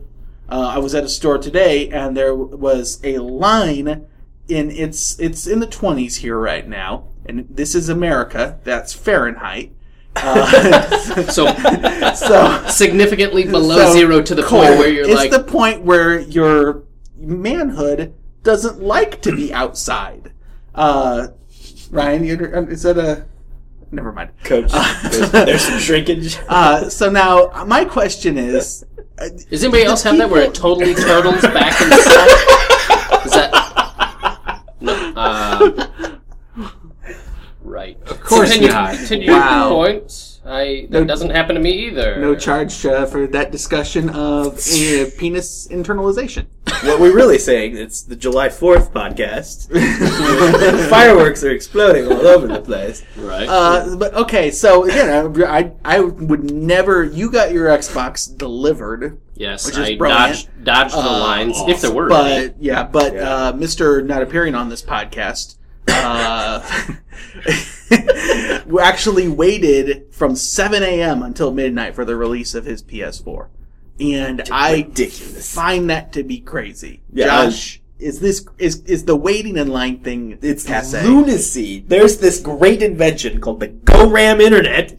Uh, 0.49 0.71
I 0.75 0.79
was 0.79 0.93
at 0.95 1.03
a 1.03 1.09
store 1.09 1.37
today, 1.37 1.89
and 1.89 2.17
there 2.17 2.35
was 2.35 2.99
a 3.03 3.19
line 3.19 4.05
in 4.47 4.71
it's 4.71 5.17
it's 5.19 5.47
in 5.47 5.59
the 5.59 5.67
twenties 5.67 6.17
here 6.17 6.37
right 6.37 6.67
now, 6.67 7.07
and 7.25 7.47
this 7.49 7.75
is 7.75 7.89
America. 7.89 8.59
That's 8.63 8.93
Fahrenheit. 8.93 9.71
Uh, 10.15 10.99
So 11.31 11.47
so 12.15 12.65
significantly 12.67 13.45
below 13.45 13.77
so 13.87 13.93
zero 13.93 14.21
to 14.21 14.35
the 14.35 14.43
cold. 14.43 14.65
point 14.65 14.77
where 14.79 14.89
you're 14.89 15.05
it's 15.05 15.15
like, 15.15 15.31
the 15.31 15.43
point 15.43 15.81
where 15.83 16.19
your 16.19 16.83
manhood 17.17 18.13
doesn't 18.43 18.81
like 18.81 19.21
to 19.23 19.35
be 19.35 19.53
outside. 19.53 20.31
Uh, 20.75 21.27
Ryan, 21.91 22.25
you, 22.25 22.33
under- 22.33 22.69
is 22.71 22.83
that 22.83 22.97
a? 22.97 23.25
Never 23.91 24.11
mind. 24.11 24.31
Coach, 24.43 24.71
there's, 24.71 25.31
there's 25.31 25.61
some 25.61 25.79
shrinkage. 25.79 26.37
Uh, 26.49 26.89
so 26.89 27.09
now 27.09 27.51
my 27.65 27.85
question 27.85 28.37
is, 28.37 28.83
uh, 29.19 29.29
Does 29.49 29.63
anybody 29.63 29.83
else 29.83 30.01
have 30.03 30.17
that 30.17 30.29
where 30.29 30.41
it 30.43 30.53
totally 30.55 30.93
turtles 30.95 31.41
back 31.41 31.79
inside? 31.79 32.27
Is 33.25 33.31
that 33.31 34.63
no? 34.81 35.13
Uh, 35.15 35.52
right. 37.61 37.97
Of 38.07 38.21
course 38.21 38.51
continue, 38.51 38.69
not. 38.73 38.95
Continue 38.95 39.31
Wow. 39.31 39.69
your 39.83 39.99
point. 39.99 40.32
I 40.45 40.87
that 40.89 40.99
No- 41.01 41.05
doesn't 41.05 41.29
happen 41.29 41.55
to 41.55 41.61
me 41.61 41.71
either. 41.87 42.19
no 42.19 42.35
charge 42.35 42.85
uh, 42.85 43.05
for 43.05 43.27
that 43.27 43.51
discussion 43.51 44.09
of 44.09 44.57
uh, 44.57 45.05
penis 45.17 45.67
internalization. 45.69 46.45
what 46.83 46.99
we're 46.99 47.15
really 47.15 47.37
saying, 47.37 47.77
it's 47.77 48.01
the 48.01 48.15
July 48.15 48.49
4th 48.49 48.91
podcast. 48.91 49.69
Fireworks 50.89 51.43
are 51.43 51.51
exploding 51.51 52.07
all 52.07 52.27
over 52.27 52.47
the 52.47 52.61
place. 52.61 53.03
Right. 53.15 53.47
Uh, 53.47 53.95
but 53.95 54.13
okay, 54.15 54.51
so 54.51 54.83
again, 54.83 55.41
I, 55.45 55.71
I 55.85 55.99
would 56.01 56.51
never. 56.51 57.03
You 57.03 57.31
got 57.31 57.51
your 57.53 57.67
Xbox 57.69 58.35
delivered, 58.35 59.19
yes, 59.35 59.65
which 59.65 59.77
is 59.77 59.89
I 59.89 59.95
brilliant. 59.95 60.47
dodged 60.63 60.63
dodged 60.63 60.95
the 60.95 60.99
Uh, 61.09 61.19
lines 61.19 61.57
if 61.67 61.81
there 61.81 61.91
were. 61.93 62.11
any. 62.13 62.47
but 62.49 62.61
yeah, 62.61 62.83
but 62.83 63.13
Yeah. 63.13 63.29
Uh, 63.33 63.53
Mr. 63.53 64.05
Not 64.05 64.21
appearing 64.21 64.55
on 64.55 64.69
this 64.69 64.81
podcast. 64.81 65.55
Uh, 65.87 66.61
we 68.65 68.79
actually 68.81 69.27
waited 69.27 70.05
from 70.11 70.35
7 70.35 70.81
a.m. 70.83 71.21
until 71.23 71.51
midnight 71.53 71.95
for 71.95 72.05
the 72.05 72.15
release 72.15 72.55
of 72.55 72.65
his 72.65 72.81
PS4, 72.83 73.47
and 73.99 74.41
I 74.51 74.73
Ridiculous. 74.77 75.53
find 75.53 75.89
that 75.89 76.13
to 76.13 76.23
be 76.23 76.39
crazy. 76.39 77.01
Yeah, 77.11 77.25
Josh, 77.45 77.81
is 77.99 78.19
this 78.19 78.45
is 78.57 78.81
is 78.83 79.05
the 79.05 79.15
waiting 79.15 79.57
in 79.57 79.67
line 79.67 79.99
thing? 79.99 80.37
It's 80.41 80.65
passe? 80.65 81.03
lunacy. 81.05 81.83
There's 81.87 82.17
this 82.17 82.39
great 82.39 82.81
invention 82.81 83.39
called 83.41 83.59
the 83.59 83.67
GoRAM 83.69 84.41
Internet. 84.41 84.91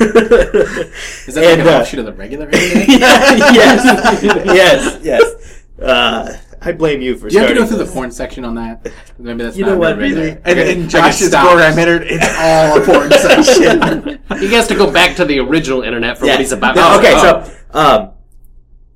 Is 0.00 1.34
that 1.34 1.36
like 1.36 1.44
And, 1.44 1.60
an 1.62 1.68
uh, 1.68 1.80
offshoot 1.80 2.00
of 2.00 2.06
the 2.06 2.12
regular 2.12 2.44
internet? 2.52 2.88
yes, 2.88 4.22
yes, 4.46 4.98
yes. 5.02 5.64
Uh, 5.82 6.36
I 6.62 6.72
blame 6.72 7.00
you 7.00 7.16
for 7.16 7.28
Do 7.28 7.34
you 7.36 7.40
have 7.40 7.48
to 7.48 7.54
go 7.54 7.66
through 7.66 7.78
the 7.78 7.84
this. 7.84 7.92
porn 7.94 8.10
section 8.10 8.44
on 8.44 8.54
that? 8.56 8.86
Maybe 9.18 9.42
that's 9.44 9.56
You 9.56 9.64
not 9.64 9.72
know 9.72 9.78
what, 9.78 9.96
really- 9.96 10.14
really? 10.14 10.30
And, 10.30 10.46
Okay, 10.46 10.72
and 10.74 10.84
I 10.84 10.88
Josh's 10.88 11.30
can 11.30 11.46
program 11.46 11.78
entered, 11.78 12.02
it's 12.06 12.38
all 12.38 12.82
a 12.82 12.84
porn 12.84 13.10
section. 14.30 14.38
he 14.40 14.54
has 14.54 14.66
to 14.68 14.74
go 14.74 14.90
back 14.90 15.16
to 15.16 15.24
the 15.24 15.38
original 15.40 15.82
internet 15.82 16.18
for 16.18 16.26
Yeah. 16.26 16.32
what 16.32 16.40
he's 16.40 16.52
about. 16.52 16.76
No, 16.76 16.82
Oh, 16.84 16.98
okay, 16.98 17.12
oh. 17.14 17.44
so 17.72 17.78
um, 17.78 18.10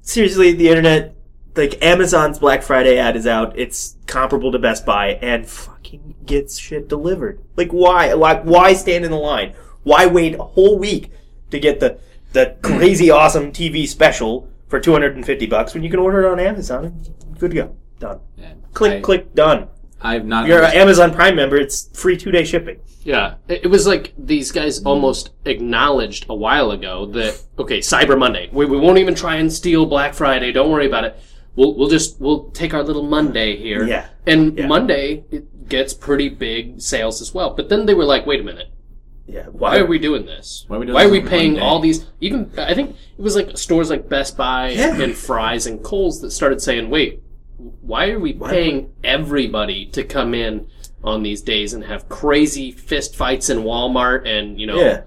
seriously, 0.03 0.53
the 0.53 0.68
internet, 0.68 1.14
like 1.57 1.83
Amazon's 1.83 2.38
Black 2.38 2.62
Friday 2.62 2.98
ad 2.98 3.16
is 3.16 3.27
out. 3.27 3.59
It's 3.59 3.96
comparable 4.07 4.53
to 4.53 4.59
Best 4.59 4.85
Buy, 4.85 5.18
and 5.22 5.46
fucking 5.48 6.16
gets 6.27 6.59
shit 6.59 6.88
delivered. 6.88 7.40
Like, 7.57 7.70
why? 7.70 8.12
Why? 8.14 8.35
Why 8.40 8.72
stand 8.74 9.05
in 9.05 9.11
the 9.11 9.16
line? 9.16 9.55
Why 9.85 10.07
wait 10.07 10.35
a 10.35 10.42
whole 10.42 10.79
week 10.79 11.11
to 11.50 11.59
get 11.61 11.81
the 11.81 11.98
the 12.33 12.57
crazy 12.62 13.11
awesome 13.11 13.53
TV 13.53 13.87
special 13.87 14.48
for 14.66 14.81
two 14.81 14.90
hundred 14.92 15.14
and 15.14 15.24
fifty 15.24 15.46
bucks 15.46 15.72
when 15.74 15.83
you 15.85 15.90
can 15.90 16.00
order 16.00 16.24
it 16.27 16.31
on 16.31 16.40
Amazon? 16.40 17.00
And 17.34 17.40
Good 17.40 17.50
to 17.50 17.56
go. 17.56 17.76
Done. 17.98 18.20
Yeah. 18.36 18.52
Click, 18.72 18.92
I, 18.92 19.00
click, 19.00 19.34
done. 19.34 19.68
I've 20.00 20.26
not. 20.26 20.46
You're 20.46 20.62
an 20.62 20.74
Amazon 20.74 21.14
Prime 21.14 21.36
member, 21.36 21.56
it's 21.56 21.88
free 21.98 22.16
two 22.16 22.30
day 22.30 22.44
shipping. 22.44 22.80
Yeah, 23.04 23.34
it, 23.48 23.64
it 23.64 23.68
was 23.68 23.86
like 23.86 24.12
these 24.18 24.50
guys 24.52 24.82
almost 24.82 25.30
acknowledged 25.44 26.26
a 26.28 26.34
while 26.34 26.70
ago 26.70 27.06
that 27.06 27.42
okay, 27.58 27.78
Cyber 27.78 28.18
Monday, 28.18 28.48
we, 28.52 28.66
we 28.66 28.78
won't 28.78 28.98
even 28.98 29.14
try 29.14 29.36
and 29.36 29.52
steal 29.52 29.86
Black 29.86 30.14
Friday. 30.14 30.52
Don't 30.52 30.70
worry 30.70 30.86
about 30.86 31.04
it. 31.04 31.16
We'll 31.56 31.74
we'll 31.76 31.88
just 31.88 32.20
we'll 32.20 32.50
take 32.50 32.74
our 32.74 32.82
little 32.82 33.02
Monday 33.04 33.56
here. 33.56 33.86
Yeah. 33.86 34.08
and 34.26 34.58
Yeah. 34.58 34.66
Monday 34.66 35.24
it 35.30 35.68
gets 35.68 35.94
pretty 35.94 36.28
big 36.28 36.80
sales 36.80 37.22
as 37.22 37.32
well. 37.32 37.54
But 37.54 37.68
then 37.68 37.86
they 37.86 37.94
were 37.94 38.04
like, 38.04 38.26
wait 38.26 38.40
a 38.40 38.44
minute, 38.44 38.70
Yeah. 39.26 39.46
why 39.46 39.78
are 39.78 39.86
we 39.86 39.98
doing 39.98 40.26
this? 40.26 40.64
Why 40.68 40.76
are 40.76 40.80
we 40.80 40.86
doing 40.86 40.94
Why 40.94 41.04
are 41.04 41.10
we 41.10 41.20
paying 41.20 41.52
Monday? 41.52 41.66
all 41.66 41.80
these? 41.80 42.06
Even 42.20 42.50
I 42.58 42.74
think 42.74 42.90
it 43.18 43.22
was 43.22 43.36
like 43.36 43.56
stores 43.56 43.88
like 43.88 44.08
Best 44.08 44.36
Buy 44.36 44.70
Yeah. 44.70 45.00
and 45.00 45.14
Fry's 45.16 45.66
and 45.66 45.82
Kohl's 45.82 46.20
that 46.22 46.30
started 46.32 46.60
saying, 46.60 46.90
wait, 46.90 47.22
why 47.56 48.10
are 48.10 48.18
we 48.20 48.32
paying 48.32 48.92
everybody 49.02 49.86
to 49.86 50.04
come 50.04 50.34
in? 50.34 50.66
On 51.02 51.22
these 51.22 51.42
days 51.42 51.74
and 51.74 51.84
have 51.84 52.08
crazy 52.08 52.70
fist 52.70 53.14
fights 53.14 53.50
in 53.50 53.58
Walmart 53.58 54.26
and 54.26 54.58
you 54.58 54.66
know 54.66 54.78
Yeah. 54.80 55.02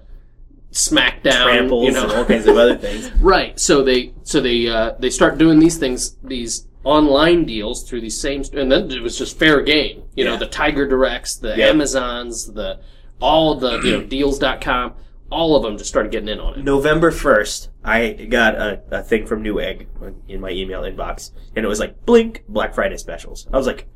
SmackDown, 0.70 1.42
Tramples 1.42 1.86
you 1.86 1.90
know, 1.92 2.04
and 2.04 2.12
all 2.12 2.24
kinds 2.24 2.46
of 2.46 2.56
other 2.56 2.76
things. 2.76 3.10
right? 3.20 3.58
So 3.58 3.82
they 3.82 4.12
so 4.22 4.40
they 4.40 4.68
uh, 4.68 4.92
they 5.00 5.10
start 5.10 5.38
doing 5.38 5.58
these 5.58 5.76
things, 5.76 6.16
these 6.22 6.68
online 6.84 7.44
deals 7.46 7.82
through 7.88 8.02
these 8.02 8.20
same, 8.20 8.44
and 8.52 8.70
then 8.70 8.90
it 8.92 9.02
was 9.02 9.18
just 9.18 9.38
fair 9.38 9.60
game. 9.62 10.04
You 10.14 10.24
know, 10.24 10.36
the 10.36 10.46
Tiger 10.46 10.86
Directs, 10.86 11.36
the 11.36 11.56
Yeah. 11.56 11.66
Amazons, 11.66 12.52
the 12.52 12.78
all 13.20 13.56
the 13.56 13.80
you 13.80 13.90
know 13.98 14.02
deals.com, 14.16 14.94
all 15.30 15.56
of 15.56 15.62
them 15.62 15.76
just 15.76 15.90
started 15.90 16.10
getting 16.12 16.28
in 16.28 16.40
on 16.40 16.58
it. 16.58 16.64
November 16.64 17.10
1st, 17.10 17.68
I 17.84 18.12
got 18.12 18.54
a, 18.54 18.82
a 18.90 19.02
thing 19.02 19.26
from 19.26 19.42
Newegg 19.44 19.86
in 20.28 20.40
my 20.40 20.50
email 20.50 20.82
inbox, 20.82 21.32
and 21.54 21.64
it 21.64 21.68
was 21.68 21.80
like, 21.80 22.04
Blink 22.06 22.44
Black 22.48 22.74
Friday 22.74 22.96
specials. 22.96 23.46
I 23.52 23.56
was 23.56 23.66
like, 23.66 23.88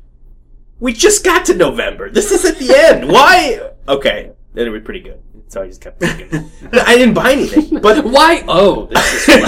we 0.79 0.93
just 0.93 1.23
got 1.23 1.45
to 1.45 1.55
November. 1.55 2.09
This 2.09 2.31
is 2.31 2.45
at 2.45 2.57
the 2.57 2.75
end. 2.77 3.09
Why? 3.09 3.71
Okay. 3.87 4.31
Then 4.53 4.67
it 4.67 4.69
was 4.69 4.83
pretty 4.83 4.99
good. 4.99 5.19
So 5.47 5.61
I 5.61 5.67
just 5.67 5.81
kept 5.81 5.99
thinking. 5.99 6.49
I 6.73 6.95
didn't 6.97 7.13
buy 7.13 7.31
anything. 7.31 7.79
But 7.79 8.03
Why? 8.17 8.43
Oh, 8.47 8.85
this 8.87 9.27
is 9.27 9.35
fun. 9.35 9.43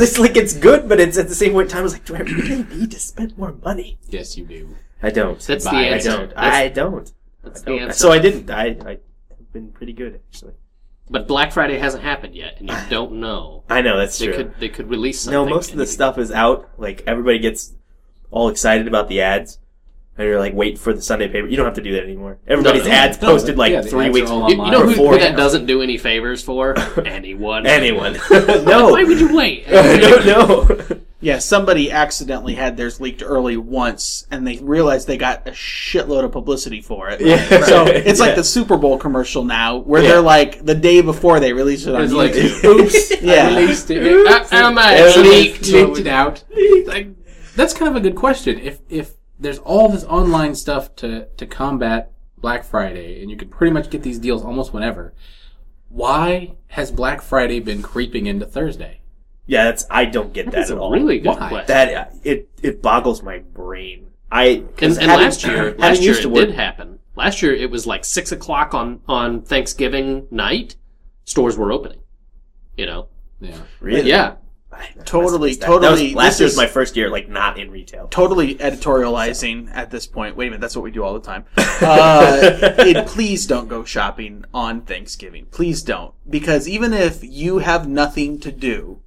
it's 0.00 0.18
like, 0.18 0.36
it's 0.36 0.54
good, 0.54 0.88
but 0.88 0.98
it's 1.00 1.16
at 1.18 1.28
the 1.28 1.34
same 1.34 1.52
point 1.52 1.66
in 1.68 1.72
time, 1.72 1.80
I 1.80 1.82
was 1.84 1.92
like, 1.94 2.04
do 2.04 2.14
I 2.16 2.20
really 2.20 2.64
need 2.64 2.90
to 2.90 2.98
spend 3.00 3.36
more 3.38 3.52
money? 3.64 3.98
Yes, 4.08 4.36
you 4.36 4.44
do. 4.44 4.76
I 5.02 5.10
don't. 5.10 5.38
That's 5.40 5.64
the 5.64 5.70
Bye. 5.70 5.76
I 5.76 5.84
answer. 5.84 6.10
don't. 6.10 6.28
That's, 6.30 6.38
I 6.56 6.68
don't. 6.68 7.12
that's 7.42 7.60
I 7.60 7.64
the 7.64 7.70
don't. 7.70 7.80
answer. 7.80 7.98
So 7.98 8.12
I 8.12 8.18
didn't. 8.18 8.50
I, 8.50 8.64
I 8.86 8.90
have 9.30 9.52
been 9.52 9.72
pretty 9.72 9.92
good, 9.92 10.20
actually. 10.28 10.54
But 11.10 11.26
Black 11.28 11.52
Friday 11.52 11.78
hasn't 11.78 12.02
happened 12.02 12.34
yet, 12.34 12.56
and 12.60 12.68
you 12.70 12.76
don't 12.90 13.12
know. 13.14 13.64
I 13.68 13.80
know, 13.82 13.96
that's 13.98 14.18
They 14.18 14.26
true. 14.26 14.36
could 14.36 14.54
they 14.58 14.68
could 14.68 14.88
release 14.90 15.20
something. 15.20 15.44
No, 15.44 15.48
most 15.48 15.70
of 15.72 15.76
the 15.76 15.82
you- 15.84 15.86
stuff 15.90 16.18
is 16.18 16.30
out. 16.32 16.68
Like 16.78 17.02
everybody 17.06 17.38
gets 17.38 17.74
all 18.30 18.48
excited 18.48 18.86
about 18.88 19.08
the 19.08 19.20
ads, 19.20 19.58
and 20.16 20.26
you're 20.26 20.38
like, 20.38 20.54
wait 20.54 20.78
for 20.78 20.92
the 20.94 21.02
Sunday 21.02 21.28
paper. 21.28 21.46
You 21.48 21.56
don't 21.56 21.66
have 21.66 21.74
to 21.74 21.82
do 21.82 21.92
that 21.92 22.04
anymore. 22.04 22.38
Everybody's 22.46 22.84
No, 22.84 22.88
no, 22.90 22.94
ads 22.94 23.20
no, 23.20 23.28
posted 23.28 23.58
like 23.58 23.72
yeah, 23.72 23.82
three 23.82 24.10
weeks. 24.10 24.30
are 24.30 24.50
You, 24.50 24.56
you 24.64 24.70
know 24.70 24.80
who, 24.80 24.84
who 24.84 24.90
Before- 24.90 25.18
that 25.18 25.36
doesn't 25.36 25.66
do 25.66 25.82
any 25.82 25.98
favors 25.98 26.42
for? 26.42 26.78
Anyone. 27.06 27.66
Anyone? 27.66 28.14
no, 28.30 28.88
Why 28.90 29.04
would 29.04 29.20
you 29.20 29.34
wait? 29.34 29.68
no, 29.70 30.18
no. 30.24 31.00
Yeah, 31.22 31.38
somebody 31.38 31.90
accidentally 31.92 32.54
had 32.54 32.76
theirs 32.76 33.00
leaked 33.00 33.22
early 33.24 33.56
once, 33.56 34.26
and 34.30 34.44
they 34.46 34.58
realized 34.58 35.06
they 35.06 35.16
got 35.16 35.46
a 35.46 35.52
shitload 35.52 36.24
of 36.24 36.32
publicity 36.32 36.80
for 36.82 37.08
it. 37.08 37.20
Yeah. 37.20 37.36
So 37.64 37.86
it's 37.86 38.18
like 38.20 38.30
Yeah. 38.30 38.34
the 38.34 38.44
Super 38.44 38.76
Bowl 38.76 38.98
commercial 38.98 39.44
now, 39.44 39.76
where 39.78 40.02
Yeah. 40.02 40.08
they're 40.08 40.20
like 40.20 40.64
the 40.66 40.74
day 40.74 41.00
before 41.00 41.38
they 41.40 41.52
release 41.52 41.86
it 41.86 41.94
on 41.94 42.02
It's 42.02 42.12
like, 42.12 42.34
oops, 42.64 43.12
Yeah. 43.22 43.48
I 43.48 43.60
released 43.60 43.90
it. 43.90 44.26
Uh, 44.26 44.44
am 44.50 44.76
I 44.78 44.96
It's 44.96 45.16
leaked? 45.16 45.68
leaked 45.68 45.98
it 46.00 46.06
out. 46.08 46.42
Like, 46.86 47.08
that's 47.54 47.72
kind 47.72 47.88
of 47.88 47.96
a 47.96 48.00
good 48.00 48.16
question. 48.16 48.58
If 48.58 48.80
if 48.90 49.12
there's 49.38 49.58
all 49.58 49.88
this 49.88 50.04
online 50.04 50.54
stuff 50.56 50.94
to 50.96 51.26
to 51.36 51.46
combat 51.46 52.10
Black 52.38 52.64
Friday, 52.64 53.22
and 53.22 53.30
you 53.30 53.36
can 53.36 53.48
pretty 53.48 53.72
much 53.72 53.90
get 53.90 54.02
these 54.02 54.18
deals 54.18 54.44
almost 54.44 54.72
whenever, 54.72 55.14
why 55.88 56.54
has 56.68 56.90
Black 56.90 57.22
Friday 57.22 57.60
been 57.60 57.82
creeping 57.82 58.26
into 58.26 58.46
Thursday? 58.46 59.01
Yeah, 59.46 59.64
that's 59.64 59.84
I 59.90 60.04
don't 60.06 60.32
get 60.32 60.46
that 60.46 60.52
That's 60.52 60.70
at 60.70 60.76
a 60.78 60.80
all. 60.80 60.90
really 60.92 61.18
good 61.18 61.36
question. 61.36 61.64
that 61.66 62.14
it 62.24 62.48
it 62.62 62.82
boggles 62.82 63.22
my 63.22 63.38
brain. 63.40 64.08
I 64.30 64.44
and, 64.44 64.76
'cause 64.76 64.98
and 64.98 65.10
having- 65.10 65.24
last 65.26 65.44
year, 65.44 65.74
last 65.78 66.00
year 66.02 66.14
it 66.18 66.26
work- 66.26 66.46
did 66.46 66.54
happen. 66.54 66.98
Last 67.16 67.42
year 67.42 67.54
it 67.54 67.70
was 67.70 67.86
like 67.86 68.04
six 68.04 68.32
o'clock 68.32 68.72
on 68.74 69.00
on 69.08 69.42
Thanksgiving 69.42 70.26
night. 70.30 70.76
Stores 71.24 71.56
were 71.58 71.70
opening. 71.72 71.98
You 72.76 72.86
know, 72.86 73.08
Yeah. 73.40 73.56
Really? 73.80 74.08
yeah. 74.08 74.34
I 74.72 74.76
must 74.78 74.94
have 74.96 75.04
Totally, 75.04 75.50
that. 75.52 75.60
That 75.60 75.68
was- 75.70 75.78
totally- 75.90 76.14
last 76.14 76.30
this 76.38 76.40
year 76.40 76.46
was 76.46 76.52
is- 76.54 76.56
my 76.58 76.66
first 76.66 76.96
year, 76.96 77.10
like 77.10 77.28
not 77.28 77.58
in 77.58 77.70
retail. 77.70 78.08
Totally 78.08 78.54
editorializing 78.54 79.68
at 79.74 79.90
this 79.90 80.06
point. 80.06 80.34
Wait 80.34 80.46
a 80.46 80.50
minute, 80.50 80.62
that's 80.62 80.74
what 80.74 80.82
we 80.82 80.90
do 80.90 81.04
all 81.04 81.12
the 81.12 81.20
time. 81.20 81.44
Uh, 81.58 82.40
it, 82.78 83.06
please 83.06 83.46
don't 83.46 83.68
go 83.68 83.84
shopping 83.84 84.44
on 84.54 84.80
Thanksgiving. 84.80 85.46
Please 85.50 85.82
don't. 85.82 86.14
Because 86.28 86.66
even 86.66 86.94
if 86.94 87.22
you 87.22 87.58
have 87.58 87.86
nothing 87.86 88.40
to 88.40 88.50
do, 88.50 89.00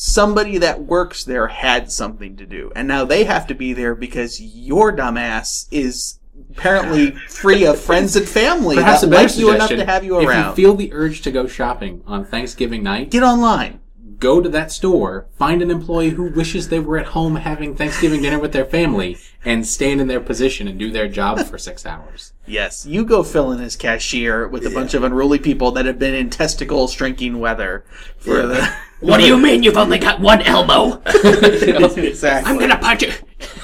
somebody 0.00 0.58
that 0.58 0.80
works 0.84 1.24
there 1.24 1.48
had 1.48 1.90
something 1.90 2.36
to 2.36 2.46
do. 2.46 2.70
And 2.76 2.86
now 2.86 3.04
they 3.04 3.24
have 3.24 3.48
to 3.48 3.54
be 3.54 3.72
there 3.72 3.96
because 3.96 4.40
your 4.40 4.96
dumbass 4.96 5.66
is 5.72 6.20
apparently 6.52 7.10
free 7.28 7.66
of 7.66 7.80
friends 7.80 8.14
and 8.14 8.26
family 8.26 8.76
Perhaps 8.76 9.00
that 9.00 9.08
like 9.08 9.36
you 9.36 9.52
enough 9.52 9.70
to 9.70 9.84
have 9.84 10.04
you 10.04 10.20
if 10.20 10.22
you 10.32 10.52
feel 10.54 10.76
the 10.76 10.92
urge 10.92 11.22
to 11.22 11.32
go 11.32 11.48
shopping 11.48 12.04
on 12.06 12.24
Thanksgiving 12.24 12.84
night, 12.84 13.10
Get 13.10 13.24
online. 13.24 13.80
go 14.20 14.40
to 14.40 14.48
that 14.48 14.70
store, 14.70 15.26
find 15.36 15.62
an 15.62 15.70
employee 15.72 16.10
who 16.10 16.30
wishes 16.30 16.68
they 16.68 16.78
were 16.78 16.96
at 16.96 17.06
home 17.06 17.34
having 17.34 17.74
Thanksgiving 17.74 18.22
dinner 18.22 18.38
with 18.38 18.52
their 18.52 18.64
family, 18.64 19.18
and 19.44 19.66
stand 19.66 20.00
in 20.00 20.06
their 20.06 20.20
position 20.20 20.68
and 20.68 20.78
do 20.78 20.92
their 20.92 21.08
job 21.08 21.40
for 21.40 21.58
six 21.58 21.84
hours. 21.84 22.34
Yes, 22.46 22.86
you 22.86 23.04
go 23.04 23.24
fill 23.24 23.50
in 23.50 23.60
as 23.60 23.74
cashier 23.74 24.46
with 24.46 24.64
a 24.64 24.70
bunch 24.70 24.94
of 24.94 25.02
unruly 25.02 25.40
people 25.40 25.72
that 25.72 25.86
have 25.86 25.98
been 25.98 26.14
in 26.14 26.30
testicle 26.30 26.86
shrinking 26.86 27.40
weather 27.40 27.84
for 28.16 28.46
the. 28.46 28.72
What 29.00 29.18
do 29.18 29.26
you 29.26 29.38
mean 29.38 29.62
you've 29.62 29.76
only 29.76 29.98
got 29.98 30.20
one 30.20 30.42
elbow? 30.42 31.00
exactly. 31.06 32.50
I'm 32.50 32.58
gonna 32.58 32.78
punch 32.78 33.02
you. 33.02 33.12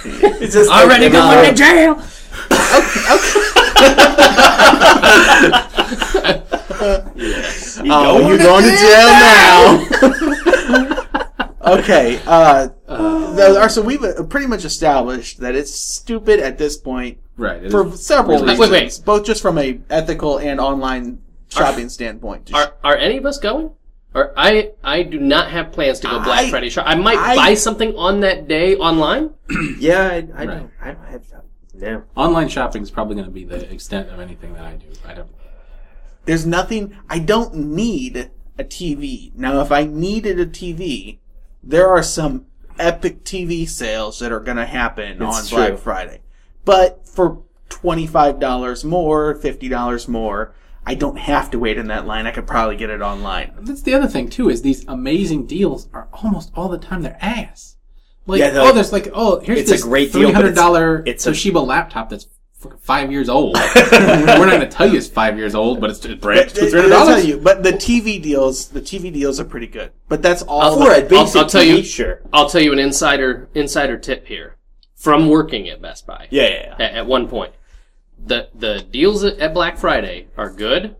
It's 0.05 0.55
just 0.55 0.70
Already 0.70 1.05
like, 1.09 1.12
going 1.12 1.39
uh, 1.39 1.45
to 1.47 1.55
jail. 1.55 2.03
you 6.64 7.91
Oh, 7.93 8.18
going 8.18 8.28
you're 8.28 8.39
to 8.39 8.45
going 8.45 8.64
jail 8.64 8.72
to 8.72 8.78
jail 8.78 9.09
now. 10.68 11.49
okay. 11.78 12.20
Uh, 12.26 12.68
the- 12.87 13.68
so 13.68 13.82
we've 13.82 14.03
uh, 14.03 14.22
pretty 14.24 14.47
much 14.47 14.64
established 14.64 15.41
that 15.41 15.55
it's 15.55 15.72
stupid 15.74 16.41
at 16.41 16.59
this 16.59 16.76
point 16.76 17.18
Right. 17.37 17.70
for 17.70 17.89
is- 17.89 18.07
several 18.07 18.37
Wait, 18.43 18.51
reasons, 18.51 18.70
wait, 18.70 18.70
wait. 18.70 19.01
both 19.05 19.24
just 19.24 19.43
from 19.43 19.59
a 19.59 19.80
ethical 19.91 20.39
and 20.39 20.61
online 20.61 21.20
shopping 21.49 21.89
standpoint. 21.89 22.51
Are 22.55 22.74
are 22.85 22.97
any 22.97 23.16
of 23.16 23.26
us 23.26 23.39
going? 23.39 23.70
Or 24.14 24.32
I 24.36 24.70
I 24.84 25.02
do 25.02 25.18
not 25.18 25.50
have 25.50 25.72
plans 25.72 25.98
to 26.00 26.06
go 26.08 26.20
Black 26.22 26.46
I- 26.46 26.50
Friday 26.50 26.70
shop. 26.70 26.84
I 26.86 26.94
might 26.94 27.18
I- 27.18 27.34
buy 27.36 27.54
something 27.54 27.96
on 27.96 28.20
that 28.20 28.46
day 28.48 28.76
online. 28.76 29.30
Yeah, 29.78 30.02
I, 30.02 30.06
I 30.06 30.18
Right. 30.18 30.46
don't. 30.46 30.70
I 30.80 30.86
don't 30.92 31.06
have. 31.08 31.22
No. 31.74 32.02
Online 32.14 32.48
shopping 32.48 32.82
is 32.82 32.90
probably 32.90 33.16
going 33.16 33.26
to 33.26 33.32
be 33.32 33.44
the 33.44 33.70
extent 33.72 34.08
of 34.10 34.20
anything 34.20 34.52
that 34.54 34.64
I 34.64 34.74
do. 34.74 34.86
I 35.06 35.14
don't. 35.14 35.28
There's 36.24 36.46
nothing. 36.46 36.96
I 37.10 37.18
don't 37.18 37.54
need 37.56 38.30
a 38.58 38.62
TV. 38.64 39.34
Now, 39.34 39.60
if 39.60 39.72
I 39.72 39.84
needed 39.84 40.38
a 40.38 40.46
TV, 40.46 41.18
there 41.62 41.88
are 41.88 42.02
some 42.02 42.46
epic 42.78 43.24
TV 43.24 43.68
sales 43.68 44.20
that 44.20 44.30
are 44.30 44.38
going 44.40 44.56
to 44.56 44.64
happen 44.66 45.20
on 45.20 45.30
It's 45.40 45.50
Black 45.50 45.68
true. 45.70 45.76
Friday. 45.76 46.20
But 46.64 47.06
for 47.06 47.42
$25 47.70 48.84
more, 48.84 49.34
$50 49.34 50.08
more, 50.08 50.54
I 50.87 50.95
don't 50.95 51.16
have 51.18 51.51
to 51.53 51.59
wait 51.59 51.78
in 51.78 51.87
that 51.89 52.07
line. 52.07 52.26
I 52.26 52.30
could 52.30 52.47
probably 52.47 52.76
get 52.76 52.91
it 52.91 53.01
online. 53.01 53.53
That's 53.61 53.82
the 53.82 53.95
other 53.95 54.07
thing 54.09 54.28
too. 54.28 54.51
Is 54.51 54.62
these 54.62 54.85
amazing 54.87 55.47
deals 55.47 55.89
are 55.93 56.09
almost 56.12 56.51
all 56.55 56.68
the 56.68 56.78
time 56.78 57.03
they're 57.03 57.18
ass. 57.20 57.76
Like 58.26 58.41
Yeah, 58.41 58.53
oh, 58.57 58.72
there's 58.72 58.93
like 58.93 59.09
oh 59.14 59.41
here's 59.41 59.70
It's 59.70 59.82
a 59.82 59.87
great 59.87 60.12
deal, 60.12 60.22
three 60.22 60.24
but 60.26 60.35
hundred 60.35 60.49
it's- 60.53 60.62
dollar 60.64 60.97
a- 61.01 61.14
Toshiba 61.14 61.66
laptop 61.66 62.11
that's 62.11 62.26
fucking 62.55 62.78
five 62.80 63.11
years 63.12 63.28
old. 63.28 63.55
We're 63.93 64.47
not 64.47 64.49
going 64.49 64.61
to 64.61 64.68
tell 64.68 64.87
you 64.91 64.97
it's 64.99 65.09
five 65.09 65.37
years 65.39 65.55
old, 65.55 65.80
but 65.80 65.91
it's, 65.91 66.05
it's 66.05 66.20
brand 66.20 66.51
But, 66.55 66.62
$300. 66.64 66.93
I'll 66.93 67.07
tell 67.07 67.22
you, 67.24 67.37
but 67.39 67.62
the 67.62 67.72
TV 67.72 68.22
deals, 68.22 68.68
the 68.68 68.80
TV 68.80 69.12
deals 69.12 69.39
are 69.39 69.45
pretty 69.45 69.66
good. 69.66 69.93
But 70.09 70.22
that's 70.22 70.41
all. 70.43 70.78
For 70.82 70.91
a 70.91 70.97
I'll- 71.03 71.09
basic 71.09 71.37
I'll 71.43 71.47
tell 71.49 71.62
TV, 71.62 71.76
you- 71.78 71.82
sure. 71.85 72.20
I'll 72.32 72.49
tell 72.49 72.62
you 72.62 72.72
an 72.72 72.78
insider 72.78 73.49
insider 73.55 73.99
tip 73.99 74.26
here 74.26 74.57
from 74.97 75.28
working 75.28 75.68
at 75.68 75.82
Best 75.82 76.07
Buy. 76.07 76.28
Yeah, 76.30 76.49
yeah, 76.49 76.74
yeah. 76.78 76.87
At, 76.87 76.95
at 76.95 77.07
one 77.07 77.28
point, 77.28 77.53
the 78.25 78.49
the 78.55 78.85
deals 78.91 79.25
at, 79.25 79.39
at 79.39 79.55
Black 79.55 79.77
Friday 79.79 80.29
are 80.37 80.51
good, 80.51 80.97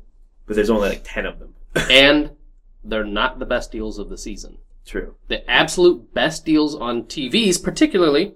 But 0.47 0.57
there's 0.57 0.71
only 0.71 0.91
like 0.91 1.03
ten 1.05 1.27
of 1.27 1.39
them. 1.39 1.55
and 1.91 2.31
they're 2.85 3.05
not 3.05 3.39
the 3.39 3.47
best 3.47 3.73
deals 3.73 3.99
of 3.99 4.09
the 4.09 4.19
season. 4.19 4.59
True. 4.87 5.15
The 5.29 5.49
absolute 5.51 6.13
best 6.13 6.45
deals 6.45 6.75
on 6.75 7.05
TVs, 7.05 7.63
particularly, 7.63 8.35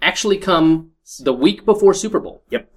actually 0.00 0.38
come 0.38 0.92
the 1.20 1.32
week 1.32 1.64
before 1.64 1.92
Super 1.94 2.20
Bowl. 2.20 2.42
Yep. 2.50 2.72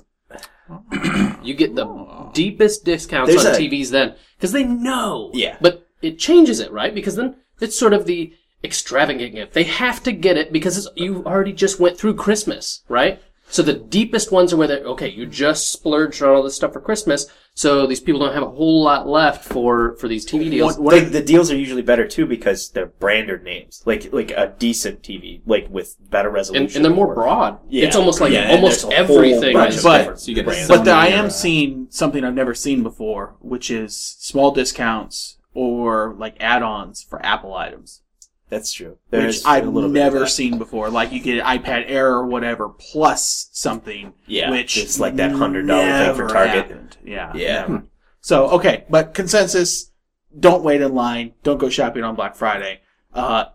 You 1.42 1.54
get 1.54 1.74
the 1.74 1.86
oh. 1.86 2.32
deepest 2.34 2.84
discounts 2.84 3.32
There's 3.32 3.46
on 3.46 3.56
a- 3.56 3.58
TVs 3.58 3.92
then 3.92 4.16
because 4.38 4.52
they 4.52 4.64
know. 4.64 5.32
Yeah. 5.34 5.56
But 5.62 5.88
it 6.02 6.20
changes 6.20 6.60
it, 6.60 6.72
right? 6.72 6.94
Because 6.94 7.16
then 7.16 7.38
it's 7.62 7.80
sort 7.80 7.94
of 7.94 8.06
the 8.06 8.34
extravagant 8.64 9.36
gift. 9.36 9.54
They 9.54 9.64
have 9.64 10.04
to 10.04 10.12
get 10.12 10.38
it 10.38 10.52
because 10.52 10.78
it's, 10.78 10.88
you 10.96 11.24
already 11.26 11.54
just 11.54 11.80
went 11.80 11.98
through 11.98 12.16
Christmas, 12.16 12.84
right? 12.90 13.22
So 13.52 13.64
the 13.64 13.74
deepest 13.74 14.32
ones 14.32 14.54
are 14.54 14.58
where 14.58 14.68
they 14.68 14.82
okay, 14.82 15.10
you 15.10 15.26
just 15.26 15.72
splurged 15.72 16.22
on 16.22 16.30
all 16.30 16.44
this 16.44 16.56
stuff 16.56 16.74
for 16.74 16.80
Christmas, 16.82 17.26
so 17.56 17.88
these 17.88 18.00
people 18.00 18.22
don't 18.22 18.34
have 18.34 18.44
a 18.44 18.50
whole 18.50 18.84
lot 18.84 19.08
left 19.08 19.44
for 19.44 19.96
for 19.96 20.08
these 20.08 20.26
TV 20.26 20.52
deals. 20.52 20.78
What, 20.78 20.94
the, 20.94 21.10
the 21.10 21.22
deals 21.22 21.52
are 21.52 21.58
usually 21.58 21.82
better 21.82 22.08
too 22.08 22.26
because 22.28 22.70
they're 22.70 22.86
branded 22.86 23.44
names, 23.44 23.82
like 23.86 24.14
like 24.14 24.32
a 24.32 24.54
decent 24.60 25.02
TV, 25.02 25.42
like 25.46 25.68
with 25.70 25.96
better 26.00 26.30
resolution, 26.30 26.68
and, 26.68 26.76
and 26.76 26.86
they're 26.86 26.92
more 26.94 27.08
or- 27.08 27.16
broad. 27.16 27.60
Yeah. 27.70 27.88
It's 27.88 27.96
almost 27.96 28.22
like 28.22 28.32
Yeah, 28.34 28.52
almost 28.52 28.88
there's 28.88 29.08
whole 29.08 29.20
everything 29.20 29.54
bunch 29.54 29.84
But- 29.84 30.20
So 30.20 30.30
you 30.30 30.36
get 30.36 30.48
a 30.48 30.68
But 30.68 30.84
the, 30.86 30.92
I 30.92 31.08
am 31.08 31.26
uh, 31.26 31.30
seeing 31.30 31.88
something 31.90 32.24
I've 32.24 32.36
never 32.36 32.54
seen 32.54 32.84
before, 32.84 33.36
which 33.40 33.72
is 33.72 33.98
small 33.98 34.52
discounts 34.52 35.38
or 35.54 36.16
like 36.18 36.36
add-ons 36.40 37.02
for 37.02 37.24
Apple 37.26 37.54
items, 37.56 38.02
That's 38.50 38.74
true. 38.74 38.98
which 39.10 39.22
There's 39.22 39.46
I've 39.46 39.68
a 39.68 39.70
little 39.70 39.90
never 39.90 40.26
seen 40.26 40.58
before. 40.58 40.90
Like 40.90 41.12
you 41.12 41.20
get 41.20 41.38
an 41.40 41.46
iPad 41.60 41.86
Air 41.88 42.12
or 42.12 42.26
whatever 42.26 42.70
plus 42.70 43.50
something, 43.52 44.14
Yeah, 44.26 44.50
which 44.50 44.78
it's 44.78 45.00
like 45.00 45.16
that 45.18 45.32
$100 45.32 45.68
thing 45.68 46.16
for 46.16 46.28
Target. 46.28 46.56
happened. 46.56 46.98
Yeah, 47.04 47.32
Yeah. 47.36 47.62
never. 47.62 47.84
So 48.22 48.50
okay, 48.52 48.86
but 48.90 49.14
consensus: 49.14 49.92
don't 50.38 50.64
wait 50.64 50.82
in 50.82 50.94
line. 50.94 51.34
Don't 51.44 51.58
go 51.60 51.70
shopping 51.70 52.04
on 52.04 52.16
Black 52.16 52.36
Friday. 52.36 52.82
Uh, 53.14 53.46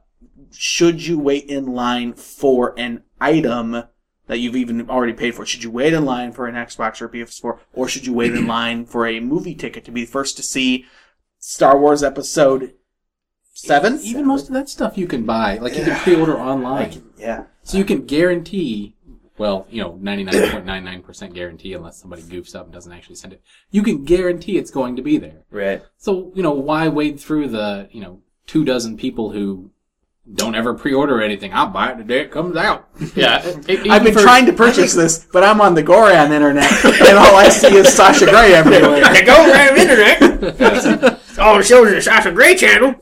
should 0.53 1.05
you 1.07 1.19
wait 1.19 1.45
in 1.47 1.67
line 1.67 2.13
for 2.15 2.73
an 2.79 3.03
item 3.21 3.83
that 4.27 4.39
you've 4.39 4.57
even 4.57 4.89
already 4.89 5.13
paid 5.13 5.35
for? 5.35 5.45
Should 5.45 5.65
you 5.65 5.71
wait 5.71 5.93
in 5.93 6.05
line 6.05 6.33
for 6.33 6.47
an 6.47 6.55
Xbox 6.55 7.01
or 7.03 7.09
PS4, 7.09 7.59
or 7.75 7.89
should 7.89 8.07
you 8.07 8.13
wait 8.15 8.33
in 8.35 8.47
line 8.57 8.87
for 8.87 9.07
a 9.07 9.21
movie 9.21 9.55
ticket 9.55 9.85
to 9.85 9.91
be 9.91 10.05
the 10.05 10.11
first 10.11 10.37
to 10.37 10.43
see 10.43 10.87
Star 11.39 11.79
Wars 11.79 12.03
Episode 12.03 12.73
Seven? 13.55 14.01
Even 14.03 14.27
most 14.27 14.49
of 14.49 14.55
that 14.55 14.69
stuff 14.69 14.99
you 14.99 15.07
can 15.07 15.25
buy, 15.25 15.59
like 15.59 15.77
you 15.77 15.85
can 15.85 15.97
pre-order 16.01 16.37
online, 16.39 17.03
Yeah. 17.17 17.45
so 17.63 17.79
you 17.79 17.85
can 17.85 18.05
guarantee. 18.05 18.97
Well, 19.39 19.67
you 19.71 19.81
know, 19.83 19.97
ninety 20.01 20.25
nine 20.25 20.51
point 20.51 20.65
nine 20.67 20.85
nine 20.85 21.03
percent 21.03 21.35
guarantee, 21.35 21.73
unless 21.73 21.97
somebody 22.01 22.23
goofs 22.23 22.55
up 22.57 22.65
and 22.67 22.73
doesn't 22.73 22.93
actually 22.93 23.15
send 23.17 23.33
it. 23.33 23.43
You 23.71 23.83
can 23.85 24.05
guarantee 24.05 24.59
it's 24.59 24.71
going 24.73 24.97
to 24.97 25.03
be 25.03 25.19
there. 25.19 25.43
Right. 25.51 25.83
So 25.99 26.33
you 26.35 26.43
know, 26.43 26.53
why 26.53 26.89
wade 26.89 27.19
through 27.21 27.49
the 27.49 27.89
you 27.93 28.01
know 28.01 28.21
two 28.47 28.65
dozen 28.65 28.97
people 28.97 29.31
who 29.31 29.71
don't 30.35 30.55
ever 30.57 30.75
pre-order 30.75 31.21
anything? 31.23 31.53
I'll 31.53 31.69
buy 31.69 31.93
it 31.93 31.99
the 31.99 32.05
day 32.05 32.21
it 32.23 32.31
comes 32.33 32.57
out. 32.57 32.89
yeah. 33.17 33.37
I've 33.69 34.03
been 34.05 34.15
for- 34.15 34.21
trying 34.21 34.47
to 34.47 34.53
purchase 34.53 34.95
this, 34.95 35.27
but 35.33 35.45
I'm 35.45 35.61
on 35.61 35.75
the 35.75 35.83
Goran 35.83 36.31
internet, 36.33 36.71
and 36.85 37.19
all 37.19 37.37
I 37.37 37.49
see 37.51 37.75
is 37.77 37.93
Sasha 37.93 38.27
Grey 38.27 38.53
everywhere. 38.55 39.01
Go 39.25 39.45
grab 39.47 39.77
internet. 39.77 41.21
All 41.39 41.59
it 41.59 41.65
shows 41.67 41.89
is 41.93 42.05
Sasha 42.05 42.33
Grey 42.33 42.57
channel. 42.57 42.95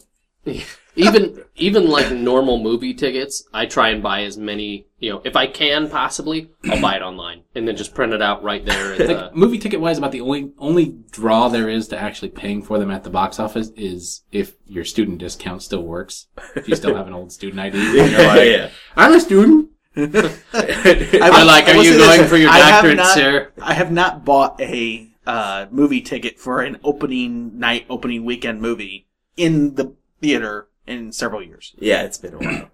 even 0.97 1.43
even 1.57 1.89
like 1.89 2.11
normal 2.11 2.59
movie 2.59 2.95
tickets, 2.95 3.45
I 3.53 3.67
try 3.67 3.91
and 3.91 4.03
buy 4.03 4.23
as 4.25 4.37
many. 4.37 4.87
You 4.99 5.13
know, 5.13 5.23
if 5.25 5.37
I 5.37 5.47
can 5.47 5.89
possibly, 5.89 6.51
I'll 6.69 6.81
buy 6.81 6.97
it 6.97 7.03
online 7.03 7.43
and 7.55 7.67
then 7.67 7.77
just 7.77 7.95
print 7.95 8.13
it 8.13 8.23
out 8.23 8.43
right 8.43 8.65
there. 8.65 8.93
At 8.93 8.99
the, 8.99 9.15
Like 9.15 9.37
movie 9.37 9.59
ticket 9.59 9.81
wise, 9.81 9.99
about 9.99 10.13
the 10.13 10.21
only 10.21 10.53
only 10.59 10.97
draw 11.11 11.49
there 11.49 11.69
is 11.69 11.89
to 11.89 11.99
actually 11.99 12.31
paying 12.31 12.63
for 12.63 12.79
them 12.79 12.91
at 12.91 13.05
the 13.05 13.11
box 13.11 13.39
office 13.39 13.71
is 13.77 14.23
if 14.33 14.55
your 14.67 14.85
student 14.85 15.19
discount 15.19 15.63
still 15.63 15.83
works. 15.83 16.27
If 16.57 16.69
you 16.69 16.77
still 16.77 16.95
have 16.95 17.07
an 17.07 17.15
old 17.15 17.33
student 17.33 17.61
ID, 17.61 17.79
you're 17.95 18.27
like, 18.27 18.49
yeah. 18.49 18.71
I'm 18.97 19.15
a 19.15 19.21
student. 19.21 19.71
I'm 19.97 20.13
like. 20.13 21.69
Are 21.69 21.75
you 21.75 21.85
say 21.85 21.97
this, 21.99 22.17
going 22.17 22.29
for 22.29 22.37
your 22.37 22.51
I 22.51 22.59
doctorate, 22.59 22.97
not- 22.97 23.15
sir? 23.15 23.53
I 23.61 23.75
have 23.75 23.93
not 23.93 24.25
bought 24.25 24.61
a 24.61 25.09
uh, 25.27 25.67
movie 25.71 26.01
ticket 26.01 26.39
for 26.39 26.63
an 26.63 26.79
opening 26.83 27.59
night, 27.59 27.87
opening 27.89 28.25
weekend 28.25 28.61
movie 28.61 29.07
in 29.37 29.75
the 29.75 29.95
theater 30.23 30.69
in 30.87 31.13
several 31.13 31.43
years. 31.43 31.75
Yeah, 31.79 32.03
it's 32.05 32.17
been 32.19 32.35
a 32.35 32.39
while. 32.39 32.69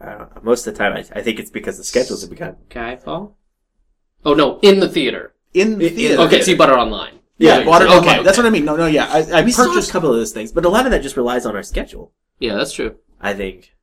I. 0.00 0.26
Most 0.42 0.66
of 0.66 0.74
the 0.74 0.78
time, 0.78 0.92
I, 0.96 1.00
I 1.18 1.22
think 1.22 1.40
it's 1.40 1.50
because 1.50 1.76
the 1.78 1.84
schedules 1.84 2.20
have 2.20 2.30
become. 2.30 2.56
Skyfall. 2.70 3.32
Oh 4.24 4.34
no, 4.34 4.60
in 4.60 4.78
the 4.80 4.88
theater. 4.88 5.34
In 5.54 5.78
the 5.78 5.86
It- 5.86 5.92
it- 5.92 5.96
theater. 5.96 6.22
Okay, 6.22 6.42
so 6.42 6.50
you 6.52 6.56
bought 6.56 6.68
it 6.70 6.76
online. 6.76 7.18
Yeah, 7.38 7.58
Yeah, 7.58 7.64
bought 7.64 7.82
it 7.82 7.86
okay, 7.86 7.96
online. 7.96 8.14
okay. 8.18 8.24
That's 8.24 8.36
what 8.38 8.46
I 8.46 8.50
mean. 8.50 8.64
No, 8.66 8.76
no, 8.76 8.86
yeah. 8.86 9.06
I, 9.10 9.40
I 9.40 9.42
we 9.42 9.50
saw 9.50 9.64
a 9.64 9.86
couple 9.90 10.10
of 10.10 10.16
those 10.16 10.32
things, 10.32 10.52
but 10.52 10.64
a 10.64 10.68
lot 10.68 10.84
of 10.84 10.92
that 10.92 11.02
just 11.02 11.16
relies 11.16 11.46
on 11.46 11.56
our 11.56 11.62
schedule. 11.62 12.12
Yeah, 12.38 12.54
that's 12.54 12.72
true. 12.72 12.96
I 13.20 13.32
think 13.34 13.74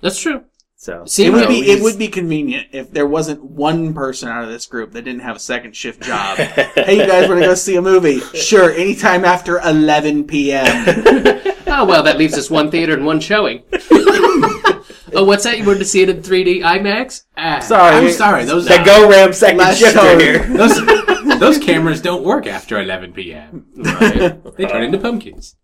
That's 0.00 0.18
true. 0.20 0.44
so. 0.76 1.04
See, 1.06 1.24
It 1.26 1.30
would 1.30 1.42
no, 1.42 1.48
be 1.48 1.60
we 1.60 1.66
it 1.66 1.72
just- 1.76 1.82
would 1.82 1.98
be 1.98 2.08
convenient 2.08 2.68
if 2.72 2.90
there 2.92 3.06
wasn't 3.06 3.42
one 3.44 3.92
person 3.94 4.28
out 4.28 4.44
of 4.44 4.50
this 4.50 4.66
group 4.66 4.92
that 4.92 5.02
didn't 5.02 5.20
have 5.22 5.36
a 5.36 5.40
second 5.40 5.74
shift 5.76 6.02
job. 6.02 6.36
hey, 6.38 6.98
you 7.00 7.06
guys 7.06 7.26
want 7.28 7.40
to 7.40 7.46
go 7.46 7.54
see 7.54 7.76
a 7.76 7.82
movie? 7.82 8.20
Sure, 8.34 8.70
anytime 8.70 9.24
after 9.24 9.60
11 9.60 10.24
p.m. 10.24 10.66
Oh 11.66 11.84
well, 11.84 12.02
that 12.04 12.16
leaves 12.18 12.34
us 12.34 12.48
one 12.50 12.70
theater 12.70 12.94
and 12.94 13.04
one 13.04 13.20
showing. 13.20 13.62
oh, 13.72 15.24
what's 15.24 15.44
that? 15.44 15.58
You 15.58 15.64
wanted 15.66 15.80
to 15.80 15.84
see 15.84 16.02
it 16.02 16.08
in 16.08 16.22
3D 16.22 16.60
IMAX? 16.62 17.24
Ah, 17.36 17.60
Sorry, 17.60 17.96
I'm 17.96 18.10
sorry, 18.12 18.44
those 18.44 18.66
the 18.66 18.80
Go 18.84 19.08
Ram 19.10 19.32
second 19.32 19.58
Last 19.58 19.78
shifter 19.78 19.98
show. 20.00 20.18
here. 20.18 20.44
those 20.46 21.38
those 21.40 21.58
cameras 21.58 22.00
don't 22.00 22.22
work 22.24 22.46
after 22.46 22.80
11 22.80 23.12
p.m. 23.12 23.66
Right. 23.76 24.56
They 24.56 24.66
turn 24.66 24.84
into 24.84 24.98
pumpkins. 24.98 25.56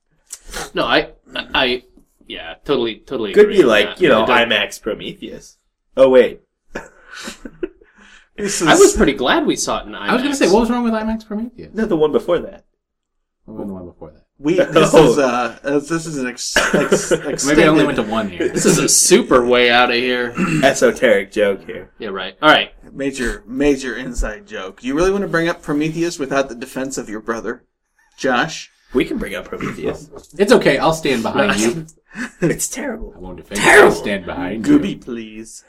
No, 0.74 0.84
I, 0.84 1.12
I, 1.34 1.84
yeah, 2.26 2.54
totally, 2.64 2.96
totally. 2.96 3.32
Could 3.32 3.44
agree 3.44 3.56
be 3.58 3.62
on 3.62 3.68
like 3.68 3.86
that. 3.90 4.00
you 4.00 4.08
know 4.08 4.24
It 4.24 4.26
does- 4.26 4.46
IMAX 4.48 4.82
Prometheus. 4.82 5.56
Oh 5.96 6.08
wait, 6.08 6.40
This 8.36 8.62
I 8.62 8.74
was 8.74 8.96
pretty 8.96 9.12
glad 9.12 9.46
we 9.46 9.56
saw 9.56 9.80
it 9.82 9.86
in 9.86 9.92
IMAX. 9.92 10.08
I 10.08 10.12
was 10.14 10.22
going 10.22 10.32
to 10.32 10.36
say, 10.38 10.50
what 10.50 10.60
was 10.60 10.70
wrong 10.70 10.84
with 10.84 10.94
IMAX 10.94 11.26
Prometheus? 11.26 11.74
No, 11.74 11.84
the 11.86 11.96
one 11.96 12.12
before 12.12 12.38
that. 12.40 12.64
What 13.44 13.58
was 13.58 13.66
the 13.68 13.74
one 13.74 13.86
before 13.86 14.10
that? 14.10 14.21
We 14.42 14.54
this 14.56 14.92
Oh. 14.92 15.12
is 15.12 15.18
uh 15.18 15.58
uh, 15.62 15.78
this 15.78 16.04
is 16.06 16.18
an 16.18 16.26
ex, 16.26 16.56
ex, 16.56 17.12
extended, 17.12 17.46
Maybe 17.46 17.62
I 17.62 17.66
only 17.68 17.84
went 17.84 17.96
to 17.96 18.02
one 18.02 18.28
here. 18.28 18.48
This 18.48 18.66
is 18.66 18.78
a 18.78 18.88
super 18.88 19.44
way 19.46 19.70
out 19.70 19.90
of 19.90 19.96
here. 19.96 20.34
Esoteric 20.64 21.30
joke 21.30 21.64
here. 21.64 21.90
Yeah, 21.98 22.08
right. 22.08 22.36
All 22.42 22.48
right. 22.50 22.72
major 22.92 23.44
major 23.46 23.96
inside 23.96 24.46
joke. 24.46 24.80
Do 24.80 24.86
you 24.88 24.94
really 24.94 25.12
want 25.12 25.22
to 25.22 25.28
bring 25.28 25.48
up 25.48 25.62
Prometheus 25.62 26.18
without 26.18 26.48
the 26.48 26.54
defense 26.56 26.98
of 26.98 27.08
your 27.08 27.20
brother, 27.20 27.64
Josh? 28.18 28.70
We 28.92 29.04
can 29.04 29.16
bring 29.16 29.34
up 29.34 29.46
Prometheus. 29.46 30.10
It's 30.38 30.52
okay. 30.52 30.76
I'll 30.76 30.92
stand 30.92 31.22
behind 31.22 31.58
you. 31.60 31.86
it's 32.42 32.68
terrible. 32.68 33.14
I 33.16 33.20
won't 33.20 33.36
defend 33.38 33.58
you. 33.58 33.64
Terrible. 33.64 33.88
I'll 33.94 34.02
stand 34.02 34.26
behind 34.26 34.64
Gooby, 34.66 34.90
you. 34.90 34.98
please. 34.98 35.64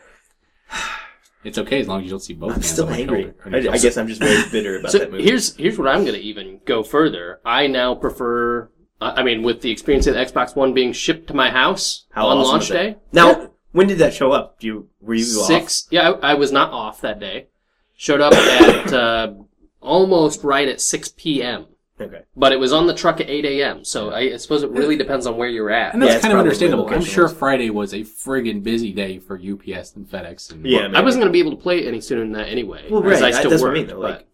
It's 1.44 1.58
okay 1.58 1.80
as 1.82 1.88
long 1.88 2.00
as 2.00 2.06
you 2.06 2.10
don't 2.12 2.20
see 2.22 2.34
both 2.34 2.50
I'm 2.52 2.56
hands 2.56 2.70
still 2.70 2.86
on 2.86 2.92
my 2.92 3.00
angry. 3.00 3.24
shoulder. 3.44 3.70
I, 3.70 3.74
I 3.74 3.78
guess 3.78 3.98
I'm 3.98 4.08
just 4.08 4.22
very 4.22 4.50
bitter 4.52 4.80
about 4.80 4.92
So 4.92 5.00
that 5.00 5.12
movie. 5.12 5.24
here's 5.24 5.56
here's 5.58 5.78
what 5.78 5.88
I'm 5.90 6.02
going 6.02 6.14
to 6.16 6.22
even 6.22 6.62
go 6.66 6.84
further. 6.84 7.40
I 7.46 7.68
now 7.68 7.96
prefer. 7.96 8.70
I 9.02 9.22
I 9.22 9.24
mean, 9.24 9.44
with 9.44 9.62
the 9.62 9.72
experience 9.72 10.08
of 10.08 10.14
the 10.14 10.20
Xbox 10.26 10.56
One 10.56 10.74
being 10.74 10.94
shipped 10.94 11.28
to 11.28 11.34
my 11.34 11.50
house 11.50 12.06
How 12.12 12.28
on 12.28 12.38
awesome 12.38 12.52
launch 12.52 12.64
is 12.64 12.70
that? 12.70 12.74
day, 12.76 12.96
Now, 13.12 13.52
when 13.74 13.88
did 13.88 13.98
that 13.98 14.14
show 14.14 14.32
up? 14.32 14.60
Do 14.60 14.68
you 14.68 14.90
were 15.02 15.16
you 15.16 15.26
off? 15.42 15.48
six. 15.48 15.88
Yeah, 15.92 16.12
I, 16.22 16.32
I 16.32 16.34
was 16.36 16.52
not 16.52 16.72
off 16.72 17.02
that 17.02 17.20
day. 17.20 17.48
Showed 17.96 18.22
up 18.22 18.34
at 18.34 18.94
uh, 18.94 19.34
almost 19.82 20.44
right 20.44 20.68
at 20.68 20.80
six 20.82 21.10
p.m. 21.10 21.66
Okay. 22.04 22.22
But 22.36 22.52
it 22.52 22.60
was 22.60 22.74
on 22.74 22.88
the 22.88 22.94
truck 22.94 23.20
at 23.22 23.30
eight 23.30 23.46
a.m. 23.46 23.84
So 23.86 24.12
I, 24.12 24.20
I 24.34 24.38
suppose 24.38 24.64
it 24.64 24.70
really 24.72 24.96
depends 24.98 25.26
on 25.28 25.38
where 25.38 25.48
you're 25.50 25.70
at. 25.72 25.94
And 25.94 26.02
that's 26.02 26.10
Yeah, 26.10 26.16
it's 26.16 26.22
kind 26.24 26.32
of 26.34 26.36
probably 26.38 26.50
understandable. 26.50 26.86
I'm 26.88 26.92
location 26.94 27.14
sure 27.14 27.26
wise. 27.28 27.34
Friday 27.38 27.70
was 27.70 27.94
a 27.94 28.00
friggin' 28.02 28.64
busy 28.64 28.92
day 28.94 29.20
for 29.20 29.36
UPS 29.38 29.96
and 29.96 30.08
FedEx. 30.08 30.52
And 30.52 30.66
Yeah, 30.66 30.90
I 30.94 31.02
wasn't 31.02 31.22
going 31.22 31.30
to 31.32 31.34
be 31.34 31.40
able 31.40 31.52
to 31.52 31.62
play 31.62 31.80
it 31.80 31.88
any 31.88 32.02
sooner 32.02 32.22
than 32.22 32.34
that 32.34 32.48
anyway. 32.50 32.88
Well, 32.90 33.04
as 33.10 33.22
right. 33.22 33.34
I 33.34 33.38
still 33.40 33.50
that's 33.52 33.62
work. 33.62 33.72
what 33.72 33.78
I 33.78 33.80
mean. 33.82 33.88
Though. 33.88 34.00
Like, 34.00 34.18
but- 34.20 34.28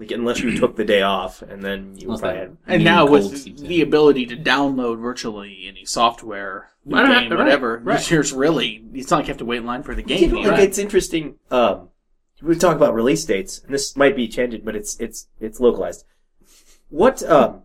like 0.00 0.12
unless 0.12 0.38
you 0.38 0.56
took 0.56 0.76
the 0.76 0.84
day 0.84 1.02
off 1.02 1.42
and 1.42 1.60
then 1.60 1.96
you 1.98 2.04
Unless 2.06 2.20
probably 2.20 2.38
that- 2.38 2.48
had. 2.50 2.56
And 2.68 2.84
now 2.84 3.06
cold 3.08 3.32
with 3.32 3.38
seeps 3.38 3.62
the 3.62 3.82
ability 3.82 4.26
to 4.26 4.36
download 4.36 5.00
virtually 5.00 5.64
any 5.66 5.84
software, 5.84 6.70
Right, 6.86 7.02
right, 7.02 7.22
game, 7.22 7.32
right, 7.32 7.38
whatever, 7.38 7.80
right. 7.82 8.00
there's 8.08 8.32
really 8.32 8.84
it's 8.94 9.10
not 9.10 9.16
like 9.16 9.26
you 9.26 9.32
have 9.32 9.38
to 9.38 9.44
wait 9.44 9.56
in 9.56 9.66
line 9.66 9.82
for 9.82 9.96
the 9.96 10.02
You 10.02 10.06
game. 10.06 10.30
know, 10.30 10.38
either. 10.42 10.50
like 10.52 10.60
it's 10.60 10.78
interesting. 10.78 11.34
Um, 11.50 11.88
we 12.40 12.54
talk 12.54 12.76
about 12.76 12.94
release 12.94 13.24
dates, 13.24 13.58
and 13.64 13.74
this 13.74 13.96
might 13.96 14.14
be 14.14 14.28
tangent, 14.28 14.64
but 14.64 14.76
it's 14.76 14.96
it's 15.00 15.26
it's 15.40 15.58
localized. 15.58 16.04
What? 16.88 17.22
Um, 17.22 17.62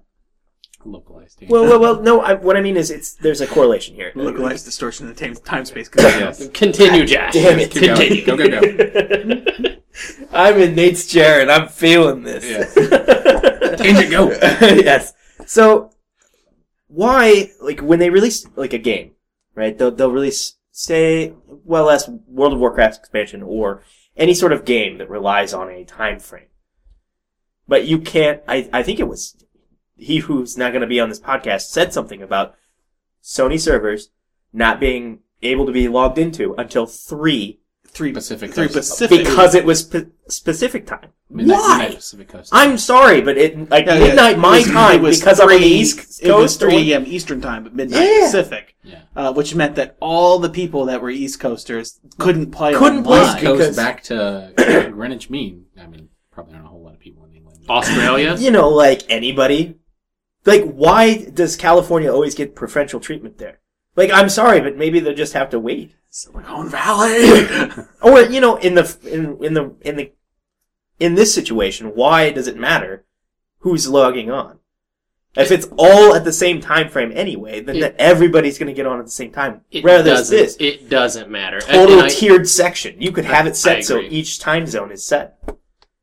localized. 0.85 1.41
yeah. 1.41 1.47
well, 1.49 1.63
well, 1.63 1.79
well. 1.79 2.01
No, 2.01 2.21
I, 2.21 2.33
what 2.33 2.57
I 2.57 2.61
mean 2.61 2.77
is, 2.77 2.91
it's 2.91 3.13
there's 3.13 3.41
a 3.41 3.47
correlation 3.47 3.95
here. 3.95 4.11
Localized 4.15 4.65
distortion 4.65 5.07
in 5.07 5.13
the 5.13 5.19
time, 5.19 5.35
time 5.35 5.65
space. 5.65 5.89
yes. 5.97 6.47
Continue, 6.49 7.05
Josh. 7.05 7.33
Damn 7.33 7.59
it. 7.59 7.71
Continue. 7.71 8.25
Go, 8.25 8.37
go, 8.37 8.49
go. 8.49 9.75
I'm 10.33 10.59
in 10.59 10.75
Nate's 10.75 11.05
chair 11.05 11.41
and 11.41 11.51
I'm 11.51 11.67
feeling 11.67 12.23
this. 12.23 12.73
Tangent, 13.77 14.11
go. 14.11 14.31
yes. 14.61 15.13
So, 15.45 15.91
why, 16.87 17.51
like, 17.61 17.81
when 17.81 17.99
they 17.99 18.09
release, 18.09 18.45
like, 18.55 18.73
a 18.73 18.77
game, 18.77 19.11
right, 19.55 19.77
they'll, 19.77 19.91
they'll 19.91 20.11
release, 20.11 20.55
say, 20.71 21.33
well, 21.47 21.85
less 21.85 22.09
World 22.27 22.53
of 22.53 22.59
Warcraft 22.59 22.97
expansion 22.97 23.43
or 23.43 23.83
any 24.17 24.33
sort 24.33 24.53
of 24.53 24.65
game 24.65 24.97
that 24.97 25.09
relies 25.09 25.53
on 25.53 25.69
a 25.69 25.83
time 25.85 26.19
frame. 26.19 26.47
But 27.67 27.85
you 27.87 27.99
can't, 27.99 28.41
I, 28.47 28.69
I 28.73 28.83
think 28.83 28.99
it 28.99 29.07
was, 29.07 29.35
he 29.97 30.17
who's 30.17 30.57
not 30.57 30.71
going 30.71 30.81
to 30.81 30.87
be 30.87 30.99
on 30.99 31.09
this 31.09 31.19
podcast 31.19 31.61
said 31.63 31.93
something 31.93 32.21
about 32.21 32.55
Sony 33.23 33.59
servers 33.59 34.09
not 34.51 34.79
being 34.79 35.19
able 35.41 35.65
to 35.65 35.71
be 35.71 35.87
logged 35.87 36.17
into 36.17 36.53
until 36.55 36.85
three 36.85 37.59
Three 37.87 38.11
Pacific 38.11 38.51
three 38.55 38.65
Coast. 38.65 38.75
Pacific. 38.89 39.19
because 39.23 39.53
it 39.53 39.65
was 39.65 39.83
p- 39.83 40.05
specific 40.27 40.87
time. 40.87 41.09
Midnight, 41.29 41.55
Why? 41.59 41.77
Midnight 41.77 41.95
Pacific 41.97 42.27
Coast. 42.27 42.49
I'm 42.51 42.79
sorry, 42.79 43.21
but 43.21 43.37
it 43.37 43.69
like 43.69 43.85
Yeah, 43.85 43.93
yeah. 43.93 43.99
midnight 44.07 44.39
my 44.39 44.57
It 44.57 44.61
was- 44.65 44.71
time 44.71 44.95
it 44.95 45.01
was 45.03 45.19
because 45.19 45.39
I'm 45.39 45.45
on 45.49 45.53
the 45.53 45.57
three- 45.59 45.67
East 45.67 46.23
It 46.23 46.31
was 46.33 46.57
three 46.57 46.91
a.m. 46.91 47.03
Eastern 47.05 47.39
time, 47.39 47.63
but 47.63 47.75
midnight 47.75 48.01
Yeah. 48.01 48.25
Pacific. 48.25 48.75
Yeah. 48.83 49.01
Uh, 49.15 49.31
which 49.33 49.53
meant 49.53 49.75
that 49.75 49.95
all 49.99 50.39
the 50.39 50.49
people 50.49 50.85
that 50.85 51.03
were 51.03 51.11
East 51.11 51.39
Coasters 51.39 51.99
couldn't 52.17 52.49
play 52.49 52.73
Couldn't 52.73 53.03
play 53.03 53.19
online. 53.19 53.35
East 53.35 53.45
Coast 53.45 53.59
because- 53.59 53.75
back 53.75 54.01
to 54.05 54.53
Greenwich 54.91 55.29
Mean. 55.29 55.65
I 55.79 55.85
mean, 55.85 56.09
probably 56.31 56.55
aren't 56.55 56.65
a 56.65 56.69
whole 56.69 56.81
lot 56.81 56.93
of 56.95 56.99
people 56.99 57.22
in 57.22 57.22
England. 57.22 57.22
Australia. 57.69 58.35
You 58.37 58.51
know, 58.51 58.69
like 58.69 59.03
anybody. 59.09 59.75
Like, 60.45 60.63
why 60.65 61.23
does 61.25 61.55
California 61.55 62.11
always 62.11 62.35
get 62.35 62.55
preferential 62.55 62.99
treatment 62.99 63.37
there? 63.37 63.59
Like, 63.95 64.11
I'm 64.11 64.27
sorry, 64.29 64.59
but 64.59 64.75
maybe 64.75 64.99
they'll 64.99 65.13
just 65.15 65.33
have 65.33 65.49
to 65.51 65.59
wait. 65.59 65.95
Silicon 66.09 66.69
Valley. 66.69 67.71
Or 68.01 68.21
you 68.21 68.41
know, 68.41 68.57
in 68.57 68.75
the 68.75 68.97
in 69.03 69.41
in 69.43 69.53
the 69.53 69.75
in 69.81 69.95
the 69.95 70.11
in 70.99 71.15
this 71.15 71.33
situation, 71.33 71.95
why 71.95 72.31
does 72.31 72.47
it 72.47 72.57
matter 72.57 73.05
who's 73.59 73.87
logging 73.87 74.29
on? 74.29 74.59
If 75.35 75.49
it's 75.51 75.67
all 75.77 76.13
at 76.13 76.25
the 76.25 76.31
same 76.33 76.61
time 76.61 76.89
frame 76.89 77.11
anyway, 77.15 77.59
then 77.61 77.77
It- 77.77 77.95
everybody's 77.97 78.59
going 78.59 78.67
to 78.67 78.73
get 78.73 78.85
on 78.85 78.99
at 78.99 79.05
the 79.05 79.11
same 79.11 79.31
time. 79.31 79.61
It 79.71 79.83
Rather 79.83 80.03
than 80.03 80.29
this 80.29 80.55
It 80.59 80.89
doesn't 80.89 81.29
matter. 81.31 81.59
Total 81.59 82.01
I- 82.01 82.09
tiered 82.09 82.47
section, 82.47 83.01
you 83.01 83.11
could 83.11 83.25
have 83.25 83.47
it 83.47 83.55
set 83.55 83.83
so 83.83 83.99
each 83.99 84.37
time 84.39 84.67
zone 84.67 84.91
is 84.91 85.03
set. 85.03 85.39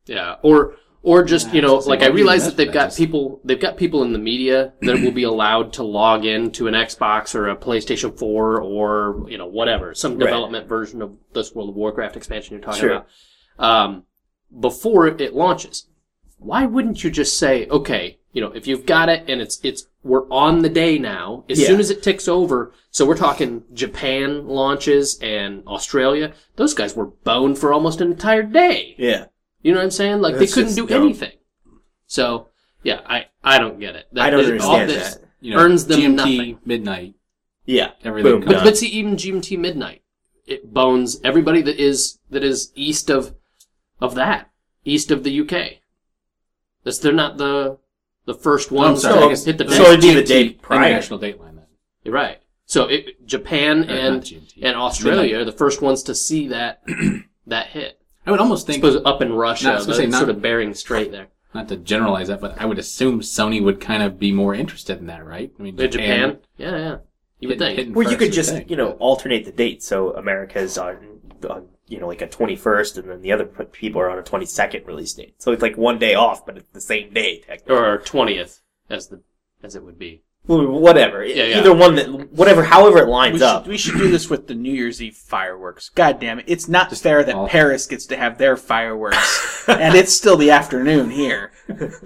Yeah, 0.06 0.36
or 0.42 0.74
or 1.02 1.24
just 1.24 1.48
Yeah, 1.48 1.54
you 1.54 1.62
know, 1.62 1.76
like 1.76 2.00
I 2.00 2.04
why 2.04 2.06
do 2.06 2.12
you 2.12 2.14
realize 2.16 2.44
that 2.44 2.56
they've 2.56 2.72
got? 2.72 2.94
People 2.94 3.40
they've 3.44 3.60
got 3.60 3.76
people 3.76 4.02
in 4.02 4.12
the 4.12 4.18
media 4.18 4.72
that 4.82 5.00
will 5.00 5.12
be 5.12 5.22
allowed 5.22 5.72
to 5.74 5.82
log 5.82 6.24
in 6.24 6.50
to 6.52 6.66
an 6.66 6.74
Xbox 6.74 7.34
or 7.34 7.48
a 7.48 7.56
PlayStation 7.56 8.16
4 8.18 8.60
or 8.60 9.26
you 9.28 9.38
know 9.38 9.46
whatever 9.46 9.94
some 9.94 10.12
Right. 10.12 10.26
development 10.26 10.68
version 10.68 11.00
of 11.02 11.16
this 11.32 11.54
World 11.54 11.70
of 11.70 11.74
Warcraft 11.76 12.16
expansion 12.16 12.54
you're 12.54 12.62
talking 12.62 12.80
Sure. 12.80 12.90
about 12.90 13.06
um, 13.58 14.04
before 14.58 15.06
it 15.06 15.34
launches. 15.34 15.86
Why 16.38 16.64
wouldn't 16.66 17.04
you 17.04 17.10
just 17.10 17.38
say, 17.38 17.66
okay, 17.68 18.18
you 18.32 18.40
know, 18.40 18.50
if 18.52 18.66
you've 18.66 18.86
got 18.86 19.08
it 19.08 19.24
and 19.28 19.40
it's 19.40 19.60
it's 19.62 19.86
we're 20.02 20.26
on 20.30 20.60
the 20.62 20.68
day 20.70 20.98
now. 20.98 21.44
As 21.50 21.60
Yeah. 21.60 21.66
soon 21.66 21.80
as 21.80 21.90
it 21.90 22.02
ticks 22.02 22.26
over, 22.26 22.72
so 22.90 23.04
we're 23.04 23.16
talking 23.16 23.64
Japan 23.74 24.46
launches 24.48 25.18
and 25.20 25.62
Australia. 25.66 26.32
Those 26.56 26.72
guys 26.72 26.96
were 26.96 27.06
boned 27.06 27.58
for 27.58 27.70
almost 27.72 28.00
an 28.00 28.10
entire 28.10 28.42
day. 28.42 28.94
Yeah. 28.98 29.26
You 29.62 29.72
know 29.72 29.78
what 29.78 29.84
I'm 29.84 29.90
saying? 29.90 30.20
Like 30.20 30.36
That's 30.36 30.54
they 30.54 30.62
couldn't 30.62 30.74
do 30.74 30.86
dumb. 30.86 31.02
anything. 31.04 31.32
So 32.06 32.48
yeah, 32.82 33.00
I 33.06 33.26
I 33.44 33.58
don't 33.58 33.78
get 33.78 33.94
it. 33.96 34.06
That, 34.12 34.22
I 34.26 34.30
don't 34.30 34.44
that- 34.44 34.60
all 34.62 34.76
understand 34.76 34.90
this- 34.90 35.14
that. 35.16 35.24
You 35.42 35.54
know, 35.54 35.60
Earns 35.60 35.86
them 35.86 35.98
GMT, 36.00 36.16
nothing. 36.16 36.58
midnight, 36.66 37.14
Yeah. 37.64 37.92
everything. 38.04 38.30
Boom, 38.32 38.40
done. 38.42 38.52
But, 38.56 38.62
but 38.64 38.76
see, 38.76 38.88
even 38.88 39.16
GMT 39.16 39.56
midnight, 39.58 40.02
it 40.46 40.74
bones 40.74 41.18
everybody 41.24 41.62
that 41.62 41.80
is 41.80 42.18
that 42.28 42.44
is 42.44 42.70
east 42.74 43.08
of 43.08 43.34
of 44.02 44.14
that, 44.16 44.50
east 44.84 45.10
of 45.10 45.24
the 45.24 45.40
UK. 45.40 45.78
That's 46.84 46.98
they're 46.98 47.12
not 47.12 47.38
the 47.38 47.78
the 48.26 48.34
first 48.34 48.70
Oh, 48.70 48.74
ones 48.76 49.00
sorry, 49.02 49.18
to 49.18 49.26
I 49.26 49.28
hit 49.44 49.56
the 49.58 49.70
so 49.70 49.82
deck. 49.84 49.88
it'd 49.88 50.00
be 50.02 50.14
the 50.14 50.22
day 50.22 50.50
prior. 50.50 50.88
International 50.88 51.18
Dateline 51.18 51.54
then. 51.56 51.66
You're 52.04 52.14
right. 52.14 52.40
So 52.66 52.84
it, 52.84 53.26
Japan 53.26 53.88
Or 53.88 53.94
and 53.94 54.32
and 54.62 54.76
Australia 54.76 55.38
are 55.38 55.44
the 55.46 55.52
first 55.52 55.80
ones 55.80 56.02
to 56.04 56.14
see 56.14 56.48
that 56.48 56.82
that 57.46 57.68
hit. 57.68 57.99
I 58.26 58.30
would 58.30 58.40
almost 58.40 58.68
I 58.68 58.72
think, 58.72 58.84
suppose 58.84 59.02
up 59.04 59.22
in 59.22 59.32
Russia, 59.32 59.64
No, 59.66 59.72
I 59.72 59.74
was 59.76 59.86
gonna 59.86 59.96
say 59.98 60.06
not- 60.06 60.18
sort 60.18 60.30
of 60.30 60.42
Bering 60.42 60.74
Strait 60.74 61.10
there. 61.10 61.28
not 61.54 61.68
to 61.68 61.76
generalize 61.76 62.28
that, 62.28 62.40
but 62.40 62.60
I 62.60 62.66
would 62.66 62.78
assume 62.78 63.20
Sony 63.20 63.62
would 63.62 63.80
kind 63.80 64.02
of 64.02 64.18
be 64.18 64.30
more 64.32 64.54
interested 64.54 64.98
in 64.98 65.06
that, 65.06 65.24
right? 65.24 65.50
I 65.58 65.62
mean, 65.62 65.80
Uh, 65.80 65.86
Japan, 65.86 66.38
yeah, 66.56 66.76
yeah. 66.76 66.96
You 67.40 67.48
would 67.48 67.58
hitting- 67.58 67.58
think. 67.58 67.78
hitting 67.78 67.92
Well, 67.94 68.10
you 68.10 68.16
could 68.18 68.32
just, 68.32 68.50
think, 68.52 68.70
you 68.70 68.76
know, 68.76 68.92
alternate 68.98 69.46
the 69.46 69.52
date. 69.52 69.82
So 69.82 70.12
America's 70.14 70.76
on, 70.76 70.98
on, 71.48 71.68
you 71.88 71.98
know, 71.98 72.06
like 72.06 72.20
a 72.20 72.26
21st 72.28 72.98
and 72.98 73.08
then 73.10 73.22
the 73.22 73.32
other 73.32 73.46
people 73.46 74.00
are 74.00 74.10
on 74.10 74.18
a 74.18 74.22
22nd 74.22 74.86
release 74.86 75.14
date. 75.14 75.34
So 75.38 75.50
it's 75.50 75.62
like 75.62 75.76
one 75.78 75.98
day 75.98 76.14
off, 76.14 76.44
but 76.44 76.58
it's 76.58 76.70
the 76.72 76.80
same 76.82 77.12
day, 77.14 77.38
technically. 77.46 77.74
or 77.74 77.98
twentieth 77.98 78.60
as 78.90 79.08
the 79.08 79.22
as 79.62 79.74
it 79.74 79.82
would 79.82 79.98
be. 79.98 80.22
Well, 80.46 80.66
whatever. 80.66 81.24
Yeah, 81.24 81.44
yeah. 81.44 81.58
Either 81.58 81.72
one 81.74 81.94
that, 81.96 82.32
whatever, 82.32 82.64
however 82.64 82.98
it 82.98 83.08
lines 83.08 83.40
We 83.40 83.46
up. 83.46 83.66
we 83.66 83.76
should 83.78 83.98
do 83.98 84.10
this 84.10 84.28
with 84.28 84.46
the 84.48 84.54
New 84.54 84.72
Year's 84.72 85.00
Eve 85.00 85.14
fireworks. 85.14 85.90
God 85.90 86.18
damn 86.18 86.38
it. 86.40 86.46
It's 86.48 86.66
not 86.68 86.90
fair 86.96 87.22
that 87.22 87.34
all- 87.34 87.46
Paris 87.48 87.86
gets 87.86 88.06
to 88.06 88.16
have 88.16 88.38
their 88.38 88.56
fireworks 88.56 89.64
and 89.68 89.94
it's 89.94 90.14
still 90.14 90.36
the 90.36 90.50
afternoon 90.50 91.10
here. 91.10 91.52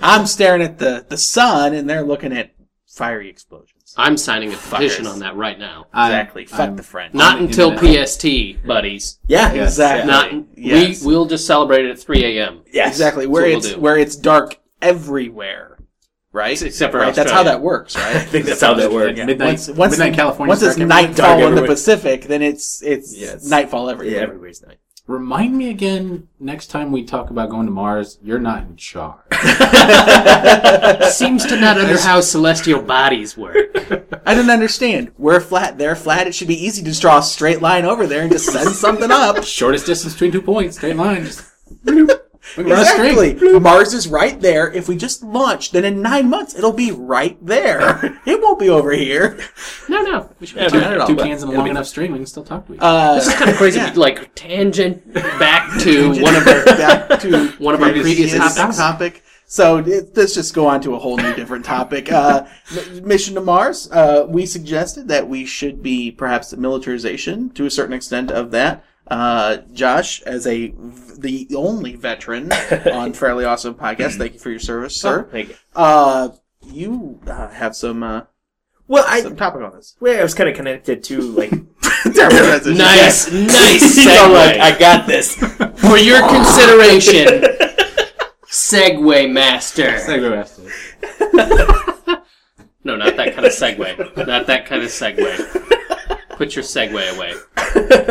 I'm 0.03 0.27
staring 0.27 0.63
at 0.63 0.79
the, 0.79 1.07
the 1.09 1.17
sun 1.17 1.75
and 1.75 1.89
they're 1.89 2.03
looking 2.05 2.33
at 2.37 2.55
fiery 2.87 3.31
explosions. 3.31 3.71
I'm 3.97 4.17
signing 4.17 4.53
a 4.53 4.57
petition 4.57 5.05
Fuckers. 5.05 5.13
on 5.13 5.19
that 5.21 5.37
right 5.37 5.59
now. 5.59 5.87
I'm- 5.95 6.11
Exactly. 6.11 6.45
Fuck 6.47 6.61
I'm- 6.61 6.77
the 6.77 6.83
French. 6.83 7.15
Not 7.15 7.39
I'm 7.39 7.45
until. 7.47 7.71
PST, 7.79 8.67
buddies. 8.67 9.21
yeah, 9.29 9.53
Exactly. 9.53 10.11
Not 10.11 10.33
Yes. 10.57 11.01
we. 11.03 11.07
We'll 11.07 11.27
just 11.27 11.47
celebrate 11.47 11.85
it 11.87 11.93
at 11.93 11.99
3 12.01 12.39
a.m. 12.39 12.63
Yes. 12.73 12.89
Exactly. 12.91 13.27
Where 13.27 13.43
what 13.45 13.49
we'll 13.49 13.59
it's 13.59 13.77
where 13.77 13.97
it's 13.97 14.17
dark 14.17 14.57
everywhere. 14.83 15.74
Right? 16.35 16.61
Except 16.61 16.91
for 16.91 16.99
right? 16.99 17.15
That's 17.15 17.31
how 17.31 17.45
that 17.45 17.61
works, 17.61 17.95
right? 17.95 18.17
I 18.17 18.19
think 18.19 18.45
that's 18.47 18.61
how 18.61 18.75
that 18.75 18.91
works. 18.91 19.17
Yeah. 19.17 19.27
Midnight- 19.27 19.47
once, 19.51 19.69
once, 19.71 19.93
Midnight 19.93 20.15
California 20.15 20.51
Once 20.51 20.63
it's 20.63 20.77
nightfall 20.77 21.47
in 21.47 21.55
the. 21.55 21.63
Pacific, 21.63 22.25
then 22.25 22.43
it's 22.43 22.83
it's 22.83 23.17
Yes. 23.17 23.49
nightfall 23.49 23.87
Yeah, 23.87 23.93
everywhere. 23.93 24.23
everywhere's 24.25 24.61
night. 24.67 24.79
Remind 25.07 25.57
me 25.57 25.71
again 25.71 26.27
next 26.41 26.69
time 26.69 26.91
we 26.91 27.05
talk 27.05 27.31
about 27.31 27.51
going 27.51 27.67
to 27.67 27.73
Mars. 27.73 28.19
You're 28.21 28.41
not 28.41 28.63
in 28.63 28.75
charge. 28.75 29.21
Seems 31.13 31.47
to 31.47 31.57
not 31.61 31.79
under 31.79 31.99
how 32.01 32.21
celestial 32.21 32.83
bodies 32.83 33.37
work. 33.37 33.69
I 34.27 34.35
don't 34.35 34.51
understand. 34.51 35.13
We're 35.17 35.39
flat, 35.41 35.79
they're 35.79 35.95
flat. 35.95 36.27
It 36.27 36.35
should 36.35 36.49
be 36.49 36.61
easy 36.67 36.83
to 36.83 36.89
just 36.89 37.01
draw 37.01 37.19
a 37.19 37.23
straight 37.23 37.63
line 37.63 37.85
over 37.85 38.09
there 38.09 38.23
and 38.23 38.33
just 38.33 38.47
send 38.47 38.71
something 38.71 39.11
up. 39.13 39.45
Shortest 39.61 39.87
distance 39.87 40.15
between 40.15 40.33
two 40.33 40.43
points, 40.43 40.79
straight 40.79 40.97
line. 40.97 41.27
Just 41.27 41.45
We 42.57 42.65
can 42.65 42.73
run 42.73 42.83
a 42.83 42.85
string. 42.85 43.19
Exactly. 43.19 43.59
Mars 43.61 43.95
is 43.95 44.07
right 44.09 44.41
there. 44.41 44.71
If 44.73 44.89
we 44.89 44.97
just 44.97 45.23
launch, 45.23 45.73
then 45.73 45.85
in 45.85 46.03
nine 46.03 46.29
months 46.29 46.55
it'll 46.55 46.73
be 46.73 46.93
right 46.93 47.37
there. 47.45 48.19
it 48.27 48.41
won't 48.43 48.59
be 48.59 48.69
over 48.69 48.93
here. 48.93 49.39
No, 49.89 50.03
no. 50.03 50.31
We 50.41 50.47
should 50.47 50.59
Yeah, 50.59 50.69
Two, 50.69 50.81
not 50.81 50.99
all, 51.01 51.07
two 51.07 51.17
cans 51.17 51.43
and 51.43 51.53
a 51.53 51.57
long 51.57 51.65
be 51.65 51.71
enough 51.71 51.87
string, 51.87 52.13
we 52.13 52.19
can 52.19 52.27
still 52.27 52.45
talk 52.45 52.67
to 52.67 52.75
each 52.75 52.81
Uh, 52.81 52.85
other. 52.85 53.15
This 53.21 53.29
is 53.29 53.35
kind 53.35 53.51
of 53.51 53.57
crazy. 53.63 53.79
Yeah. 53.79 53.93
Like 53.97 54.35
tangent 54.35 55.13
back 55.15 55.81
to 55.81 56.11
one 56.23 56.37
of 56.37 56.47
our 56.47 56.65
back 56.65 57.21
to 57.23 57.49
one 57.59 57.75
of 57.75 57.83
our 57.83 57.91
previous 57.91 58.33
topics. 58.37 58.77
topic. 58.77 59.23
So 59.47 59.79
it, 59.79 60.17
let's 60.17 60.35
just 60.35 60.55
go 60.55 60.67
on 60.67 60.81
to 60.83 60.95
a 60.95 60.99
whole 60.99 61.17
new 61.19 61.35
different 61.35 61.65
topic. 61.65 62.11
Uh, 62.11 62.47
mission 63.03 63.35
to 63.35 63.41
Mars. 63.41 63.91
Uh, 63.91 64.27
we 64.29 64.47
suggested 64.47 65.07
that 65.09 65.29
we 65.29 65.45
should 65.45 65.83
be 65.83 66.11
perhaps 66.11 66.51
the 66.51 66.57
militarization 66.57 67.51
to 67.51 67.67
a 67.67 67.71
certain 67.71 67.93
extent 67.95 68.31
of 68.31 68.51
that. 68.53 68.85
Uh, 69.09 69.59
Josh, 69.73 70.23
as 70.23 70.47
a 70.47 70.73
the 71.19 71.49
only 71.57 71.95
veteran 71.97 72.51
on 72.93 73.13
Fairly 73.13 73.45
Awesome 73.45 73.75
Podcast, 73.75 74.17
thank 74.19 74.35
you 74.35 74.39
for 74.39 74.51
your 74.51 74.59
service, 74.59 74.99
sir. 75.01 75.25
Thank 75.31 75.51
you. 75.51 75.55
Uh, 75.77 76.31
you 76.67 77.21
uh, 77.27 77.49
have 77.49 77.77
some 77.77 78.03
uh, 78.03 78.23
Well, 78.89 79.05
I 79.07 79.21
some 79.21 79.37
topic 79.37 79.63
on 79.63 79.73
this. 79.75 79.97
well, 80.01 80.19
I 80.19 80.23
was 80.23 80.33
kind 80.35 80.49
of 80.49 80.57
connected 80.57 81.05
to 81.05 81.21
like. 81.21 81.51
Terrible. 82.15 82.73
Nice, 82.75 83.31
nice 83.33 83.95
So, 83.95 84.11
segue. 84.11 84.33
like, 84.35 84.61
I 84.61 84.79
got 84.79 85.07
this. 85.07 85.35
For 85.37 85.97
your 85.97 86.21
consideration, 86.29 87.43
Segway 88.47 89.31
Master. 89.31 89.93
Segue 89.93 90.31
master. 90.31 90.63
No, 92.85 92.97
not 92.97 93.17
that 93.17 93.35
kind 93.35 93.47
of 93.47 93.53
segue. 93.53 94.27
Not 94.27 94.47
that 94.47 94.67
kind 94.67 94.83
of 94.83 94.89
segue. 94.91 95.84
Put 96.37 96.55
your 96.57 96.65
segue 96.65 97.17
away. 97.17 97.35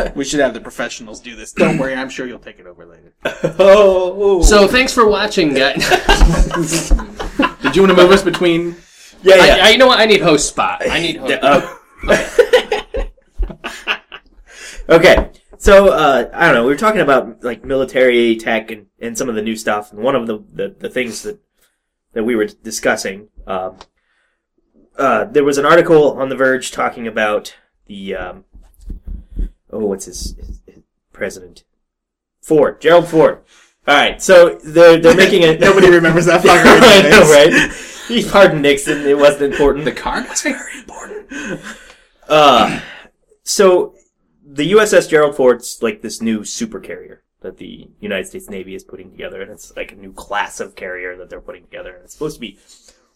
We 0.14 0.24
should 0.24 0.40
have 0.40 0.52
the 0.54 0.60
professionals 0.60 1.20
do 1.20 1.34
this. 1.34 1.52
Don't 1.52 1.78
worry, 1.78 1.94
I'm 1.94 2.10
sure 2.10 2.26
you'll 2.26 2.38
take 2.38 2.58
it 2.58 2.66
over 2.66 2.84
later. 2.84 3.14
oh, 3.58 4.42
So 4.42 4.68
thanks 4.68 4.92
for 4.92 5.08
watching, 5.08 5.54
guys. 5.54 5.76
Did 7.62 7.74
you 7.74 7.82
want 7.82 7.96
to 7.96 8.02
move 8.02 8.10
us 8.10 8.22
between? 8.22 8.76
yeah, 9.22 9.36
yeah. 9.36 9.64
I, 9.64 9.70
you 9.70 9.78
know 9.78 9.86
what? 9.86 9.98
I 9.98 10.04
need 10.06 10.20
host 10.20 10.48
spot. 10.48 10.82
I 10.88 11.00
need 11.00 11.16
host. 11.16 11.38
Uh, 11.42 13.06
okay, 14.88 15.30
so 15.58 15.88
uh, 15.88 16.30
I 16.32 16.46
don't 16.46 16.54
know. 16.54 16.64
We 16.64 16.70
were 16.70 16.76
talking 16.76 17.00
about 17.00 17.42
like 17.42 17.64
military 17.64 18.36
tech 18.36 18.70
and, 18.70 18.86
and 19.00 19.16
some 19.16 19.28
of 19.28 19.34
the 19.34 19.42
new 19.42 19.56
stuff, 19.56 19.92
and 19.92 20.02
one 20.02 20.14
of 20.14 20.26
the, 20.26 20.44
the, 20.52 20.76
the 20.78 20.90
things 20.90 21.22
that 21.22 21.40
that 22.12 22.24
we 22.24 22.36
were 22.36 22.46
discussing, 22.46 23.28
um, 23.46 23.76
uh, 24.98 25.24
there 25.24 25.42
was 25.44 25.58
an 25.58 25.66
article 25.66 26.12
on 26.12 26.28
The 26.28 26.36
Verge 26.36 26.70
talking 26.70 27.08
about 27.08 27.54
the 27.86 28.14
um, 28.14 28.44
oh, 29.70 29.80
what's 29.86 30.06
his, 30.06 30.34
his, 30.36 30.60
his 30.66 30.82
president 31.12 31.64
Ford, 32.42 32.80
Gerald 32.80 33.08
Ford. 33.08 33.38
All 33.86 33.94
right, 33.94 34.22
so 34.22 34.58
they're 34.64 34.98
they're 34.98 35.16
making 35.16 35.44
a 35.44 35.56
Nobody 35.58 35.90
remembers 35.90 36.26
that 36.26 36.42
fucker. 36.42 36.62
I 36.64 37.08
know, 37.08 37.30
right? 37.32 37.72
He 38.08 38.28
pardoned 38.28 38.62
Nixon. 38.62 39.06
It 39.06 39.16
wasn't 39.16 39.52
important. 39.52 39.84
The 39.84 39.92
card 39.92 40.28
was 40.28 40.42
very 40.42 40.78
important. 40.78 41.60
Uh, 42.28 42.80
so 43.42 43.94
the 44.46 44.72
USS 44.72 45.08
Gerald 45.08 45.36
Ford's 45.36 45.82
like 45.82 46.02
this 46.02 46.20
new 46.20 46.44
super 46.44 46.80
carrier 46.80 47.22
that 47.40 47.58
the 47.58 47.88
United 48.00 48.26
States 48.26 48.48
Navy 48.48 48.74
is 48.74 48.84
putting 48.84 49.10
together, 49.10 49.42
and 49.42 49.50
it's 49.50 49.74
like 49.76 49.92
a 49.92 49.96
new 49.96 50.12
class 50.12 50.60
of 50.60 50.74
carrier 50.74 51.16
that 51.16 51.28
they're 51.30 51.40
putting 51.40 51.64
together, 51.64 51.94
and 51.94 52.04
it's 52.04 52.12
supposed 52.14 52.36
to 52.36 52.40
be 52.40 52.58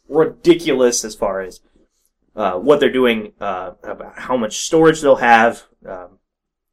ridiculous 0.09 1.05
as 1.05 1.15
far 1.15 1.41
as 1.41 1.61
uh, 2.39 2.53
what 2.53 2.79
they're 2.79 2.91
doing, 2.91 3.33
uh, 3.41 3.73
about 3.83 4.19
how 4.21 4.37
much 4.37 4.59
storage 4.59 5.01
they'll 5.01 5.17
have, 5.17 5.65
um, 5.85 6.19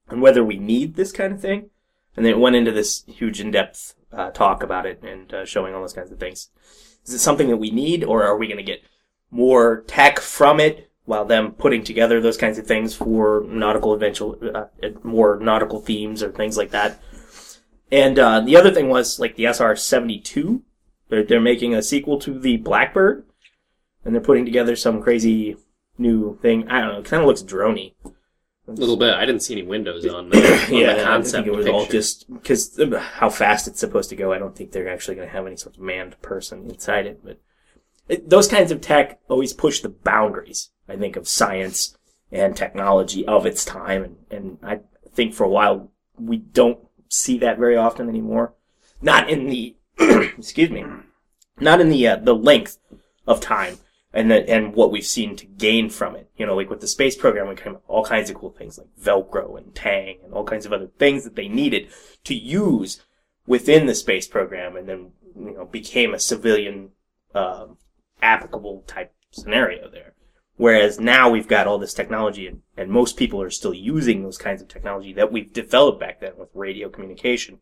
and 0.08 0.22
whether 0.22 0.44
we 0.44 0.58
need 0.58 0.96
this 0.96 1.12
kind 1.12 1.34
of 1.34 1.42
thing. 1.42 1.72
And 2.16 2.26
then 2.26 2.34
it 2.34 2.40
went 2.40 2.56
into 2.56 2.72
this 2.72 3.04
huge 3.08 3.42
in-depth 3.42 3.96
uh, 4.14 4.30
talk 4.30 4.64
about 4.64 4.86
it 4.86 5.02
and 5.04 5.34
uh, 5.34 5.46
showing 5.46 5.74
all 5.74 5.82
those 5.82 5.92
kinds 5.92 6.12
of 6.12 6.20
things. 6.20 6.50
Is 7.06 7.16
it 7.16 7.20
something 7.20 7.50
that 7.50 7.58
we 7.58 7.72
need, 7.72 8.04
or 8.04 8.24
are 8.24 8.38
we 8.38 8.48
going 8.48 8.58
to 8.58 8.64
get 8.64 8.84
more 9.32 9.84
tech 9.88 10.20
from 10.20 10.60
it 10.60 10.92
while 11.06 11.26
them 11.26 11.52
putting 11.52 11.84
together 11.84 12.22
those 12.22 12.38
kinds 12.38 12.58
of 12.58 12.66
things 12.66 12.96
for 12.96 13.44
nautical 13.48 13.94
adventure, 13.94 14.56
uh, 14.56 14.68
more 15.04 15.40
nautical 15.42 15.80
themes 15.80 16.24
or 16.24 16.32
things 16.32 16.58
like 16.58 16.72
that. 16.72 17.00
And 17.92 18.18
uh, 18.18 18.42
the 18.42 18.56
other 18.56 18.72
thing 18.72 18.90
was 18.90 19.20
like 19.20 19.36
the 19.36 19.46
SR 19.46 19.76
seventy 19.76 20.20
two. 20.20 20.64
They're, 21.10 21.24
they're 21.24 21.42
making 21.42 21.76
a 21.76 21.84
sequel 21.84 22.20
to 22.20 22.40
the 22.40 22.58
Blackbird, 22.58 23.26
and 24.06 24.14
they're 24.14 24.22
putting 24.22 24.46
together 24.46 24.76
some 24.76 25.02
crazy 25.02 25.58
new 25.98 26.38
thing. 26.42 26.68
I 26.70 26.80
don't 26.80 26.94
know. 26.94 27.00
It 27.00 27.06
kind 27.06 27.22
of 27.22 27.28
looks 27.28 27.42
drony. 27.42 27.94
A 28.68 28.72
little 28.72 28.98
bit. 28.98 29.14
I 29.14 29.26
didn't 29.26 29.42
see 29.42 29.54
any 29.54 29.64
windows 29.64 30.06
on 30.08 30.30
the, 30.30 30.38
on 30.66 30.72
the 30.72 31.02
I 31.02 31.04
concept 31.04 31.46
think 31.46 31.56
it 31.56 31.58
was 31.58 31.68
all 31.68 31.86
just 31.86 32.32
because 32.32 32.80
how 33.00 33.30
fast 33.30 33.68
it's 33.68 33.80
supposed 33.80 34.10
to 34.10 34.16
go. 34.16 34.32
I 34.32 34.40
don't 34.40 34.56
think 34.56 34.72
they're 34.72 34.92
actually 34.92 35.16
going 35.16 35.28
to 35.28 35.34
have 35.34 35.46
any 35.46 35.58
sort 35.58 35.76
of 35.76 35.82
manned 35.82 36.20
person 36.22 36.70
inside 36.70 37.06
it. 37.06 37.24
But 37.24 37.40
it, 38.08 38.30
those 38.30 38.48
kinds 38.48 38.72
of 38.72 38.82
tech 38.82 39.20
always 39.28 39.54
push 39.54 39.82
the 39.82 39.90
boundaries. 39.90 40.72
I 40.88 40.96
think 40.96 41.16
of 41.16 41.28
science 41.28 41.98
and 42.32 42.56
technology 42.56 43.26
of 43.26 43.46
its 43.46 43.66
time, 43.66 44.04
and 44.04 44.18
and 44.32 44.58
I 44.64 44.80
think 45.14 45.34
for 45.34 45.44
a 45.44 45.50
while 45.50 45.92
we 46.18 46.38
don't 46.38 46.80
see 47.10 47.38
that 47.40 47.60
very 47.60 47.78
often 47.78 48.10
anymore. 48.10 48.56
Not 49.00 49.30
in 49.30 49.48
the 49.48 49.76
excuse 50.00 50.72
me, 50.72 50.86
not 51.60 51.82
in 51.82 51.90
the 51.90 52.08
uh, 52.08 52.16
the 52.16 52.36
length 52.36 52.80
of 53.28 53.42
time 53.42 53.78
and 54.16 54.32
and 54.32 54.74
what 54.74 54.92
we've 54.92 55.06
seen 55.06 55.36
to 55.36 55.46
gain 55.46 55.90
from 55.90 56.16
it. 56.16 56.30
You 56.38 56.46
know, 56.46 56.56
like 56.56 56.70
with 56.70 56.80
the 56.80 56.88
space 56.88 57.16
program, 57.16 57.50
we 57.50 57.56
came 57.56 57.76
up 57.76 57.84
all 57.88 58.06
kinds 58.06 58.30
of 58.30 58.38
cool 58.38 58.52
things 58.52 58.78
like 58.78 58.88
Velcro 59.00 59.58
and 59.58 59.76
Tang 59.76 60.20
and 60.24 60.34
all 60.34 60.46
kinds 60.46 60.66
of 60.66 60.74
other 60.74 60.90
things 60.98 61.26
that 61.26 61.36
they 61.36 61.50
needed 61.50 61.90
to 62.24 62.34
use 62.34 63.04
within 63.46 63.86
the 63.86 63.94
space 63.94 64.28
program, 64.28 64.76
and 64.78 64.88
then 64.88 65.12
you 65.38 65.52
know 65.52 65.66
became 65.66 66.14
a 66.14 66.20
civilian 66.20 66.92
um, 67.36 67.78
applicable 68.22 68.84
type 68.88 69.14
scenario 69.32 69.90
there. 69.90 70.14
Whereas 70.58 70.98
now 70.98 71.30
we've 71.30 71.50
got 71.50 71.68
all 71.68 71.78
this 71.78 71.94
technology, 71.94 72.48
and, 72.48 72.62
and 72.78 72.90
most 72.90 73.18
people 73.18 73.42
are 73.42 73.50
still 73.50 73.74
using 73.74 74.24
those 74.24 74.38
kinds 74.38 74.62
of 74.62 74.70
technology 74.70 75.12
that 75.12 75.30
we've 75.30 75.52
developed 75.52 76.00
back 76.00 76.22
then 76.22 76.32
with 76.38 76.48
radio 76.54 76.88
communication, 76.88 77.60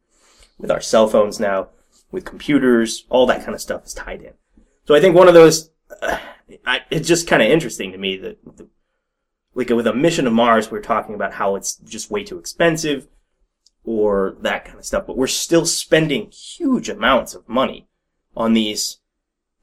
with 0.59 0.69
our 0.69 0.81
cell 0.81 1.07
phones 1.07 1.39
now, 1.39 1.69
with 2.11 2.23
computers, 2.23 3.05
all 3.09 3.25
that 3.25 3.43
kind 3.43 3.55
of 3.55 3.61
stuff 3.61 3.83
is 3.85 3.95
tied 3.95 4.21
in. 4.21 4.33
So 4.85 4.93
I 4.93 5.01
think 5.01 5.15
one 5.15 5.27
of 5.27 5.33
those, 5.33 5.71
uh, 6.03 6.19
I, 6.65 6.81
it's 6.89 7.07
just 7.07 7.27
kind 7.27 7.41
of 7.41 7.49
interesting 7.49 7.91
to 7.91 7.97
me 7.97 8.17
that, 8.17 8.37
the, 8.57 8.67
like 9.55 9.69
with 9.69 9.87
a 9.87 9.93
mission 9.93 10.25
to 10.25 10.31
Mars, 10.31 10.71
we're 10.71 10.81
talking 10.81 11.15
about 11.15 11.33
how 11.33 11.55
it's 11.55 11.75
just 11.75 12.09
way 12.09 12.23
too 12.23 12.39
expensive 12.39 13.07
or 13.83 14.35
that 14.41 14.65
kind 14.65 14.79
of 14.79 14.85
stuff, 14.85 15.05
but 15.05 15.17
we're 15.17 15.27
still 15.27 15.65
spending 15.65 16.31
huge 16.31 16.89
amounts 16.89 17.35
of 17.35 17.47
money 17.47 17.87
on 18.35 18.53
these 18.53 18.99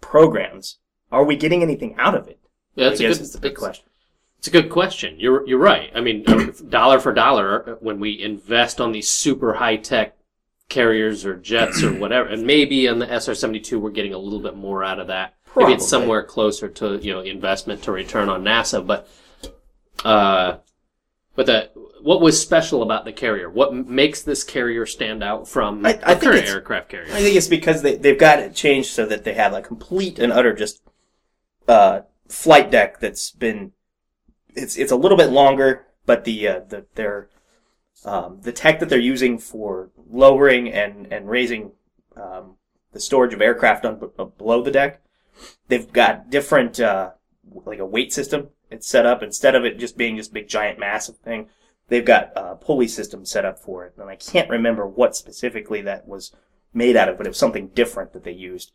programs. 0.01 0.78
Are 1.11 1.24
we 1.24 1.36
getting 1.36 1.62
anything 1.62 1.97
out 1.99 2.14
of 2.14 2.28
it? 2.28 2.38
Yeah, 2.74 2.88
that's 2.88 3.01
I 3.01 3.05
a 3.05 3.09
good, 3.09 3.20
it's 3.20 3.34
a 3.34 3.41
big 3.41 3.57
question. 3.57 3.86
It's 4.38 4.47
a 4.47 4.51
good 4.51 4.70
question. 4.70 5.16
You're 5.18 5.47
you're 5.47 5.59
right. 5.59 5.91
I 5.95 6.01
mean, 6.01 6.24
uh, 6.26 6.53
dollar 6.68 6.99
for 6.99 7.12
dollar, 7.12 7.76
when 7.80 8.01
we 8.01 8.22
invest 8.22 8.80
on 8.80 8.93
these 8.93 9.09
super 9.09 9.55
high 9.55 9.76
tech 9.76 10.16
carriers 10.68 11.26
or 11.26 11.36
jets 11.36 11.82
or 11.82 11.93
whatever, 11.93 12.28
and 12.28 12.47
maybe 12.47 12.88
on 12.88 13.01
the 13.01 13.12
SR 13.12 13.34
seventy 13.34 13.61
two, 13.61 13.78
we're 13.78 13.91
getting 13.91 14.14
a 14.14 14.18
little 14.18 14.41
bit 14.41 14.57
more 14.57 14.84
out 14.84 15.01
of 15.01 15.09
that. 15.09 15.34
Maybe 15.57 15.72
it's 15.72 15.88
somewhere 15.88 16.22
closer 16.22 16.68
to 16.68 16.96
you 16.98 17.12
know 17.12 17.20
investment 17.20 17.82
to 17.84 17.92
return 17.92 18.28
on 18.28 18.44
NASA, 18.44 18.86
but 18.86 19.09
uh, 20.05 20.59
but 21.34 21.46
the 21.46 21.70
what 22.03 22.20
was 22.20 22.40
special 22.40 22.82
about 22.82 23.05
the 23.05 23.12
carrier? 23.12 23.51
What 23.51 23.74
makes 23.74 24.22
this 24.22 24.42
carrier 24.44 24.86
stand 24.86 25.22
out 25.22 25.48
from 25.48 25.84
I- 25.84 25.98
I 26.03 26.14
the 26.14 26.20
think 26.20 26.32
current 26.32 26.46
aircraft 26.48 26.88
carrier? 26.88 27.12
I 27.12 27.20
think 27.20 27.36
it's 27.36 27.48
because 27.48 27.82
they, 27.82 27.96
they've 27.96 28.18
got 28.18 28.38
it 28.38 28.55
changed 28.55 28.90
so 28.90 29.05
that 29.07 29.24
they 29.24 29.34
have 29.34 29.53
a 29.53 29.61
complete 29.61 30.18
and 30.18 30.32
utter 30.32 30.55
just 30.55 30.82
uh, 31.68 32.01
flight 32.28 32.70
deck 32.70 33.01
that's 33.01 33.30
been 33.32 33.72
it's 34.55 34.76
it's 34.76 34.92
a 34.92 34.96
little 34.96 35.18
bit 35.18 35.30
longer, 35.30 35.86
but 36.07 36.24
the 36.24 36.48
uh, 36.48 36.61
the 36.68 36.86
their 36.94 37.28
um, 38.05 38.38
the 38.42 38.53
tech 38.53 38.80
that 38.80 38.88
they're 38.88 38.98
using 38.98 39.38
for 39.38 39.90
lowering 40.11 40.70
and 40.72 41.12
and 41.12 41.28
raising 41.28 41.72
um, 42.16 42.57
the 42.92 43.01
storage 43.01 43.34
of 43.34 43.42
aircraft 43.42 43.84
on 43.84 43.98
b- 44.01 44.07
below 44.38 44.62
the 44.62 44.70
deck, 44.70 45.01
they've 45.68 45.93
got 45.93 46.31
different 46.31 46.81
uh, 46.81 47.11
like 47.64 47.78
a 47.78 47.87
weight 47.87 48.12
system. 48.12 48.49
It's 48.70 48.87
set 48.87 49.07
up 49.07 49.22
instead 49.22 49.55
of 49.55 49.64
it 49.64 49.78
just 49.78 49.97
being 49.97 50.16
this 50.16 50.28
big 50.28 50.49
giant 50.49 50.78
massive 50.78 51.18
thing. 51.18 51.49
They've 51.89 52.05
got 52.05 52.31
a 52.37 52.55
pulley 52.55 52.87
system 52.87 53.24
set 53.24 53.45
up 53.45 53.59
for 53.59 53.85
it, 53.85 53.95
and 53.99 54.09
I 54.09 54.14
can't 54.16 54.49
remember 54.49 54.87
what 54.87 55.16
specifically 55.16 55.83
that 55.83 56.07
was 56.07 56.33
made 56.72 56.97
out 56.97 57.09
of, 57.09 57.16
but 57.16 57.26
it 57.26 57.31
was 57.31 57.39
something 57.39 57.68
different 57.68 58.12
that 58.12 58.22
they 58.22 58.31
used. 58.33 58.70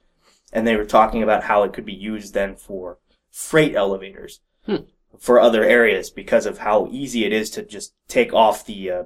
And 0.51 0.67
they 0.67 0.75
were 0.75 0.85
talking 0.85 1.23
about 1.23 1.43
how 1.43 1.63
it 1.63 1.71
could 1.73 1.85
be 1.85 1.93
used 1.93 2.33
then 2.33 2.55
for 2.55 2.97
freight 3.31 3.75
elevators 3.75 4.41
Hmm. 4.65 4.83
for 5.19 5.39
other 5.39 5.63
areas 5.63 6.09
because 6.09 6.45
of 6.45 6.57
how 6.59 6.87
easy 6.91 7.23
it 7.23 7.31
is 7.31 7.49
to 7.51 7.63
just 7.63 7.93
take 8.07 8.33
off 8.33 8.65
the, 8.65 8.91
uh, 8.91 9.03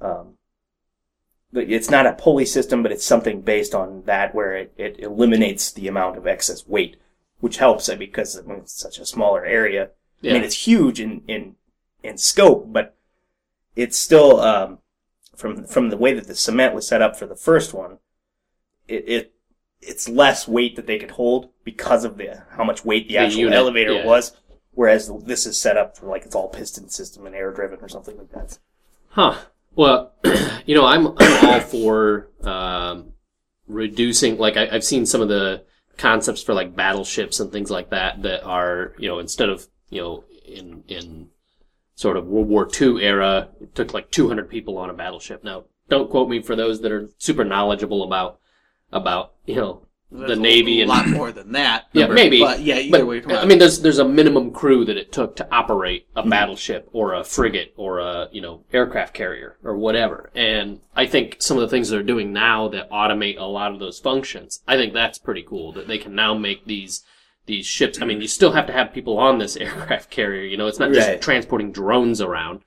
um, 0.00 0.38
the- 0.46 0.47
it's 1.52 1.90
not 1.90 2.06
a 2.06 2.12
pulley 2.12 2.44
system, 2.44 2.82
but 2.82 2.92
it's 2.92 3.04
something 3.04 3.40
based 3.40 3.74
on 3.74 4.02
that 4.04 4.34
where 4.34 4.54
it, 4.56 4.74
it 4.76 5.00
eliminates 5.00 5.72
the 5.72 5.88
amount 5.88 6.16
of 6.16 6.26
excess 6.26 6.66
weight, 6.66 6.96
which 7.40 7.56
helps 7.56 7.88
uh, 7.88 7.96
because 7.96 8.38
I 8.38 8.42
mean, 8.42 8.58
it's 8.58 8.72
such 8.72 8.98
a 8.98 9.06
smaller 9.06 9.44
area. 9.44 9.90
I 10.22 10.32
mean, 10.32 10.44
it's 10.44 10.66
huge 10.66 11.00
in, 11.00 11.22
in, 11.28 11.54
in 12.02 12.18
scope, 12.18 12.72
but 12.72 12.96
it's 13.76 13.96
still, 13.96 14.40
um, 14.40 14.78
from 15.36 15.64
from 15.64 15.90
the 15.90 15.96
way 15.96 16.12
that 16.12 16.26
the 16.26 16.34
cement 16.34 16.74
was 16.74 16.88
set 16.88 17.00
up 17.00 17.16
for 17.16 17.26
the 17.26 17.36
first 17.36 17.72
one, 17.72 17.98
it, 18.88 19.04
it 19.08 19.34
it's 19.80 20.08
less 20.08 20.48
weight 20.48 20.74
that 20.74 20.88
they 20.88 20.98
could 20.98 21.12
hold 21.12 21.50
because 21.62 22.04
of 22.04 22.16
the 22.16 22.42
how 22.50 22.64
much 22.64 22.84
weight 22.84 23.06
the 23.06 23.14
The 23.14 23.18
actual 23.18 23.40
unit, 23.42 23.56
elevator 23.56 23.92
yeah. 23.92 24.04
was. 24.04 24.36
Whereas 24.72 25.10
this 25.24 25.46
is 25.46 25.60
set 25.60 25.76
up 25.76 25.96
for 25.96 26.06
like 26.06 26.24
it's 26.24 26.34
all 26.34 26.48
piston 26.48 26.88
system 26.88 27.26
and 27.26 27.34
air 27.34 27.52
driven 27.52 27.78
or 27.80 27.88
something 27.88 28.16
like 28.16 28.30
that. 28.30 28.58
Huh. 29.10 29.36
Well, 29.78 30.12
you 30.66 30.74
know, 30.74 30.84
I'm 30.84 31.14
I'm 31.16 31.46
all 31.46 31.60
for 31.60 32.30
um, 32.42 33.12
reducing. 33.68 34.36
Like 34.36 34.56
I, 34.56 34.68
I've 34.72 34.82
seen 34.82 35.06
some 35.06 35.20
of 35.20 35.28
the 35.28 35.64
concepts 35.96 36.42
for 36.42 36.52
like 36.52 36.74
battleships 36.74 37.38
and 37.38 37.52
things 37.52 37.70
like 37.70 37.90
that 37.90 38.22
that 38.22 38.42
are 38.42 38.92
you 38.98 39.08
know 39.08 39.20
instead 39.20 39.48
of 39.48 39.68
you 39.88 40.00
know 40.00 40.24
in 40.44 40.82
in 40.88 41.28
sort 41.94 42.16
of 42.16 42.26
World 42.26 42.48
War 42.48 42.68
II 42.68 43.04
era, 43.04 43.50
it 43.60 43.76
took 43.76 43.94
like 43.94 44.10
200 44.10 44.50
people 44.50 44.78
on 44.78 44.90
a 44.90 44.94
battleship. 44.94 45.44
Now, 45.44 45.66
don't 45.88 46.10
quote 46.10 46.28
me 46.28 46.42
for 46.42 46.56
those 46.56 46.80
that 46.80 46.90
are 46.90 47.08
super 47.18 47.44
knowledgeable 47.44 48.02
about 48.02 48.40
about 48.90 49.34
you 49.46 49.54
know 49.54 49.86
the 50.10 50.18
There's 50.26 50.38
a 50.38 50.40
Navy 50.40 50.80
and 50.80 50.90
a 50.90 50.94
lot 50.94 51.06
more 51.08 51.30
than 51.32 51.52
that. 51.52 51.86
Yeah, 51.92 52.06
maybe. 52.06 52.40
But 52.40 52.60
yeah, 52.60 52.78
either 52.78 52.98
but, 52.98 53.06
way. 53.06 53.22
I 53.36 53.44
mean, 53.44 53.58
there's 53.58 53.80
there's 53.80 53.98
a 53.98 54.08
minimum 54.08 54.52
crew 54.52 54.84
that 54.86 54.96
it 54.96 55.12
took 55.12 55.36
to 55.36 55.48
operate 55.54 56.06
a 56.16 56.20
Mm-hmm. 56.22 56.30
battleship 56.30 56.88
or 56.92 57.12
a 57.14 57.24
frigate 57.24 57.74
or 57.76 57.98
a 57.98 58.28
you 58.32 58.40
know 58.40 58.64
aircraft 58.72 59.12
carrier 59.14 59.58
or 59.62 59.76
whatever. 59.76 60.30
And 60.34 60.80
I 60.96 61.06
think 61.06 61.36
some 61.40 61.56
of 61.58 61.60
the 61.60 61.68
things 61.68 61.90
they're 61.90 62.02
doing 62.02 62.32
now 62.32 62.68
that 62.68 62.90
automate 62.90 63.38
a 63.38 63.44
lot 63.44 63.72
of 63.72 63.80
those 63.80 63.98
functions, 64.00 64.62
I 64.66 64.76
think 64.76 64.94
that's 64.94 65.18
pretty 65.18 65.42
cool. 65.42 65.72
That 65.72 65.86
they 65.88 65.98
can 65.98 66.14
now 66.14 66.32
make 66.34 66.64
these 66.64 67.04
these 67.46 67.66
ships. 67.66 68.00
I 68.00 68.04
mean, 68.06 68.20
you 68.22 68.28
still 68.28 68.52
have 68.52 68.66
to 68.66 68.72
have 68.72 68.92
people 68.94 69.18
on 69.18 69.38
this 69.38 69.56
aircraft 69.66 70.10
carrier. 70.10 70.44
You 70.44 70.56
know, 70.56 70.68
it's 70.68 70.78
not 70.78 70.92
just 70.92 71.08
Right. 71.08 71.20
transporting 71.20 71.70
drones 71.72 72.20
around. 72.22 72.60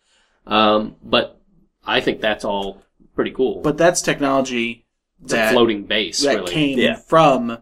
Um, 0.48 0.96
but 1.04 1.40
I 1.86 2.02
think 2.02 2.22
that's 2.22 2.46
all 2.46 2.82
pretty 3.16 3.32
cool. 3.32 3.62
but 3.62 3.78
that's 3.78 4.02
technology 4.02 4.81
it's 5.24 5.34
a 5.34 5.50
floating 5.52 5.86
base, 5.86 6.22
that 6.24 6.36
really. 6.36 6.52
came 6.52 6.80
Yeah. 6.80 6.96
from 6.96 7.60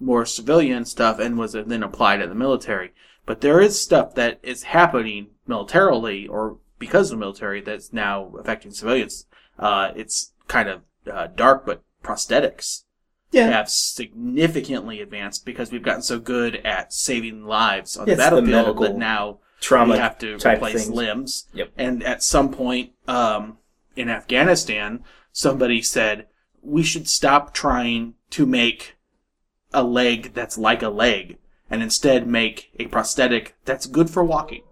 more 0.00 0.26
civilian 0.26 0.84
stuff 0.84 1.18
and 1.20 1.38
was 1.38 1.52
then 1.52 1.82
applied 1.82 2.18
to 2.18 2.26
the 2.26 2.34
military. 2.34 2.92
But 3.24 3.40
there 3.40 3.60
is 3.60 3.80
stuff 3.80 4.14
that 4.16 4.40
is 4.42 4.64
happening 4.64 5.28
militarily 5.46 6.26
or 6.26 6.58
because 6.78 7.10
of 7.12 7.18
the 7.18 7.20
military 7.20 7.60
that's 7.60 7.92
now 7.92 8.32
affecting 8.38 8.72
civilians. 8.72 9.26
Uh, 9.58 9.92
it's 9.94 10.32
kind 10.48 10.68
of 10.68 10.80
uh, 11.10 11.28
dark, 11.28 11.64
but 11.64 11.82
prosthetics 12.02 12.82
Yeah. 13.30 13.46
have 13.50 13.68
significantly 13.70 15.00
advanced 15.00 15.44
because 15.44 15.70
we've 15.70 15.82
gotten 15.84 16.02
so 16.02 16.18
good 16.18 16.56
at 16.64 16.92
saving 16.92 17.44
lives 17.46 17.96
on 17.96 18.06
Yeah, 18.08 18.14
the 18.16 18.22
it's 18.22 18.30
the 18.30 18.36
battlefield 18.36 18.66
medical 18.66 18.82
that 18.84 18.96
now 18.96 19.38
Trauma 19.60 19.92
we 19.94 19.98
have 20.00 20.18
to 20.18 20.34
replace 20.34 20.74
things. 20.86 20.90
limbs. 20.90 21.46
Yep. 21.54 21.70
And 21.76 22.02
at 22.02 22.22
some 22.24 22.50
point 22.50 22.90
um, 23.06 23.58
in 23.94 24.08
Afghanistan, 24.08 25.04
somebody 25.32 25.80
said 25.82 26.26
we 26.62 26.82
should 26.82 27.08
stop 27.08 27.52
trying 27.52 28.14
to 28.30 28.46
make 28.46 28.96
a 29.72 29.82
leg 29.82 30.32
that's 30.34 30.56
like 30.58 30.82
a 30.82 30.88
leg, 30.88 31.38
and 31.70 31.82
instead 31.82 32.26
make 32.26 32.70
a 32.78 32.86
prosthetic 32.86 33.56
that's 33.64 33.86
good 33.86 34.08
for 34.10 34.22
walking. 34.24 34.62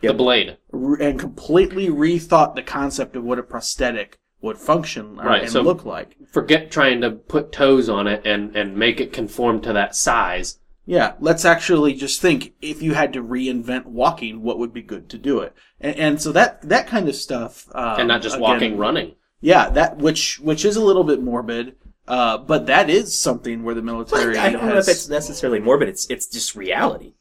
The 0.00 0.14
blade. 0.14 0.56
And 0.72 1.18
completely 1.18 1.88
rethought 1.88 2.54
the 2.54 2.62
concept 2.62 3.16
of 3.16 3.24
what 3.24 3.38
a 3.38 3.42
prosthetic 3.42 4.18
would 4.40 4.58
function 4.58 5.18
or- 5.18 5.24
Right, 5.24 5.42
and 5.42 5.50
so- 5.50 5.62
look 5.62 5.84
like. 5.84 6.16
Forget 6.30 6.70
trying 6.70 7.00
to 7.00 7.10
put 7.10 7.50
toes 7.52 7.88
on 7.88 8.06
it 8.06 8.24
and, 8.24 8.54
and 8.54 8.76
make 8.76 9.00
it 9.00 9.12
conform 9.12 9.60
to 9.62 9.72
that 9.72 9.96
size. 9.96 10.58
Yeah, 10.86 11.14
let's 11.20 11.44
actually 11.44 11.92
just 11.94 12.20
think 12.22 12.54
if 12.62 12.80
you 12.80 12.94
had 12.94 13.12
to 13.12 13.22
reinvent 13.22 13.84
walking, 13.86 14.42
what 14.42 14.58
would 14.58 14.72
be 14.72 14.80
good 14.80 15.10
to 15.10 15.18
do 15.18 15.40
it, 15.40 15.52
and, 15.80 15.96
and 15.96 16.22
so 16.22 16.32
that 16.32 16.62
that 16.62 16.86
kind 16.86 17.08
of 17.10 17.14
stuff, 17.14 17.66
um, 17.74 17.98
and 18.00 18.08
not 18.08 18.22
just 18.22 18.36
again, 18.36 18.42
walking, 18.42 18.76
running. 18.78 19.14
Yeah, 19.40 19.68
that 19.70 19.98
which 19.98 20.40
which 20.40 20.64
is 20.64 20.76
a 20.76 20.84
little 20.84 21.04
bit 21.04 21.22
morbid, 21.22 21.76
uh, 22.08 22.38
but 22.38 22.66
that 22.66 22.90
is 22.90 23.16
something 23.18 23.62
where 23.62 23.74
the 23.74 23.82
military 23.82 24.36
I 24.36 24.50
don't 24.50 24.66
know 24.66 24.78
if 24.78 24.88
it's 24.88 25.08
necessarily 25.08 25.60
morbid. 25.60 25.88
It's 25.88 26.06
it's 26.10 26.26
just 26.26 26.56
reality. 26.56 27.14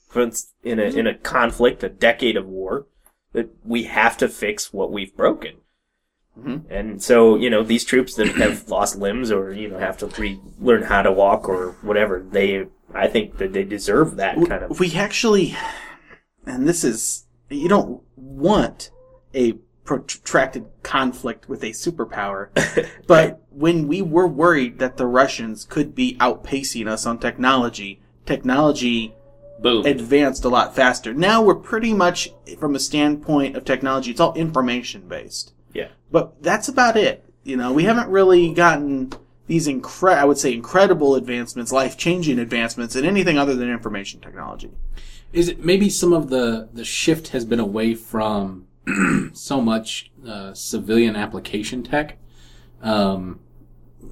In 0.63 0.79
a 0.79 0.83
in 0.83 1.05
a 1.05 1.13
conflict, 1.15 1.83
a 1.83 1.89
decade 1.89 2.37
of 2.37 2.47
war, 2.47 2.87
that 3.33 3.49
we 3.63 3.83
have 3.83 4.17
to 4.17 4.27
fix 4.27 4.73
what 4.73 4.91
we've 4.91 5.15
broken. 5.15 5.57
Mhm. 6.39 6.63
And 6.69 7.03
so, 7.03 7.35
you 7.35 7.49
know, 7.49 7.63
these 7.63 7.83
troops 7.83 8.15
that 8.15 8.27
have 8.37 8.67
lost 8.77 8.97
limbs 8.97 9.31
or 9.31 9.53
you 9.53 9.67
know 9.69 9.77
have 9.77 9.97
to 9.99 10.07
re- 10.19 10.39
learn 10.59 10.83
how 10.83 11.03
to 11.03 11.11
walk 11.11 11.47
or 11.47 11.75
whatever, 11.83 12.25
they 12.27 12.65
I 12.95 13.07
think 13.07 13.37
that 13.37 13.53
they 13.53 13.63
deserve 13.63 14.15
that 14.15 14.35
kind 14.47 14.63
of. 14.63 14.79
we 14.79 14.95
actually, 14.95 15.55
and 16.47 16.67
this 16.67 16.83
is 16.83 17.25
you 17.49 17.69
don't 17.69 18.01
want 18.15 18.89
a 19.35 19.53
protracted 19.87 20.67
conflict 20.83 21.49
with 21.49 21.63
a 21.63 21.71
superpower, 21.71 22.49
but 23.07 23.41
when 23.49 23.87
we 23.87 24.01
were 24.03 24.27
worried 24.27 24.77
that 24.77 24.97
the 24.97 25.07
Russians 25.07 25.65
could 25.65 25.95
be 25.95 26.15
outpacing 26.19 26.87
us 26.87 27.05
on 27.05 27.17
technology, 27.17 28.01
technology 28.25 29.15
Boom. 29.59 29.85
advanced 29.85 30.43
a 30.45 30.49
lot 30.49 30.75
faster. 30.75 31.13
Now 31.13 31.41
we're 31.41 31.55
pretty 31.55 31.93
much, 31.93 32.29
from 32.59 32.75
a 32.75 32.79
standpoint 32.79 33.55
of 33.55 33.65
technology, 33.65 34.11
it's 34.11 34.19
all 34.19 34.33
information 34.35 35.07
based. 35.07 35.53
Yeah. 35.73 35.87
But 36.11 36.43
that's 36.43 36.67
about 36.67 36.97
it. 36.97 37.23
You 37.43 37.55
know, 37.55 37.71
we 37.71 37.85
haven't 37.85 38.09
really 38.09 38.53
gotten 38.53 39.13
these 39.47 39.67
incre- 39.67 40.17
I 40.17 40.25
would 40.25 40.37
say 40.37 40.53
incredible 40.53 41.15
advancements, 41.15 41.71
life 41.71 41.97
changing 41.97 42.39
advancements 42.39 42.95
in 42.95 43.05
anything 43.05 43.37
other 43.37 43.55
than 43.55 43.71
information 43.71 44.19
technology. 44.19 44.71
Is 45.31 45.47
it 45.47 45.63
maybe 45.63 45.89
some 45.89 46.11
of 46.11 46.29
the 46.29 46.67
the 46.73 46.83
shift 46.83 47.29
has 47.29 47.45
been 47.45 47.59
away 47.59 47.95
from 47.95 48.66
so 49.33 49.61
much 49.61 50.11
uh, 50.27 50.53
civilian 50.53 51.15
application 51.15 51.83
tech? 51.83 52.17
Um, 52.81 53.39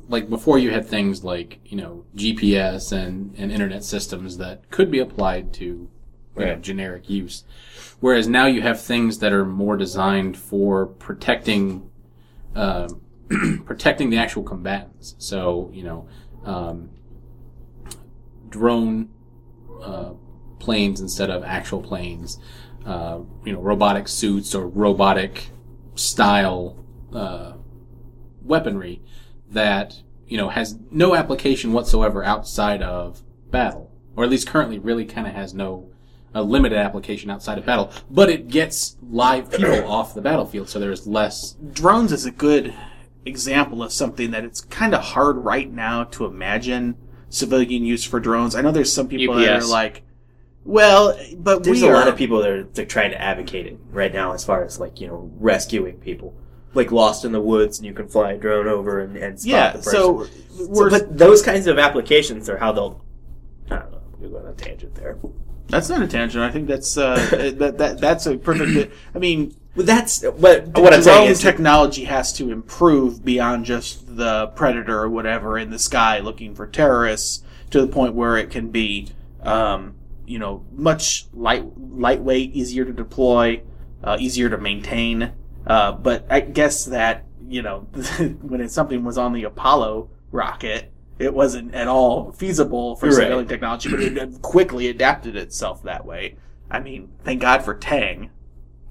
like 0.09 0.29
before, 0.29 0.57
you 0.57 0.71
had 0.71 0.85
things 0.85 1.23
like 1.23 1.59
you 1.65 1.77
know 1.77 2.05
GPS 2.15 2.91
and 2.91 3.35
and 3.37 3.51
internet 3.51 3.83
systems 3.83 4.37
that 4.37 4.69
could 4.71 4.91
be 4.91 4.99
applied 4.99 5.53
to 5.55 5.89
you 6.37 6.45
know, 6.45 6.55
generic 6.55 7.09
use, 7.09 7.43
whereas 7.99 8.27
now 8.27 8.45
you 8.45 8.61
have 8.61 8.81
things 8.81 9.19
that 9.19 9.31
are 9.31 9.45
more 9.45 9.77
designed 9.77 10.37
for 10.37 10.87
protecting. 10.87 11.89
Uh, 12.55 12.89
protecting 13.65 14.09
the 14.09 14.17
actual 14.17 14.43
combatants. 14.43 15.15
So, 15.17 15.71
you 15.73 15.83
know, 15.83 16.07
um, 16.43 16.91
drone 18.49 19.09
uh, 19.81 20.11
planes 20.59 21.01
instead 21.01 21.29
of 21.29 21.43
actual 21.43 21.81
planes, 21.81 22.39
uh, 22.85 23.19
you 23.43 23.53
know, 23.53 23.59
robotic 23.59 24.07
suits 24.07 24.53
or 24.53 24.67
robotic 24.67 25.49
style 25.95 26.85
uh, 27.13 27.53
weaponry 28.41 29.01
that 29.51 30.01
you 30.27 30.37
know 30.37 30.49
has 30.49 30.77
no 30.91 31.15
application 31.15 31.73
whatsoever 31.73 32.23
outside 32.23 32.81
of 32.81 33.23
battle, 33.49 33.91
or 34.15 34.23
at 34.23 34.29
least 34.29 34.47
currently 34.47 34.79
really 34.79 35.05
kind 35.05 35.27
of 35.27 35.33
has 35.33 35.53
no 35.53 35.89
a 36.33 36.43
limited 36.43 36.77
application 36.77 37.29
outside 37.29 37.57
of 37.57 37.65
battle. 37.65 37.91
But 38.11 38.29
it 38.29 38.49
gets 38.49 38.97
live 39.01 39.49
people 39.51 39.87
off 39.89 40.13
the 40.13 40.21
battlefield, 40.21 40.69
so 40.69 40.79
there's 40.79 41.07
less. 41.07 41.55
Drones 41.71 42.11
is 42.11 42.25
a 42.25 42.31
good 42.31 42.73
example 43.25 43.81
of 43.81 43.91
something 43.91 44.31
that 44.31 44.43
it's 44.43 44.61
kind 44.61 44.93
of 44.93 45.01
hard 45.01 45.37
right 45.37 45.71
now 45.71 46.03
to 46.03 46.25
imagine 46.25 46.95
civilian 47.29 47.83
use 47.83 48.03
for 48.03 48.19
drones. 48.19 48.53
I 48.53 48.61
know 48.61 48.71
there's 48.71 48.93
some 48.93 49.07
people 49.07 49.35
that 49.35 49.63
are 49.63 49.65
like, 49.65 50.03
well, 50.65 51.17
but 51.37 51.63
There's 51.63 51.81
we 51.81 51.87
a 51.87 51.91
are, 51.91 51.93
lot 51.93 52.07
of 52.07 52.17
people 52.17 52.39
that 52.39 52.49
are 52.49 52.63
they're 52.63 52.85
trying 52.85 53.11
to 53.11 53.21
advocate 53.21 53.67
it 53.67 53.77
right 53.91 54.11
now, 54.11 54.33
as 54.33 54.43
far 54.43 54.63
as 54.63 54.79
like 54.79 54.99
you 54.99 55.07
know 55.07 55.31
rescuing 55.37 55.97
people, 55.97 56.33
like 56.73 56.91
lost 56.91 57.23
in 57.23 57.31
the 57.31 57.39
woods, 57.39 57.77
and 57.77 57.85
you 57.85 57.93
can 57.93 58.07
fly 58.07 58.31
a 58.31 58.37
drone 58.37 58.67
over 58.67 58.99
and, 58.99 59.15
and 59.15 59.39
spot 59.39 59.49
yeah. 59.49 59.71
the 59.71 59.77
person. 59.77 59.91
So 59.91 60.27
So, 60.49 60.89
but 60.89 61.17
those 61.17 61.43
kinds 61.43 61.67
of 61.67 61.77
applications 61.77 62.49
are 62.49 62.57
how 62.57 62.71
they'll. 62.71 63.05
I 63.69 63.77
don't 63.77 63.91
know. 63.91 64.01
We're 64.17 64.29
going 64.29 64.45
on 64.47 64.53
a 64.53 64.55
tangent 64.55 64.95
there. 64.95 65.19
That's 65.67 65.89
not 65.89 66.01
a 66.01 66.07
tangent. 66.07 66.43
I 66.43 66.51
think 66.51 66.67
that's 66.67 66.97
uh, 66.97 67.15
that, 67.57 67.77
that 67.77 67.99
that's 67.99 68.25
a 68.25 68.37
perfect. 68.37 68.91
I 69.13 69.19
mean, 69.19 69.55
But 69.75 69.85
that's 69.85 70.23
what 70.23 70.67
what 70.69 70.93
I'm 70.93 71.01
saying 71.01 71.29
is 71.29 71.41
technology 71.41 72.05
has 72.05 72.31
to 72.33 72.49
improve 72.49 73.25
beyond 73.25 73.65
just 73.65 74.15
the 74.15 74.47
predator 74.55 75.01
or 75.01 75.09
whatever 75.09 75.59
in 75.59 75.69
the 75.69 75.79
sky 75.79 76.19
looking 76.19 76.55
for 76.55 76.65
terrorists 76.65 77.43
to 77.71 77.81
the 77.81 77.87
point 77.87 78.15
where 78.15 78.37
it 78.37 78.49
can 78.49 78.69
be, 78.69 79.09
um, 79.43 79.94
you 80.27 80.39
know, 80.39 80.65
much 80.73 81.27
light 81.33 81.63
lightweight, 81.77 82.53
easier 82.53 82.85
to 82.85 82.91
deploy, 82.93 83.61
uh, 84.03 84.17
easier 84.19 84.49
to 84.49 84.57
maintain. 84.57 85.31
Uh, 85.67 85.91
but 85.93 86.25
I 86.29 86.39
guess 86.41 86.85
that 86.85 87.25
you 87.47 87.61
know 87.61 87.79
when 88.41 88.61
it, 88.61 88.71
something 88.71 89.03
was 89.03 89.17
on 89.17 89.33
the 89.33 89.43
Apollo 89.43 90.09
rocket. 90.31 90.91
It 91.17 91.33
wasn't 91.33 91.73
at 91.73 91.87
all 91.87 92.33
feasible 92.33 92.97
for 92.97 93.05
Right. 93.05 93.15
civilian 93.15 93.47
technology, 93.47 93.89
but 93.89 94.01
it 94.01 94.41
quickly 94.41 94.89
adapted 94.89 95.37
itself 95.37 95.81
that 95.83 96.05
way. 96.05 96.35
I 96.69 96.81
mean, 96.81 97.09
thank 97.23 97.39
God 97.41 97.63
for 97.63 97.73
Tang. 97.73 98.31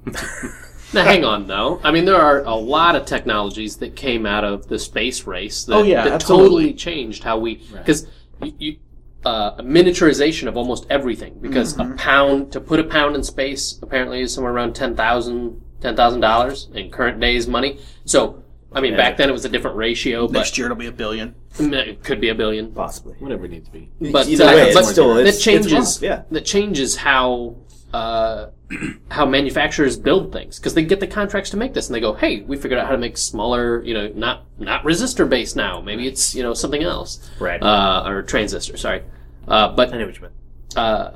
Now, 0.07 1.03
hang 1.05 1.24
on, 1.24 1.47
though. 1.49 1.80
I 1.82 1.91
mean, 1.91 2.05
there 2.05 2.16
are 2.16 2.43
a 2.45 2.55
lot 2.55 2.95
of 2.95 3.05
technologies 3.05 3.76
that 3.78 3.97
came 3.97 4.26
out 4.26 4.45
of 4.45 4.68
the 4.68 4.78
space 4.78 5.26
race 5.26 5.64
that, 5.64 5.74
Oh, 5.74 5.82
yeah, 5.82 6.09
that 6.09 6.20
totally 6.20 6.72
changed 6.72 7.24
how 7.24 7.37
we 7.39 7.57
because 7.72 8.07
you, 8.41 8.53
you 8.59 8.76
uh, 9.25 9.55
a 9.59 9.62
miniaturization 9.62 10.49
of 10.49 10.57
almost 10.57 10.87
everything. 10.91 11.39
Because 11.41 11.75
Mm-hmm. 11.75 11.93
a 11.93 11.97
pound 11.97 12.53
to 12.53 12.61
put 12.61 12.81
a 12.81 12.85
pound 12.85 13.14
in 13.16 13.22
space 13.22 13.79
apparently 13.83 14.20
is 14.20 14.33
somewhere 14.35 14.53
around 14.53 14.75
ten 14.75 14.95
thousand 14.95 15.61
ten 15.81 15.97
thousand 15.97 16.20
dollars 16.20 16.68
in 16.75 16.91
current 16.91 17.20
days 17.20 17.47
money. 17.47 17.79
So 18.05 18.43
I 18.72 18.81
mean, 18.81 18.97
back 18.97 19.16
then 19.16 19.29
it 19.29 19.33
was 19.33 19.45
a 19.45 19.49
different 19.49 19.77
ratio, 19.77 20.27
but 20.27 20.33
Next 20.41 20.59
year 20.59 20.66
it'll 20.66 20.77
be 20.77 20.89
a 20.89 20.93
billion. 20.93 21.35
it 21.61 22.03
could 22.03 22.20
be 22.20 22.29
a 22.31 22.35
billion. 22.35 22.72
Possibly. 22.72 23.14
Whatever 23.20 23.45
it 23.45 23.53
needs 23.53 23.68
to 23.68 23.72
be. 23.72 23.89
But 24.11 24.27
Either 24.27 24.45
uh, 24.45 24.55
way, 24.55 24.62
it's 24.62 24.75
but 24.75 24.85
still 24.85 25.14
that 25.14 25.39
changes. 25.39 25.72
It's 25.72 26.03
rough, 26.03 26.03
yeah. 26.03 26.22
That 26.33 26.45
changes 26.45 26.97
how 26.97 27.55
uh, 27.95 28.51
how 29.12 29.24
manufacturers 29.24 29.97
build 29.97 30.32
things 30.32 30.59
because 30.59 30.74
they 30.74 30.82
get 30.84 30.99
the 30.99 31.07
contracts 31.07 31.51
to 31.51 31.57
make 31.57 31.74
this, 31.74 31.86
and 31.86 31.95
they 31.95 32.01
go, 32.01 32.12
"Hey, 32.12 32.40
we 32.40 32.57
figured 32.57 32.80
out 32.80 32.86
how 32.86 32.92
to 32.92 32.99
make 32.99 33.16
smaller, 33.16 33.82
you 33.84 33.95
know, 33.95 34.09
not 34.16 34.45
not 34.59 34.82
resistor 34.82 35.28
based 35.28 35.55
now. 35.55 35.80
Maybe 35.80 36.09
it's 36.09 36.34
you 36.34 36.42
know 36.42 36.55
something 36.55 36.82
else, 36.82 37.30
Right. 37.38 37.62
uh, 37.62 38.03
or 38.05 38.22
transistor. 38.22 38.76
Sorry, 38.76 39.03
uh, 39.47 39.68
but 39.76 39.95
I 39.95 39.99
know 39.99 40.07
what 40.07 40.16
you 40.16 40.22
meant. 40.22 40.34
uh, 40.76 41.11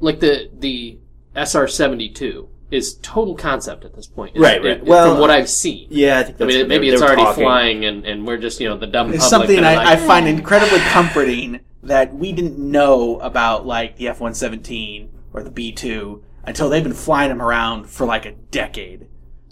like 0.00 0.20
the 0.20 0.50
the 0.58 0.98
SR 1.34 1.66
seventy 1.68 2.10
two 2.10 2.48
is 2.70 2.96
total 3.00 3.34
concept 3.34 3.86
at 3.86 3.94
this 3.96 4.06
point, 4.06 4.36
Right, 4.36 4.62
right. 4.62 4.72
it- 4.76 4.84
Well, 4.84 5.12
from 5.12 5.20
what 5.22 5.30
I've 5.30 5.48
seen. 5.48 5.86
Yeah, 5.90 6.18
I 6.18 6.22
think 6.24 6.38
I 6.42 6.44
mean, 6.44 6.68
maybe 6.68 6.90
it's 6.90 7.00
already 7.00 7.22
talking. 7.22 7.44
flying, 7.44 7.84
and, 7.86 8.04
and 8.04 8.26
we're 8.26 8.36
just 8.36 8.60
you 8.60 8.68
know 8.68 8.76
the 8.76 8.86
dumb 8.86 9.14
It's 9.14 9.26
something 9.26 9.60
I, 9.64 9.76
like, 9.76 9.86
I 9.86 9.96
find 9.96 10.28
incredibly 10.28 10.80
comforting 10.80 11.60
that 11.82 12.14
we 12.14 12.32
didn't 12.32 12.58
know 12.58 13.18
about 13.20 13.66
like 13.66 13.96
the 13.96 14.08
F 14.08 14.20
one 14.20 14.34
seventeen 14.34 15.08
or 15.38 15.42
the 15.44 15.50
B 15.50 15.72
two 15.72 16.22
until 16.44 16.68
they've 16.68 16.82
been 16.82 16.92
flying 16.94 17.28
them 17.28 17.40
around 17.42 17.88
for 17.88 18.06
like 18.06 18.26
a 18.26 18.32
decade. 18.32 19.06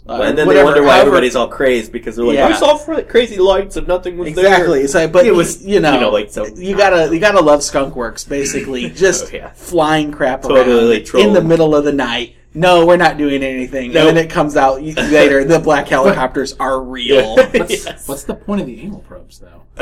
Uh, 0.09 0.21
and 0.21 0.37
then 0.37 0.47
whatever- 0.47 0.53
they 0.53 0.63
wonder 0.63 0.81
why 0.83 0.93
however- 0.93 1.07
everybody's 1.09 1.35
all 1.35 1.49
crazed 1.49 1.91
because 1.91 2.15
they're 2.15 2.23
like, 2.25 2.35
Yeah. 2.37 2.47
I 2.47 2.53
saw 2.53 2.77
crazy 3.09 3.37
lights 3.37 3.75
and 3.75 3.87
nothing 3.89 4.17
was 4.17 4.29
Exactly. 4.29 4.77
there. 4.79 4.85
It's 4.85 4.93
like, 4.95 5.11
but 5.11 5.25
It 5.25 5.31
was, 5.35 5.57
was 5.57 5.65
you 5.67 5.81
know, 5.81 5.93
you 5.95 5.99
know, 5.99 6.09
like, 6.11 6.31
so- 6.31 6.45
you 6.55 6.77
gotta 6.77 7.13
you 7.13 7.19
gotta 7.19 7.41
love 7.41 7.61
Skunk 7.61 7.93
Works 7.95 8.23
basically 8.23 8.89
just 8.95 9.33
Oh, 9.33 9.35
yeah. 9.35 9.51
flying 9.53 10.11
crap 10.13 10.43
Totally 10.43 10.95
around 10.95 11.05
trolling. 11.05 11.27
in 11.29 11.33
the 11.33 11.41
middle 11.41 11.75
of 11.75 11.83
the 11.83 11.91
night. 11.91 12.35
No, 12.57 12.85
we're 12.85 12.97
not 12.97 13.17
doing 13.17 13.43
anything. 13.43 13.91
Nope. 13.91 14.07
And 14.09 14.17
then 14.17 14.25
it 14.25 14.29
comes 14.31 14.57
out 14.57 14.81
later 14.81 15.43
the 15.43 15.59
black 15.59 15.87
helicopters 15.87 16.53
are 16.59 16.81
real. 16.81 17.35
What's, 17.35 17.69
Yes. 17.85 18.07
what's 18.07 18.23
the 18.23 18.33
point 18.35 18.61
of 18.61 18.67
the 18.67 18.81
anal 18.81 18.99
probes, 19.01 19.39
though? 19.39 19.61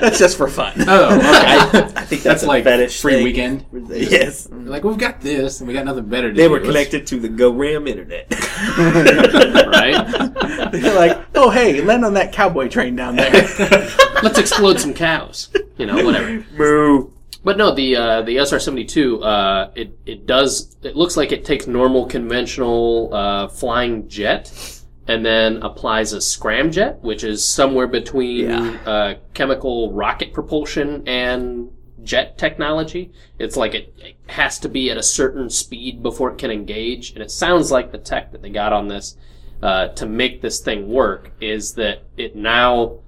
That's 0.00 0.18
just 0.18 0.36
for 0.36 0.48
fun. 0.48 0.72
Oh, 0.86 1.16
okay. 1.16 1.26
I 1.26 2.04
think 2.04 2.22
that's, 2.22 2.24
That's 2.24 2.42
a 2.42 2.46
like 2.46 2.64
fetish 2.64 3.00
free 3.00 3.14
thing. 3.14 3.24
weekend. 3.24 3.64
Yes. 3.90 4.44
They're 4.50 4.58
like, 4.60 4.84
we've 4.84 4.98
got 4.98 5.20
this, 5.20 5.60
and 5.60 5.68
we 5.68 5.74
got 5.74 5.84
nothing 5.84 6.06
better 6.06 6.30
to 6.30 6.34
They 6.36 6.44
do. 6.44 6.50
were 6.50 6.56
Let's- 6.58 6.68
connected 6.68 7.06
to 7.08 7.20
the 7.20 7.28
Go 7.28 7.50
Ram 7.52 7.86
internet. 7.86 8.26
right? 8.30 10.72
They're 10.72 10.94
like, 10.94 11.18
oh 11.34 11.50
hey, 11.50 11.80
land 11.80 12.04
on 12.04 12.14
that 12.14 12.32
cowboy 12.32 12.68
train 12.68 12.96
down 12.96 13.16
there. 13.16 13.30
Let's 14.22 14.38
explode 14.38 14.80
some 14.80 14.94
cows. 14.94 15.50
You 15.78 15.86
know, 15.86 16.04
whatever. 16.04 16.44
Moo. 16.56 17.08
But 17.42 17.56
no, 17.56 17.74
the 17.74 17.96
uh, 17.96 18.22
the 18.22 18.36
SR 18.38 18.58
seventy 18.58 18.84
two, 18.84 19.22
uh, 19.22 19.70
it 19.74 19.98
it 20.04 20.26
does. 20.26 20.76
It 20.82 20.94
looks 20.96 21.16
like 21.16 21.32
it 21.32 21.44
takes 21.44 21.66
normal 21.66 22.06
conventional 22.06 23.14
uh, 23.14 23.48
flying 23.48 24.08
jet, 24.08 24.52
and 25.08 25.24
then 25.24 25.62
applies 25.62 26.12
a 26.12 26.18
scramjet, 26.18 27.00
which 27.00 27.24
is 27.24 27.42
somewhere 27.44 27.86
between 27.86 28.50
Yeah. 28.50 28.76
uh, 28.86 29.14
chemical 29.32 29.90
rocket 29.92 30.34
propulsion 30.34 31.02
and 31.06 31.70
jet 32.02 32.36
technology. 32.36 33.10
It's 33.38 33.56
like 33.56 33.74
it, 33.74 33.94
it 33.98 34.16
has 34.26 34.58
to 34.60 34.68
be 34.68 34.90
at 34.90 34.98
a 34.98 35.02
certain 35.02 35.48
speed 35.48 36.02
before 36.02 36.32
it 36.32 36.38
can 36.38 36.50
engage, 36.50 37.12
and 37.12 37.22
it 37.22 37.30
sounds 37.30 37.70
like 37.70 37.90
the 37.90 37.98
tech 37.98 38.32
that 38.32 38.42
they 38.42 38.50
got 38.50 38.72
on 38.74 38.88
this 38.88 39.16
uh, 39.62 39.88
to 39.88 40.04
make 40.06 40.42
this 40.42 40.60
thing 40.60 40.88
work 40.88 41.30
is 41.40 41.72
that 41.74 42.02
it 42.18 42.36
now 42.36 42.98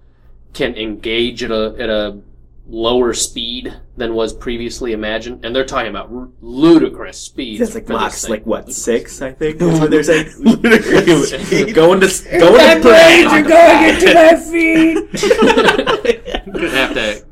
can 0.54 0.74
engage 0.74 1.42
at 1.42 1.50
a 1.50 1.74
at 1.78 1.90
a 1.90 2.18
lower 2.66 3.12
speed 3.12 3.74
than 3.96 4.14
was 4.14 4.32
previously 4.32 4.92
imagined, 4.92 5.44
and 5.44 5.54
they're 5.54 5.64
talking 5.64 5.90
about 5.90 6.10
r- 6.12 6.28
ludicrous 6.40 7.18
speeds. 7.18 7.58
That's 7.60 7.74
like 7.74 7.86
for 7.86 7.92
this 7.94 8.00
Mach's 8.00 8.22
thing. 8.22 8.30
like 8.30 8.46
what 8.46 8.72
six? 8.72 9.20
I 9.20 9.32
think 9.32 9.58
that's 9.58 9.80
what 9.80 9.90
they're 9.90 10.02
saying. 10.02 10.30
ludicrous 10.38 11.30
speed. 11.30 11.74
going 11.74 12.00
to 12.00 12.06
going 12.38 12.76
to 12.76 12.82
brains 12.82 13.32
are 13.32 13.42
going 13.42 13.94
into 13.94 14.14
my 14.14 14.36
feet. 14.36 16.42
Gonna 16.52 16.68
have 16.70 16.94
to 16.94 17.24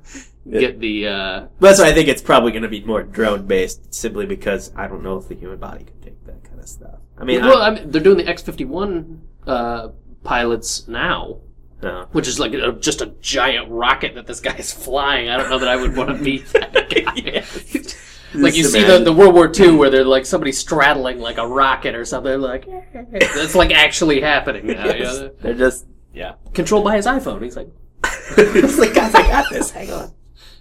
get 0.51 0.81
the 0.81 1.07
uh, 1.07 1.47
That's 1.61 1.79
why 1.79 1.89
I 1.89 1.93
think 1.93 2.09
it's 2.09 2.23
probably 2.23 2.51
going 2.53 2.63
to 2.63 2.69
be 2.69 2.83
more 2.83 3.03
drone 3.03 3.47
based, 3.47 3.95
simply 3.95 4.27
because 4.27 4.73
I 4.75 4.89
don't 4.89 5.03
know 5.03 5.17
if 5.17 5.29
the 5.29 5.35
human 5.35 5.59
body 5.59 5.85
can 5.85 6.01
take 6.01 6.25
that 6.27 6.43
kind 6.45 6.59
of 6.59 6.69
stuff. 6.69 6.99
I 7.19 7.25
mean, 7.25 7.43
well, 7.43 7.61
I, 7.63 7.69
I 7.69 7.75
mean, 7.75 7.91
they're 7.91 8.03
doing 8.03 8.17
the 8.19 8.27
X 8.27 8.43
fifty 8.43 8.65
one 8.65 9.23
uh, 9.47 9.89
pilots 10.25 10.89
now, 10.89 11.39
no. 11.83 12.07
which 12.13 12.29
is 12.29 12.39
like 12.39 12.53
a, 12.53 12.73
just 12.73 13.01
a 13.01 13.07
giant 13.21 13.71
rocket 13.71 14.15
that 14.15 14.27
this 14.27 14.41
guy 14.41 14.55
is 14.57 14.73
flying. 14.73 15.29
I 15.29 15.37
don't 15.37 15.51
know 15.51 15.59
that 15.59 15.69
I 15.69 15.77
would 15.77 15.97
want 15.97 16.17
to 16.17 16.23
be 16.23 16.39
that 16.39 16.73
guy. 18.35 18.41
like 18.41 18.57
you 18.57 18.65
see 18.65 18.83
the, 18.83 18.99
the 18.99 19.13
World 19.13 19.35
War 19.35 19.51
II 19.55 19.73
where 19.73 19.91
they're 19.91 20.05
like 20.05 20.27
somebody 20.27 20.53
straddling 20.53 21.19
like 21.19 21.39
a 21.39 21.47
rocket 21.47 21.95
or 21.95 22.05
something. 22.05 22.31
They're 22.31 22.39
like 22.39 22.67
that's 23.13 23.55
like 23.55 23.73
actually 23.73 24.21
happening 24.21 24.67
now. 24.69 24.87
you 24.93 25.05
know? 25.05 25.31
They're 25.41 25.55
just 25.55 25.87
yeah. 26.13 26.35
Controlled 26.53 26.85
by 26.85 26.97
his 26.97 27.07
iPhone. 27.07 27.43
He's 27.43 27.57
like, 27.57 27.69
it's 28.37 28.79
like 28.79 28.95
guys, 28.95 29.15
I 29.15 29.23
got 29.23 29.51
this. 29.51 29.71
Hang 29.71 29.91
on. 29.93 30.13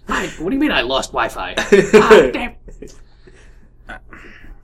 I, 0.08 0.26
what 0.38 0.50
do 0.50 0.54
you 0.54 0.60
mean 0.60 0.72
I 0.72 0.82
lost 0.82 1.12
Wi-Fi? 1.12 1.54
ah, 1.58 2.30
damn. 2.32 2.56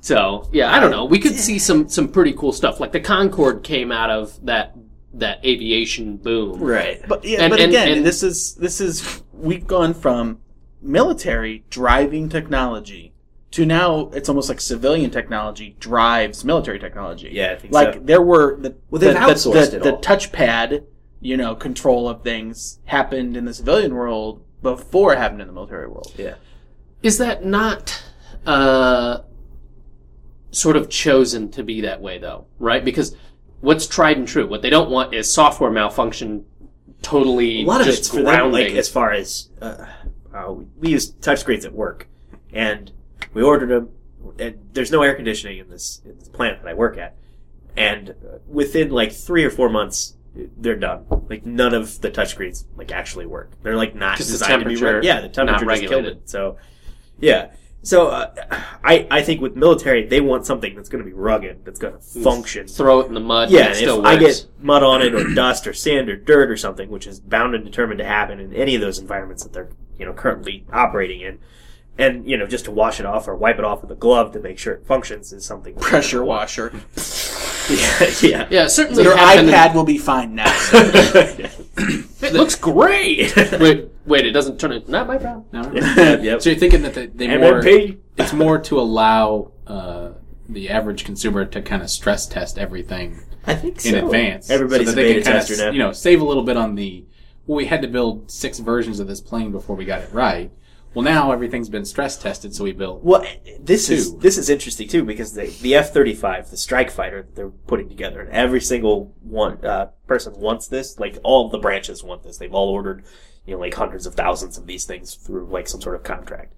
So 0.00 0.48
yeah, 0.52 0.72
I 0.72 0.78
don't 0.78 0.92
know. 0.92 1.04
We 1.04 1.18
could 1.18 1.34
see 1.34 1.59
some 1.59 1.88
some 1.88 2.09
pretty 2.09 2.32
cool 2.32 2.52
stuff. 2.52 2.78
Like 2.78 2.92
the 2.92 3.00
Concorde 3.00 3.64
came 3.64 3.90
out 3.90 4.09
of 4.09 4.44
that 4.46 4.76
that 5.18 5.44
aviation 5.44 6.16
boom. 6.16 6.60
Right. 6.60 7.02
But 7.08 7.24
yeah, 7.24 7.42
And- 7.42 7.50
but 7.50 7.60
and- 7.60 7.70
again, 7.70 7.98
and- 7.98 8.06
this 8.06 8.22
is 8.22 8.54
this 8.54 8.80
is 8.80 9.22
we've 9.32 9.66
gone 9.66 9.94
from 9.94 10.38
military 10.82 11.64
driving 11.70 12.28
technology 12.28 13.12
to 13.52 13.64
now 13.64 14.10
it's 14.12 14.28
almost 14.28 14.48
like 14.48 14.60
civilian 14.60 15.10
technology 15.10 15.76
drives 15.80 16.44
military 16.44 16.78
technology. 16.78 17.30
Yeah, 17.32 17.52
I 17.52 17.56
think 17.56 17.72
like 17.72 17.94
so. 17.94 18.00
there 18.00 18.22
were 18.22 18.56
the 18.60 18.76
Well, 18.90 19.00
they've 19.00 19.14
the, 19.14 19.20
outsourced 19.20 19.70
the, 19.70 19.76
it 19.78 19.82
the 19.82 19.92
touchpad, 19.94 20.84
you 21.20 21.36
know, 21.36 21.54
control 21.54 22.08
of 22.08 22.22
things 22.22 22.80
happened 22.84 23.36
in 23.36 23.44
the 23.46 23.54
civilian 23.54 23.94
world 23.94 24.42
before 24.62 25.12
it 25.12 25.18
happened 25.18 25.40
in 25.40 25.46
the 25.46 25.52
military 25.52 25.88
world. 25.88 26.12
Yeah. 26.18 26.34
Is 27.02 27.18
that 27.18 27.44
not 27.44 28.02
uh, 28.44 29.18
sort 30.50 30.76
of 30.76 30.88
chosen 30.88 31.50
to 31.52 31.62
be 31.62 31.80
that 31.82 32.00
way, 32.00 32.18
though? 32.18 32.46
Right? 32.58 32.84
Because 32.84 33.16
what's 33.66 33.88
tried 33.88 34.16
and 34.16 34.28
true? 34.28 34.46
What 34.46 34.62
they 34.62 34.70
don't 34.70 34.90
want 34.90 35.12
is 35.12 35.30
software 35.32 35.72
malfunction. 35.72 36.46
Totally, 37.02 37.62
a 37.62 37.66
lot 37.66 37.80
of 37.80 37.86
just 37.86 37.98
it's 37.98 38.08
for 38.08 38.22
them, 38.22 38.52
like 38.52 38.70
as 38.72 38.88
far 38.88 39.12
as 39.12 39.50
uh, 39.60 39.86
uh, 40.32 40.54
we 40.78 40.90
use 40.90 41.12
touchscreens 41.12 41.64
at 41.64 41.72
work, 41.72 42.08
and 42.52 42.92
we 43.34 43.42
ordered 43.42 43.68
them. 43.68 43.90
And 44.38 44.70
there's 44.72 44.90
no 44.90 45.02
air 45.02 45.14
conditioning 45.14 45.58
in 45.58 45.68
this 45.68 46.00
in 46.04 46.16
this 46.18 46.28
plant 46.28 46.62
that 46.62 46.68
I 46.68 46.74
work 46.74 46.96
at, 46.96 47.16
and 47.76 48.14
within 48.46 48.90
like 48.90 49.12
three 49.12 49.44
or 49.44 49.50
four 49.50 49.68
months, 49.68 50.16
they're 50.34 50.76
done. 50.76 51.04
Like 51.28 51.44
none 51.44 51.74
of 51.74 52.00
the 52.00 52.10
touchscreens 52.10 52.64
like 52.76 52.92
actually 52.92 53.26
work. 53.26 53.50
They're 53.62 53.76
like 53.76 53.94
not 53.94 54.16
designed 54.16 54.62
to 54.62 54.68
be 54.68 54.76
temperature 54.76 55.02
yeah, 55.02 55.20
the 55.20 55.28
temperature 55.28 55.66
just 55.66 55.82
killed 55.82 56.06
it. 56.06 56.28
So 56.30 56.56
yeah. 57.18 57.50
So 57.87 58.09
uh, 58.09 58.32
I 58.82 59.07
I 59.12 59.22
think 59.22 59.41
with 59.41 59.55
military 59.55 60.05
they 60.07 60.20
want 60.20 60.45
something 60.45 60.74
that's 60.74 60.89
going 60.89 61.05
to 61.05 61.09
be 61.09 61.14
rugged, 61.14 61.64
that's 61.64 61.78
going 61.78 61.95
to 61.95 62.01
function, 62.01 62.66
Throw 62.66 62.99
it 63.01 63.07
in 63.07 63.14
the 63.14 63.20
mud. 63.20 63.49
yeah, 63.51 63.59
and 63.61 63.66
it 63.66 63.68
and 63.68 63.76
still 63.76 64.01
if 64.01 64.07
I 64.07 64.14
works. 64.20 64.41
get 64.41 64.64
mud 64.64 64.82
on 64.82 65.03
it 65.03 65.14
or 65.14 65.32
dust 65.34 65.68
or 65.68 65.72
sand 65.72 66.09
or 66.11 66.16
dirt 66.16 66.51
or 66.51 66.57
something, 66.57 66.91
which 66.91 67.07
is 67.07 67.20
bound 67.20 67.55
and 67.55 67.64
determined 67.64 67.99
to 67.99 68.05
happen 68.05 68.41
in 68.41 68.53
any 68.55 68.74
of 68.74 68.80
those 68.80 68.99
environments 68.99 69.45
that 69.45 69.53
they're 69.53 69.68
you 69.99 70.05
know 70.05 70.12
currently 70.12 70.66
operating 70.72 71.20
in, 71.20 71.39
and 71.97 72.28
you 72.28 72.37
know 72.37 72.45
just 72.47 72.64
to 72.64 72.72
wash 72.72 72.99
it 72.99 73.07
off 73.07 73.28
or 73.28 73.37
wipe 73.37 73.61
it 73.61 73.64
off 73.64 73.82
with 73.82 73.91
a 73.93 73.95
glove 73.95 74.32
to 74.32 74.41
make 74.41 74.59
sure 74.59 74.74
it 74.74 74.84
functions 74.84 75.32
is 75.32 75.45
something. 75.45 75.76
Pressure 75.76 76.24
washer. 76.24 76.72
yeah, 77.70 78.11
yeah. 78.20 78.49
yeah, 78.51 78.66
certainly. 78.66 79.05
Your 79.05 79.16
happened 79.16 79.49
in- 79.49 79.55
iPad 79.55 79.74
will 79.76 79.84
be 79.84 79.99
fine 79.99 80.34
now. 80.34 80.53
It 82.22 82.32
looks 82.32 82.57
great. 82.57 83.37
wait, 83.37 83.91
wait, 84.07 84.26
it 84.26 84.32
doesn't 84.32 84.59
turn 84.59 84.72
it. 84.72 84.88
Not 84.88 85.07
my 85.07 85.18
problem. 85.18 85.44
No? 85.52 85.72
yep. 86.22 86.42
So 86.42 86.50
you're 86.50 86.59
thinking 86.59 86.82
that 86.82 86.94
they, 86.94 87.07
they 87.07 87.36
more 87.36 87.61
MMP. 87.61 87.98
it's 88.16 88.32
more 88.32 88.59
to 88.59 88.80
allow 88.80 89.52
uh, 89.66 90.11
the 90.48 90.70
average 90.70 91.04
consumer 91.04 91.44
to 91.44 91.62
kind 91.62 91.82
of 91.82 91.90
stress 91.90 92.26
test 92.26 92.59
everything 92.59 93.20
I 93.46 93.54
think 93.54 93.84
in 93.84 93.94
advance. 93.94 94.50
Everybody's 94.50 94.88
so 94.88 94.92
a 94.92 94.96
that 94.96 95.02
they 95.02 95.12
beta 95.14 95.22
can 95.22 95.32
kinda, 95.32 95.46
tester 95.46 95.66
now. 95.66 95.70
You 95.72 95.78
know, 95.78 95.92
save 95.92 96.20
a 96.20 96.24
little 96.24 96.44
bit 96.44 96.57
on 96.57 96.74
the. 96.74 97.04
Well, 97.46 97.57
we 97.57 97.66
had 97.66 97.82
to 97.82 97.88
build 97.88 98.30
six 98.30 98.59
versions 98.59 98.98
of 98.98 99.07
this 99.07 99.20
plane 99.20 99.52
before 99.52 99.76
we 99.76 99.84
got 99.84 100.02
it 100.02 100.12
right. 100.12 100.50
Well, 100.96 101.04
now 101.04 101.30
everything's 101.30 101.68
been 101.68 101.84
stress 101.84 102.16
tested, 102.16 102.54
so 102.54 102.64
we 102.64 102.72
built. 102.72 103.04
Well, 103.04 103.22
this 103.61 103.90
is 103.90 104.16
this 104.16 104.38
is 104.38 104.48
interesting 104.48 104.88
too 104.88 105.04
because 105.04 105.34
the 105.34 105.46
the 105.61 105.74
F 105.74 105.92
thirty 105.92 106.14
five, 106.14 106.50
the 106.50 106.57
strike 106.57 106.90
fighter 106.90 107.22
that 107.22 107.36
they're 107.36 107.50
putting 107.50 107.90
together, 107.90 108.20
and 108.22 108.30
every 108.30 108.62
single 108.62 109.14
one 109.20 109.62
uh, 109.64 109.90
person 110.07 110.32
wants 110.40 110.68
this. 110.68 110.98
Like 110.98 111.18
all 111.22 111.50
the 111.50 111.59
branches 111.59 112.02
want 112.02 112.22
this. 112.22 112.38
They've 112.38 112.54
all 112.54 112.70
ordered, 112.70 113.04
you 113.47 113.55
know, 113.55 113.61
like 113.61 113.74
hundreds 113.74 114.07
of 114.07 114.14
thousands 114.14 114.59
of 114.59 114.66
these 114.66 114.84
things 114.84 115.14
through 115.14 115.47
like 115.47 115.68
some 115.68 115.80
sort 115.80 115.94
of 115.94 116.03
contract. 116.03 116.53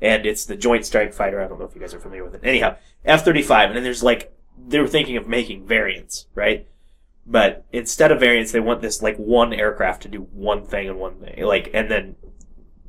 And 0.00 0.26
it's 0.26 0.44
the 0.44 0.56
Joint 0.56 0.84
Strike 0.84 1.14
Fighter. 1.14 1.40
I 1.40 1.48
don't 1.48 1.58
know 1.58 1.64
if 1.64 1.74
you 1.74 1.80
guys 1.80 1.94
are 1.94 2.00
familiar 2.00 2.24
with 2.24 2.34
it. 2.34 2.40
Anyhow, 2.44 2.76
F 3.04 3.24
thirty 3.24 3.42
five, 3.42 3.70
and 3.70 3.76
then 3.76 3.84
there's 3.84 4.02
like 4.02 4.36
they 4.66 4.78
were 4.78 4.88
thinking 4.88 5.16
of 5.16 5.26
making 5.26 5.66
variants, 5.66 6.26
right? 6.34 6.66
But 7.26 7.64
instead 7.72 8.12
of 8.12 8.20
variants, 8.20 8.52
they 8.52 8.60
want 8.60 8.82
this 8.82 9.02
like 9.02 9.16
one 9.16 9.52
aircraft 9.52 10.02
to 10.02 10.08
do 10.08 10.22
one 10.32 10.64
thing 10.64 10.88
and 10.88 10.98
one 10.98 11.20
thing, 11.20 11.42
like, 11.44 11.70
and 11.72 11.90
then 11.90 12.16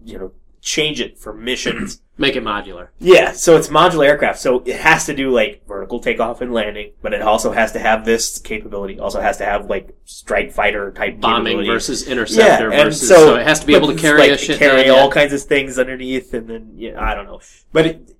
you 0.04 0.20
know 0.20 0.34
change 0.62 1.00
it 1.00 1.18
for 1.18 1.34
missions 1.34 2.02
Make 2.18 2.38
it 2.38 2.44
modular. 2.44 2.90
Yeah, 3.00 3.34
so 3.34 3.58
it's 3.58 3.68
modular 3.68 4.08
aircraft, 4.08 4.40
so 4.40 4.64
it 4.66 4.78
has 4.78 5.06
to 5.08 5.14
do 5.14 5.32
like 5.32 5.68
vertical 5.68 6.00
takeoff 6.00 6.40
and 6.40 6.54
landing, 6.54 6.94
but 7.02 7.14
it 7.14 7.22
also 7.22 7.52
has 7.52 7.74
to 7.74 7.80
have 7.80 8.06
this 8.06 8.40
capability. 8.40 9.00
Also 9.00 9.20
has 9.20 9.38
to 9.38 9.46
have 9.46 9.70
like 9.70 9.90
strike 10.06 10.54
fighter 10.54 10.94
type 10.94 11.20
Bombing 11.20 11.66
versus 11.66 12.08
interceptor 12.08 12.72
and 12.72 12.86
versus 12.86 13.10
so, 13.10 13.36
it 13.36 13.46
has 13.46 13.60
to 13.60 13.68
be 13.68 13.76
able 13.76 13.90
to 13.90 13.96
carry 13.96 14.20
like, 14.20 14.32
a 14.32 14.38
shit 14.38 14.60
carry 14.60 14.88
all 14.90 15.08
yeah. 15.08 15.14
kinds 15.14 15.34
of 15.34 15.42
things 15.42 15.78
underneath, 15.78 16.34
and 16.34 16.48
then 16.48 16.72
yeah, 16.76 17.04
I 17.04 17.16
don't 17.16 17.26
know, 17.26 17.42
but 17.74 17.86
it, 17.86 18.16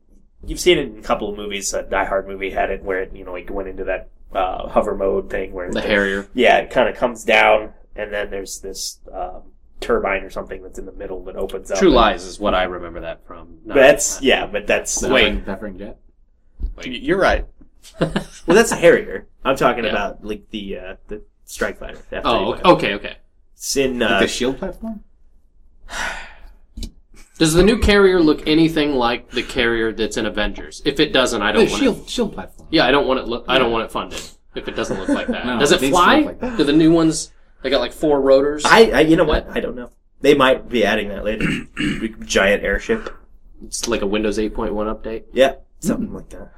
you've 0.46 0.60
seen 0.60 0.78
it 0.78 0.88
in 0.88 1.00
a 1.00 1.02
couple 1.02 1.30
of 1.30 1.38
movies. 1.38 1.74
A 1.74 1.84
Die 1.84 2.06
Hard 2.06 2.28
movie 2.28 2.50
had 2.50 2.72
it 2.72 2.84
where 2.84 3.02
it 3.02 3.16
you 3.16 3.24
know 3.24 3.32
like 3.32 3.50
went 3.50 3.70
into 3.70 3.86
that 3.86 4.10
uh, 4.34 4.68
hover 4.68 4.96
mode 4.96 5.30
thing 5.30 5.54
where 5.54 5.72
the 5.72 5.80
Harrier. 5.80 6.28
yeah, 6.34 6.58
it 6.58 6.70
kind 6.70 6.90
of 6.90 6.98
comes 6.98 7.24
down, 7.24 7.72
and 7.96 8.12
then 8.12 8.30
there's 8.30 8.60
this 8.60 9.00
um, 9.14 9.44
turbine 9.82 10.24
or 10.24 10.30
something 10.30 10.62
that's 10.64 10.80
in 10.80 10.86
the 10.86 10.92
middle 10.94 11.24
that 11.26 11.36
opens 11.36 11.70
up. 11.72 11.78
True 11.80 11.90
and- 11.90 11.96
Lies 11.96 12.24
is 12.26 12.40
what 12.40 12.54
I 12.56 12.64
remember 12.64 13.02
that 13.02 13.26
from. 13.28 13.60
But 13.66 13.76
that's 13.76 14.22
yeah, 14.22 14.46
but 14.48 14.66
that's 14.68 15.00
The 15.00 15.10
Wait. 15.10 15.46
Buffering- 15.46 15.76
Buffering 15.76 15.78
jet. 15.80 15.98
Y- 16.78 16.84
You're 16.86 17.20
right. 17.20 17.46
well, 18.00 18.12
that's 18.48 18.72
a 18.72 18.76
Harrier. 18.76 19.28
I'm 19.44 19.56
talking 19.56 19.84
Yeah. 19.84 19.92
about 19.92 20.24
like 20.26 20.50
the 20.50 20.78
uh, 20.80 20.96
the 21.08 21.22
strike 21.46 21.78
fighter. 21.80 22.00
the 22.10 22.26
Oh, 22.28 22.54
F-35. 22.54 22.66
okay, 22.74 22.94
okay. 22.96 23.18
It's 23.54 23.78
in 23.78 24.00
Like 24.00 24.10
uh, 24.12 24.20
the 24.22 24.28
shield 24.28 24.58
platform. 24.58 25.04
Does 27.38 27.54
the 27.54 27.64
new 27.64 27.80
carrier 27.80 28.22
look 28.22 28.48
anything 28.48 28.94
like 28.96 29.30
the 29.32 29.44
carrier 29.44 29.92
that's 29.92 30.16
in 30.16 30.26
Avengers? 30.26 30.82
If 30.86 31.02
it 31.02 31.12
doesn't, 31.12 31.42
I 31.42 31.52
don't 31.52 31.66
The 31.66 31.72
want 31.72 31.84
shield 31.84 31.98
it. 32.00 32.10
shield 32.10 32.34
platform. 32.34 32.70
Yeah, 32.72 32.86
I 32.86 32.92
don't 32.92 33.08
want 33.08 33.20
it. 33.20 33.28
Look, 33.28 33.44
I 33.50 33.60
don't 33.60 33.72
want 33.74 33.84
it 33.84 33.92
funded. 33.92 34.22
If 34.56 34.70
it 34.70 34.76
doesn't 34.78 34.98
look 34.98 35.10
like 35.10 35.28
that, 35.28 35.46
No, 35.46 35.60
does 35.60 35.74
it 35.74 35.84
it 35.84 35.90
fly? 35.90 36.20
like 36.22 36.40
that. 36.40 36.58
Do 36.58 36.64
the 36.64 36.72
new 36.72 36.94
ones? 36.94 37.34
They 37.66 37.72
got 37.72 37.82
like 37.82 37.94
four 37.94 38.22
rotors. 38.22 38.64
I, 38.64 38.92
I 38.92 39.00
you 39.00 39.16
know 39.16 39.24
what? 39.24 39.48
I 39.50 39.60
don't 39.60 39.76
know. 39.76 39.90
They 40.22 40.36
might 40.36 40.70
be 40.70 40.86
adding 40.86 41.10
that 41.10 41.26
later. 41.26 41.48
Giant 42.24 42.64
airship. 42.64 43.10
It's 43.64 43.88
like 43.88 44.04
a 44.04 44.06
Windows 44.06 44.38
8.1 44.38 44.70
update. 44.72 45.24
Yeah, 45.34 45.56
something 45.80 46.14
like 46.14 46.30
that. 46.30 46.54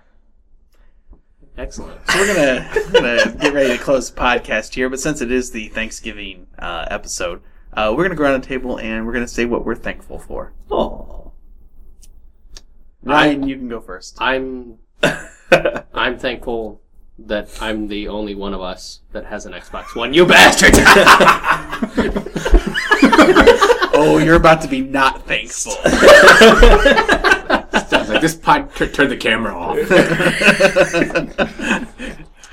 Excellent. 1.58 1.98
So 2.10 2.20
we're 2.20 2.36
gonna, 2.36 2.92
gonna 2.92 3.38
get 3.40 3.54
ready 3.54 3.78
to 3.78 3.82
close 3.82 4.12
the 4.12 4.20
podcast 4.20 4.74
here, 4.74 4.90
but 4.90 5.00
since 5.00 5.22
it 5.22 5.32
is 5.32 5.50
the 5.50 5.70
Thanksgiving 5.70 6.46
uh, 6.60 6.88
episode, 6.92 7.42
uh, 7.72 7.94
we're 7.96 8.04
gonna 8.04 8.16
go 8.16 8.26
around 8.26 8.42
the 8.42 8.48
table 8.48 8.78
and 8.78 9.08
we're 9.08 9.14
gonna 9.14 9.30
say 9.30 9.46
what 9.46 9.64
we're 9.64 9.76
thankful 9.76 10.20
for. 10.20 10.52
Oh. 10.70 11.32
Ryan, 13.02 13.48
you 13.48 13.56
can 13.56 13.70
go 13.70 13.80
first. 13.80 14.18
I'm 14.20 14.80
I'm 15.94 16.20
thankful 16.20 16.82
that 17.20 17.50
I'm 17.62 17.88
the 17.88 18.08
only 18.08 18.34
one 18.36 18.54
of 18.54 18.62
us 18.62 19.02
that 19.12 19.26
has 19.26 19.46
an 19.46 19.54
Xbox 19.54 19.96
One. 19.96 20.14
You 20.14 20.26
bastard! 20.26 20.74
oh, 23.94 24.20
you're 24.24 24.36
about 24.36 24.62
to 24.62 24.68
be 24.68 24.82
not 24.82 25.26
thankful. 25.26 25.74
I 25.84 27.66
like, 28.08 28.22
this 28.22 28.36
pod 28.36 28.74
t- 28.76 28.88
turned 28.88 29.12
the 29.12 29.18
camera 29.18 29.56
off. 29.56 29.78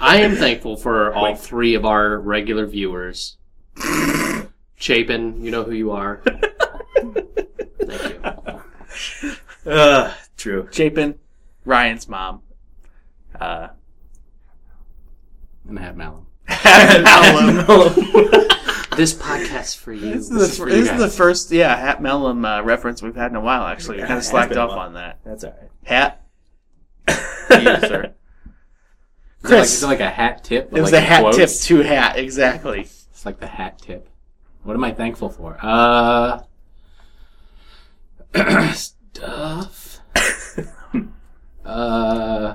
I 0.00 0.16
am 0.16 0.36
thankful 0.36 0.76
for 0.76 1.14
all 1.14 1.34
three 1.34 1.74
of 1.74 1.84
our 1.84 2.18
regular 2.18 2.66
viewers. 2.66 3.36
Chapin, 4.76 5.44
you 5.44 5.50
know 5.50 5.64
who 5.64 5.72
you 5.72 5.90
are. 5.92 6.22
Thank 7.82 8.10
you. 8.10 8.20
Uh, 9.70 10.12
true. 10.36 10.68
Chapin, 10.70 11.18
Ryan's 11.64 12.08
mom. 12.08 12.42
Uh, 13.38 13.68
and 15.68 15.78
I 15.78 15.82
have 15.82 15.96
Malum. 15.96 16.26
This 18.96 19.12
podcast 19.12 19.78
for 19.78 19.92
you. 19.92 20.12
this 20.12 20.28
This 20.28 20.30
is, 20.30 20.50
is 20.52 20.56
the, 20.58 20.64
for 20.64 20.70
this 20.70 20.76
you 20.76 20.82
is 20.82 20.98
the 21.00 21.06
guys. 21.06 21.16
first, 21.16 21.50
yeah, 21.50 21.74
Hat 21.76 22.00
Mellum 22.00 22.46
uh, 22.46 22.62
reference 22.62 23.02
we've 23.02 23.16
had 23.16 23.32
in 23.32 23.36
a 23.36 23.40
while. 23.40 23.64
Actually, 23.66 23.96
we 23.96 24.02
Yeah, 24.02 24.06
kind 24.06 24.18
of 24.18 24.22
has 24.22 24.28
slacked 24.28 24.50
been 24.50 24.58
a 24.58 24.60
off 24.60 24.70
while. 24.70 24.78
on 24.86 24.94
that. 24.94 25.18
That's 25.24 25.42
alright. 25.42 25.68
Hat, 25.82 26.22
to 27.08 27.12
you, 27.60 27.64
sir. 27.80 27.80
Is 27.80 27.88
it, 27.88 27.88
like, 28.04 28.14
Chris. 29.42 29.74
is 29.74 29.82
it 29.82 29.86
like 29.88 29.98
a 29.98 30.08
hat 30.10 30.44
tip? 30.44 30.68
It 30.72 30.80
was 30.80 30.92
like 30.92 30.92
the 30.92 31.00
hat 31.00 31.20
quotes? 31.22 31.36
tip 31.36 31.50
to 31.68 31.82
hat, 31.82 32.16
exactly. 32.18 32.80
It's 32.82 33.26
like 33.26 33.40
the 33.40 33.48
hat 33.48 33.80
tip. 33.80 34.08
What 34.62 34.74
am 34.74 34.84
I 34.84 34.92
thankful 34.92 35.28
for? 35.28 35.58
Uh, 35.60 36.42
stuff. 38.74 40.00
uh, 41.64 42.54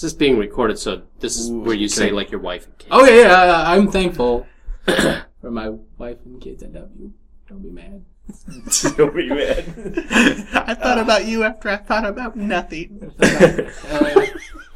This 0.00 0.12
is 0.12 0.18
being 0.18 0.38
recorded, 0.38 0.78
so 0.78 1.02
this 1.18 1.36
is 1.36 1.50
where 1.50 1.74
you 1.74 1.86
say 1.86 2.10
like 2.10 2.30
your 2.30 2.40
wife 2.40 2.64
and 2.64 2.78
kids. 2.78 2.88
oh 2.90 3.04
yeah, 3.04 3.44
yeah, 3.44 3.70
I'm 3.70 3.90
thankful 3.90 4.46
for 4.86 5.50
my 5.50 5.68
wife 5.98 6.16
and 6.24 6.40
kids. 6.40 6.62
I 6.62 6.68
love 6.68 6.88
you. 6.98 7.12
Don't 7.46 7.62
be 7.62 7.68
mad. 7.68 8.02
Don't 8.96 9.14
be 9.14 9.28
mad. 9.28 9.58
I 10.54 10.72
thought 10.72 10.96
about 10.96 11.26
you 11.26 11.44
after 11.44 11.68
I 11.68 11.76
thought 11.76 12.06
about 12.06 12.34
nothing. 12.34 13.12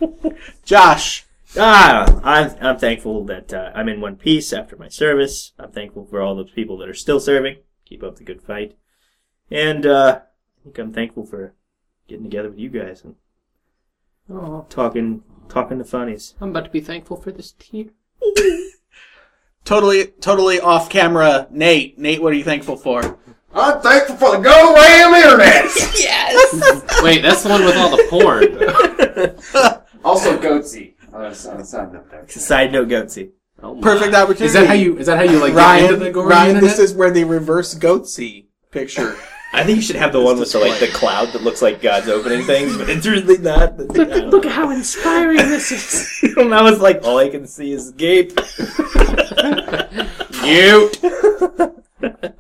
Uh, 0.03 0.31
Josh, 0.63 1.25
Ah, 1.57 2.21
I'm 2.23 2.55
I'm 2.61 2.79
thankful 2.79 3.25
that 3.25 3.55
uh, 3.55 3.71
I'm 3.75 3.89
in 3.89 4.03
one 4.03 4.17
piece 4.17 4.53
after 4.53 4.77
my 4.77 4.89
service. 4.89 5.53
I'm 5.59 5.73
thankful 5.73 6.05
for 6.05 6.21
all 6.21 6.35
those 6.35 6.51
people 6.51 6.77
that 6.79 6.89
are 6.91 6.95
still 6.95 7.19
serving. 7.19 7.57
Keep 7.87 8.03
up 8.03 8.17
the 8.17 8.25
good 8.25 8.43
fight, 8.43 8.77
and 9.51 9.87
uh, 9.87 10.21
I 10.21 10.65
think 10.65 10.79
I'm 10.79 10.93
thankful 10.93 11.25
for 11.25 11.55
getting 12.09 12.25
together 12.25 12.51
with 12.51 12.59
you 12.59 12.69
guys 12.69 13.03
and 13.03 13.15
Oh, 14.31 14.67
talking 14.71 15.23
talking 15.49 15.79
to 15.79 15.85
funnies. 15.85 16.35
I'm 16.41 16.51
about 16.51 16.65
to 16.65 16.71
be 16.71 16.81
thankful 16.81 17.17
for 17.17 17.31
this 17.31 17.53
tear. 17.59 17.87
totally, 19.65 20.07
totally 20.21 20.61
off 20.61 20.89
camera. 20.89 21.47
Nate, 21.51 21.99
Nate, 21.99 22.23
what 22.23 22.33
are 22.33 22.37
you 22.37 22.45
thankful 22.45 22.77
for? 22.77 23.19
I'm 23.53 23.81
thankful 23.81 24.17
for 24.17 24.37
the 24.37 24.43
go 24.43 24.75
ram 24.75 25.15
internet. 25.15 25.65
Yes. 26.05 27.03
Wait, 27.03 27.23
that's 27.23 27.43
the 27.43 27.49
one 27.51 27.65
with 27.65 27.77
all 27.77 27.91
the 27.91 28.07
porn. 28.11 29.79
also, 30.05 30.37
Goatse. 30.39 30.95
Oh, 31.13 31.23
that's 31.23 31.47
on 31.47 31.59
the 31.59 31.65
side 31.65 31.93
note 31.93 32.11
there. 32.11 32.29
Side 32.29 32.73
note, 32.73 32.89
Goatse. 32.89 33.31
Oh. 33.63 33.81
Perfect 33.81 34.15
opportunity. 34.15 34.47
is 34.47 34.53
that 34.55 34.67
how 34.67 34.73
you? 34.73 34.99
Is 34.99 35.07
that 35.07 35.17
how 35.17 35.23
you 35.25 35.39
like 35.39 35.55
get 35.55 35.93
into 35.93 35.97
the 35.97 36.13
Ryan? 36.13 36.29
Ryan, 36.29 36.49
internet? 36.57 36.77
this 36.77 36.79
is 36.79 36.95
where 36.95 37.11
they 37.11 37.25
reverse 37.25 37.75
goatse 37.75 38.47
picture. 38.71 39.17
I 39.55 39.63
think 39.65 39.77
you 39.77 39.83
should 39.83 39.97
have 39.97 40.13
the 40.13 40.21
one 40.21 40.39
with 40.39 40.51
the 40.53 40.59
like 40.59 40.81
the 40.81 40.89
cloud 40.89 41.29
that 41.33 41.43
looks 41.43 41.63
like 41.63 41.81
God's 41.81 42.09
opening 42.09 42.43
things, 42.53 42.77
but 42.77 42.91
it's 42.91 43.07
really 43.07 43.39
not. 43.39 43.77
Look, 43.79 43.97
Look 44.33 44.47
at 44.47 44.53
how 44.53 44.71
inspiring 44.71 45.37
this 45.37 45.71
is. 45.71 46.35
and 46.37 46.55
I 46.55 46.63
was 46.63 46.81
like, 46.81 47.03
all 47.05 47.19
I 47.19 47.29
can 47.29 47.47
see 47.47 47.73
is 47.73 47.91
gape. 47.93 48.39
Mute. 50.43 50.99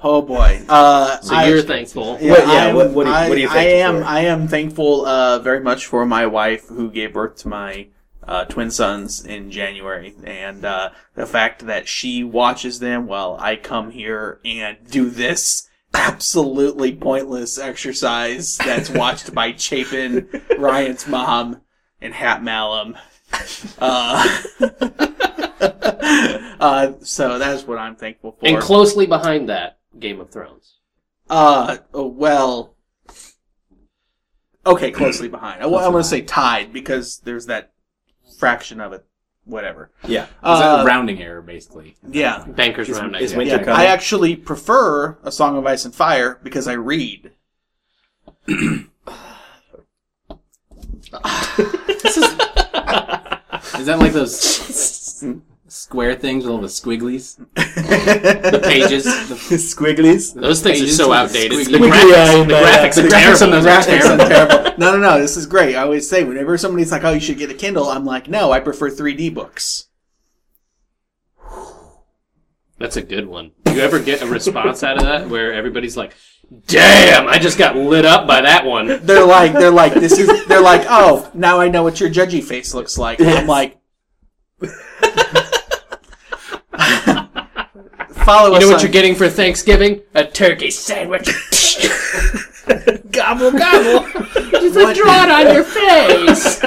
Oh 0.02 0.20
boy. 0.20 0.60
Uh, 0.68 1.18
So 1.22 1.34
I- 1.34 1.46
you're 1.48 1.62
thankful. 1.62 2.18
What- 2.18 2.22
yeah, 2.22 2.74
what- 2.74 2.90
what 2.90 3.04
do 3.04 3.10
you- 3.10 3.16
what 3.16 3.30
are 3.32 3.36
you 3.38 3.48
I, 3.48 3.56
I 3.58 3.62
am. 3.86 4.00
for? 4.00 4.04
I 4.04 4.20
am 4.20 4.46
thankful 4.46 5.06
uh, 5.06 5.38
very 5.38 5.60
much 5.60 5.86
for 5.86 6.04
my 6.04 6.26
wife 6.26 6.68
who 6.68 6.90
gave 6.90 7.14
birth 7.14 7.36
to 7.36 7.48
my 7.48 7.86
uh, 8.28 8.44
twin 8.44 8.70
sons 8.70 9.24
in 9.24 9.50
January, 9.50 10.14
and 10.24 10.66
uh, 10.66 10.90
the 11.14 11.24
fact 11.24 11.64
that 11.66 11.88
she 11.88 12.22
watches 12.22 12.78
them 12.80 13.06
while 13.06 13.38
I 13.40 13.56
come 13.56 13.90
here 13.90 14.38
and 14.44 14.76
do 14.90 15.08
this 15.08 15.70
absolutely 15.94 16.94
pointless 16.94 17.58
exercise 17.58 18.58
that's 18.58 18.90
watched 18.90 19.34
by 19.34 19.54
Chapin, 19.54 20.28
Ryan's 20.58 21.06
mom, 21.06 21.62
and 22.00 22.12
Hat 22.12 22.42
Malum. 22.42 22.96
Uh, 23.78 24.42
uh, 26.60 26.92
so 27.00 27.38
that's 27.38 27.66
what 27.66 27.78
I'm 27.78 27.96
thankful 27.96 28.32
for. 28.32 28.46
And 28.46 28.60
closely 28.60 29.06
behind 29.06 29.48
that, 29.48 29.78
Game 29.98 30.20
of 30.20 30.30
Thrones. 30.30 30.78
Uh, 31.28 31.78
oh, 31.92 32.06
well. 32.06 32.76
Okay, 34.66 34.90
closely 34.90 35.28
behind. 35.28 35.62
I, 35.62 35.66
am 35.66 35.70
going 35.70 35.94
to 35.94 36.04
say 36.04 36.22
tied 36.22 36.72
because 36.72 37.18
there's 37.18 37.46
that 37.46 37.72
fraction 38.38 38.80
of 38.80 38.92
it. 38.92 39.04
Whatever. 39.46 39.90
Yeah. 40.08 40.24
Is 40.24 40.28
that 40.42 40.78
Uh, 40.80 40.82
a 40.82 40.84
rounding 40.86 41.22
error, 41.22 41.42
basically? 41.42 41.96
yeah. 42.08 42.44
Bankers 42.46 42.88
Is- 42.88 42.98
Round. 42.98 43.14
I 43.16 43.20
is 43.20 43.32
guess. 43.32 43.36
Winter 43.38 43.56
Yeah, 43.56 43.62
coming? 43.64 43.80
I 43.80 43.86
actually 43.86 44.36
prefer 44.36 45.18
A 45.22 45.30
Song 45.30 45.56
of 45.58 45.66
Ice 45.66 45.84
and 45.84 45.94
Fire 45.94 46.38
because 46.42 46.66
I 46.66 46.72
read. 46.74 47.32
Is 53.78 53.86
that 53.86 53.98
like 53.98 54.12
those 54.12 54.32
square 55.84 56.14
things 56.14 56.44
with 56.44 56.52
all 56.52 56.60
the 56.60 56.66
squigglies? 56.68 57.36
the 57.54 58.60
pages. 58.62 59.04
the 59.04 59.34
Squigglies. 59.56 60.34
Those 60.34 60.62
things 60.62 60.80
are 60.82 60.86
so 60.88 61.12
outdated. 61.12 61.52
squiggly- 61.58 61.70
The 61.72 61.78
Squiggly 61.78 61.90
graphics, 61.90 62.42
in 62.42 62.48
the 62.48 62.54
my- 62.54 62.60
graphics 62.62 62.94
The 62.94 63.00
are 63.04 63.08
graphics 63.08 63.42
on 63.42 63.48
terrible. 63.50 63.60
the 63.60 63.68
graphics 63.68 64.04
are 64.24 64.28
terrible. 64.28 64.64
No, 64.78 64.90
no, 64.92 64.98
no. 64.98 65.20
This 65.20 65.36
is 65.36 65.46
great. 65.46 65.76
I 65.76 65.82
always 65.82 66.08
say 66.08 66.24
whenever 66.24 66.58
somebody's 66.58 66.90
like, 66.90 67.04
"Oh, 67.04 67.12
you 67.12 67.20
should 67.20 67.38
get 67.38 67.48
a 67.48 67.54
Kindle," 67.54 67.84
I'm 67.88 68.04
like, 68.04 68.26
"No, 68.28 68.50
I 68.50 68.58
prefer 68.58 68.90
3D 68.90 69.32
books." 69.32 69.86
That's 72.78 72.96
a 72.96 73.02
good 73.02 73.28
one. 73.28 73.52
Do 73.64 73.72
you 73.74 73.80
ever 73.82 74.00
get 74.00 74.20
a 74.22 74.26
response 74.26 74.82
out 74.82 74.96
of 74.96 75.04
that 75.04 75.28
where 75.28 75.52
everybody's 75.52 75.96
like, 75.96 76.14
"Damn, 76.66 77.28
I 77.28 77.38
just 77.38 77.56
got 77.56 77.76
lit 77.76 78.04
up 78.04 78.26
by 78.26 78.40
that 78.40 78.64
one." 78.66 78.98
They're 79.06 79.24
like, 79.24 79.52
they're 79.52 79.70
like, 79.70 79.94
this 79.94 80.18
is. 80.18 80.46
They're 80.46 80.60
like, 80.60 80.84
"Oh, 80.88 81.30
now 81.34 81.60
I 81.60 81.68
know 81.68 81.84
what 81.84 82.00
your 82.00 82.10
judgy 82.10 82.42
face 82.42 82.74
looks 82.74 82.98
like." 82.98 83.20
And 83.20 83.28
I'm 83.30 83.46
like. 83.46 83.78
Follow 88.24 88.50
You 88.50 88.54
us 88.56 88.60
know 88.62 88.66
what 88.68 88.74
on- 88.76 88.80
you're 88.82 88.90
getting 88.92 89.14
for 89.14 89.28
Thanksgiving? 89.28 90.00
A 90.14 90.24
turkey 90.24 90.70
sandwich. 90.70 91.26
gobble 93.10 93.52
gobble. 93.52 94.08
Just 94.50 94.76
What- 94.76 94.96
draw 94.96 95.24
it 95.24 95.30
on 95.30 95.54
your 95.54 95.64
face. 95.64 96.60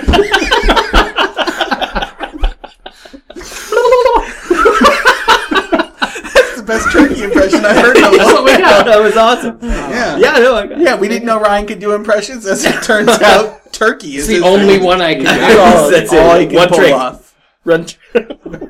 That's 5.28 6.56
the 6.58 6.64
best 6.66 6.92
turkey 6.92 7.24
impression 7.24 7.66
I've 7.66 7.78
heard 7.78 7.98
in 7.98 8.04
a 8.04 8.08
oh 8.08 8.34
long 8.36 8.46
we 8.46 8.52
got. 8.58 8.86
that 8.86 9.00
was 9.02 9.18
awesome. 9.18 9.58
Yeah. 9.62 10.18
Yeah, 10.18 10.32
no, 10.40 10.56
I 10.56 10.68
got 10.68 10.80
Yeah, 10.80 10.96
we 10.96 11.08
didn't 11.08 11.26
know 11.26 11.40
Ryan 11.40 11.66
could 11.68 11.80
do 11.80 11.94
impressions. 11.94 12.46
As 12.46 12.64
it 12.66 12.82
turns 12.84 13.10
out, 13.22 13.72
turkey 13.74 14.16
is 14.18 14.24
It's 14.24 14.28
the 14.28 14.34
his 14.36 14.44
only 14.44 14.76
thing. 14.78 14.84
one 14.86 15.02
I 15.02 15.16
can 15.16 15.24
That's 15.26 15.54
do. 15.54 15.60
all- 15.60 15.92
that's 15.92 16.14
all 16.14 16.36
it. 16.36 16.42
he 16.42 16.48
can 16.48 16.56
One 16.58 16.68
pull 16.70 16.78
trick. 16.78 16.94
off. 16.94 17.27
Run. 17.68 17.86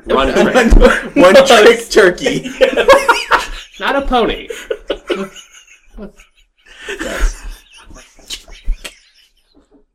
One 0.06 0.32
trick. 0.34 0.72
One 1.14 1.34
trick 1.46 1.88
turkey. 1.88 2.50
Not 3.78 3.94
a 3.94 4.02
pony. 4.02 4.48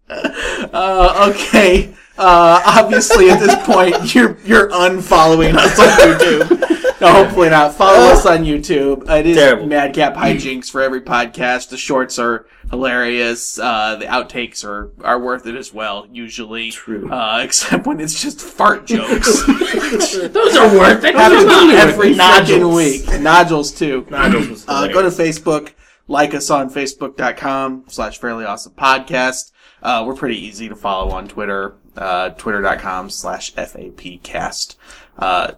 Uh, 0.09 1.33
okay. 1.33 1.93
Uh, 2.17 2.61
obviously, 2.65 3.29
at 3.29 3.41
this 3.41 3.55
point, 3.65 4.15
you're 4.15 4.37
you're 4.45 4.69
unfollowing 4.69 5.55
us 5.57 5.77
on 5.77 5.87
YouTube. 5.99 6.72
No, 7.03 7.11
hopefully 7.25 7.49
not. 7.49 7.73
Follow 7.75 8.13
us 8.13 8.25
on 8.25 8.39
YouTube. 8.45 9.09
It 9.09 9.25
is 9.27 9.35
Terrible. 9.37 9.67
Madcap 9.67 10.13
Hijinks 10.15 10.71
for 10.71 10.81
every 10.81 11.01
podcast. 11.01 11.67
The 11.69 11.75
shorts 11.77 12.17
are 12.17 12.45
hilarious. 12.69 13.59
Uh, 13.59 13.97
the 13.97 14.05
outtakes 14.05 14.63
are 14.63 14.91
are 15.03 15.19
worth 15.19 15.45
it 15.45 15.55
as 15.55 15.73
well. 15.73 16.07
Usually, 16.11 16.71
True. 16.71 17.11
Uh, 17.11 17.41
except 17.43 17.85
when 17.85 17.99
it's 17.99 18.21
just 18.21 18.39
fart 18.39 18.85
jokes. 18.87 19.45
Those 19.47 20.55
are 20.55 20.77
worth 20.77 21.03
it. 21.03 21.15
Happens 21.15 21.43
Come 21.43 21.69
on. 21.69 21.75
every 21.75 22.13
fucking 22.13 22.61
Nodules. 22.61 22.75
week. 23.09 23.21
Nodules 23.21 23.71
too. 23.77 24.07
Nodules 24.09 24.49
was 24.49 24.65
Uh, 24.69 24.87
go 24.87 25.01
to 25.01 25.09
Facebook, 25.09 25.73
like 26.07 26.33
us 26.33 26.49
on 26.49 26.69
facebook.com 26.69 27.83
slash 27.87 28.17
fairly 28.17 28.45
awesome 28.45 28.73
podcast. 28.73 29.51
Uh, 29.81 30.05
we're 30.07 30.15
pretty 30.15 30.37
easy 30.37 30.69
to 30.69 30.75
follow 30.77 31.11
on 31.11 31.27
Twitter, 31.27 31.75
uh, 31.97 32.29
twitter.com 32.29 33.09
slash 33.09 33.53
FAPcast. 33.53 34.77
Uh, 35.19 35.51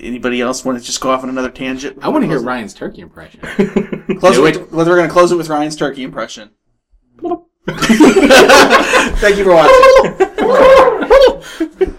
anybody 0.00 0.40
else 0.40 0.64
want 0.64 0.78
to 0.78 0.84
just 0.84 1.00
go 1.00 1.10
off 1.10 1.22
on 1.22 1.28
another 1.28 1.50
tangent? 1.50 1.98
I 2.02 2.08
want 2.08 2.22
to 2.22 2.28
hear 2.28 2.40
Ryan's 2.40 2.74
turkey 2.74 3.02
impression. 3.02 3.40
close 4.20 4.38
we're 4.38 4.52
going 4.52 5.08
to 5.08 5.12
close 5.12 5.32
it 5.32 5.36
with 5.36 5.48
Ryan's 5.48 5.76
turkey 5.76 6.02
impression. 6.02 6.50
Thank 7.68 9.36
you 9.36 9.44
for 9.44 9.54
watching. 9.54 9.74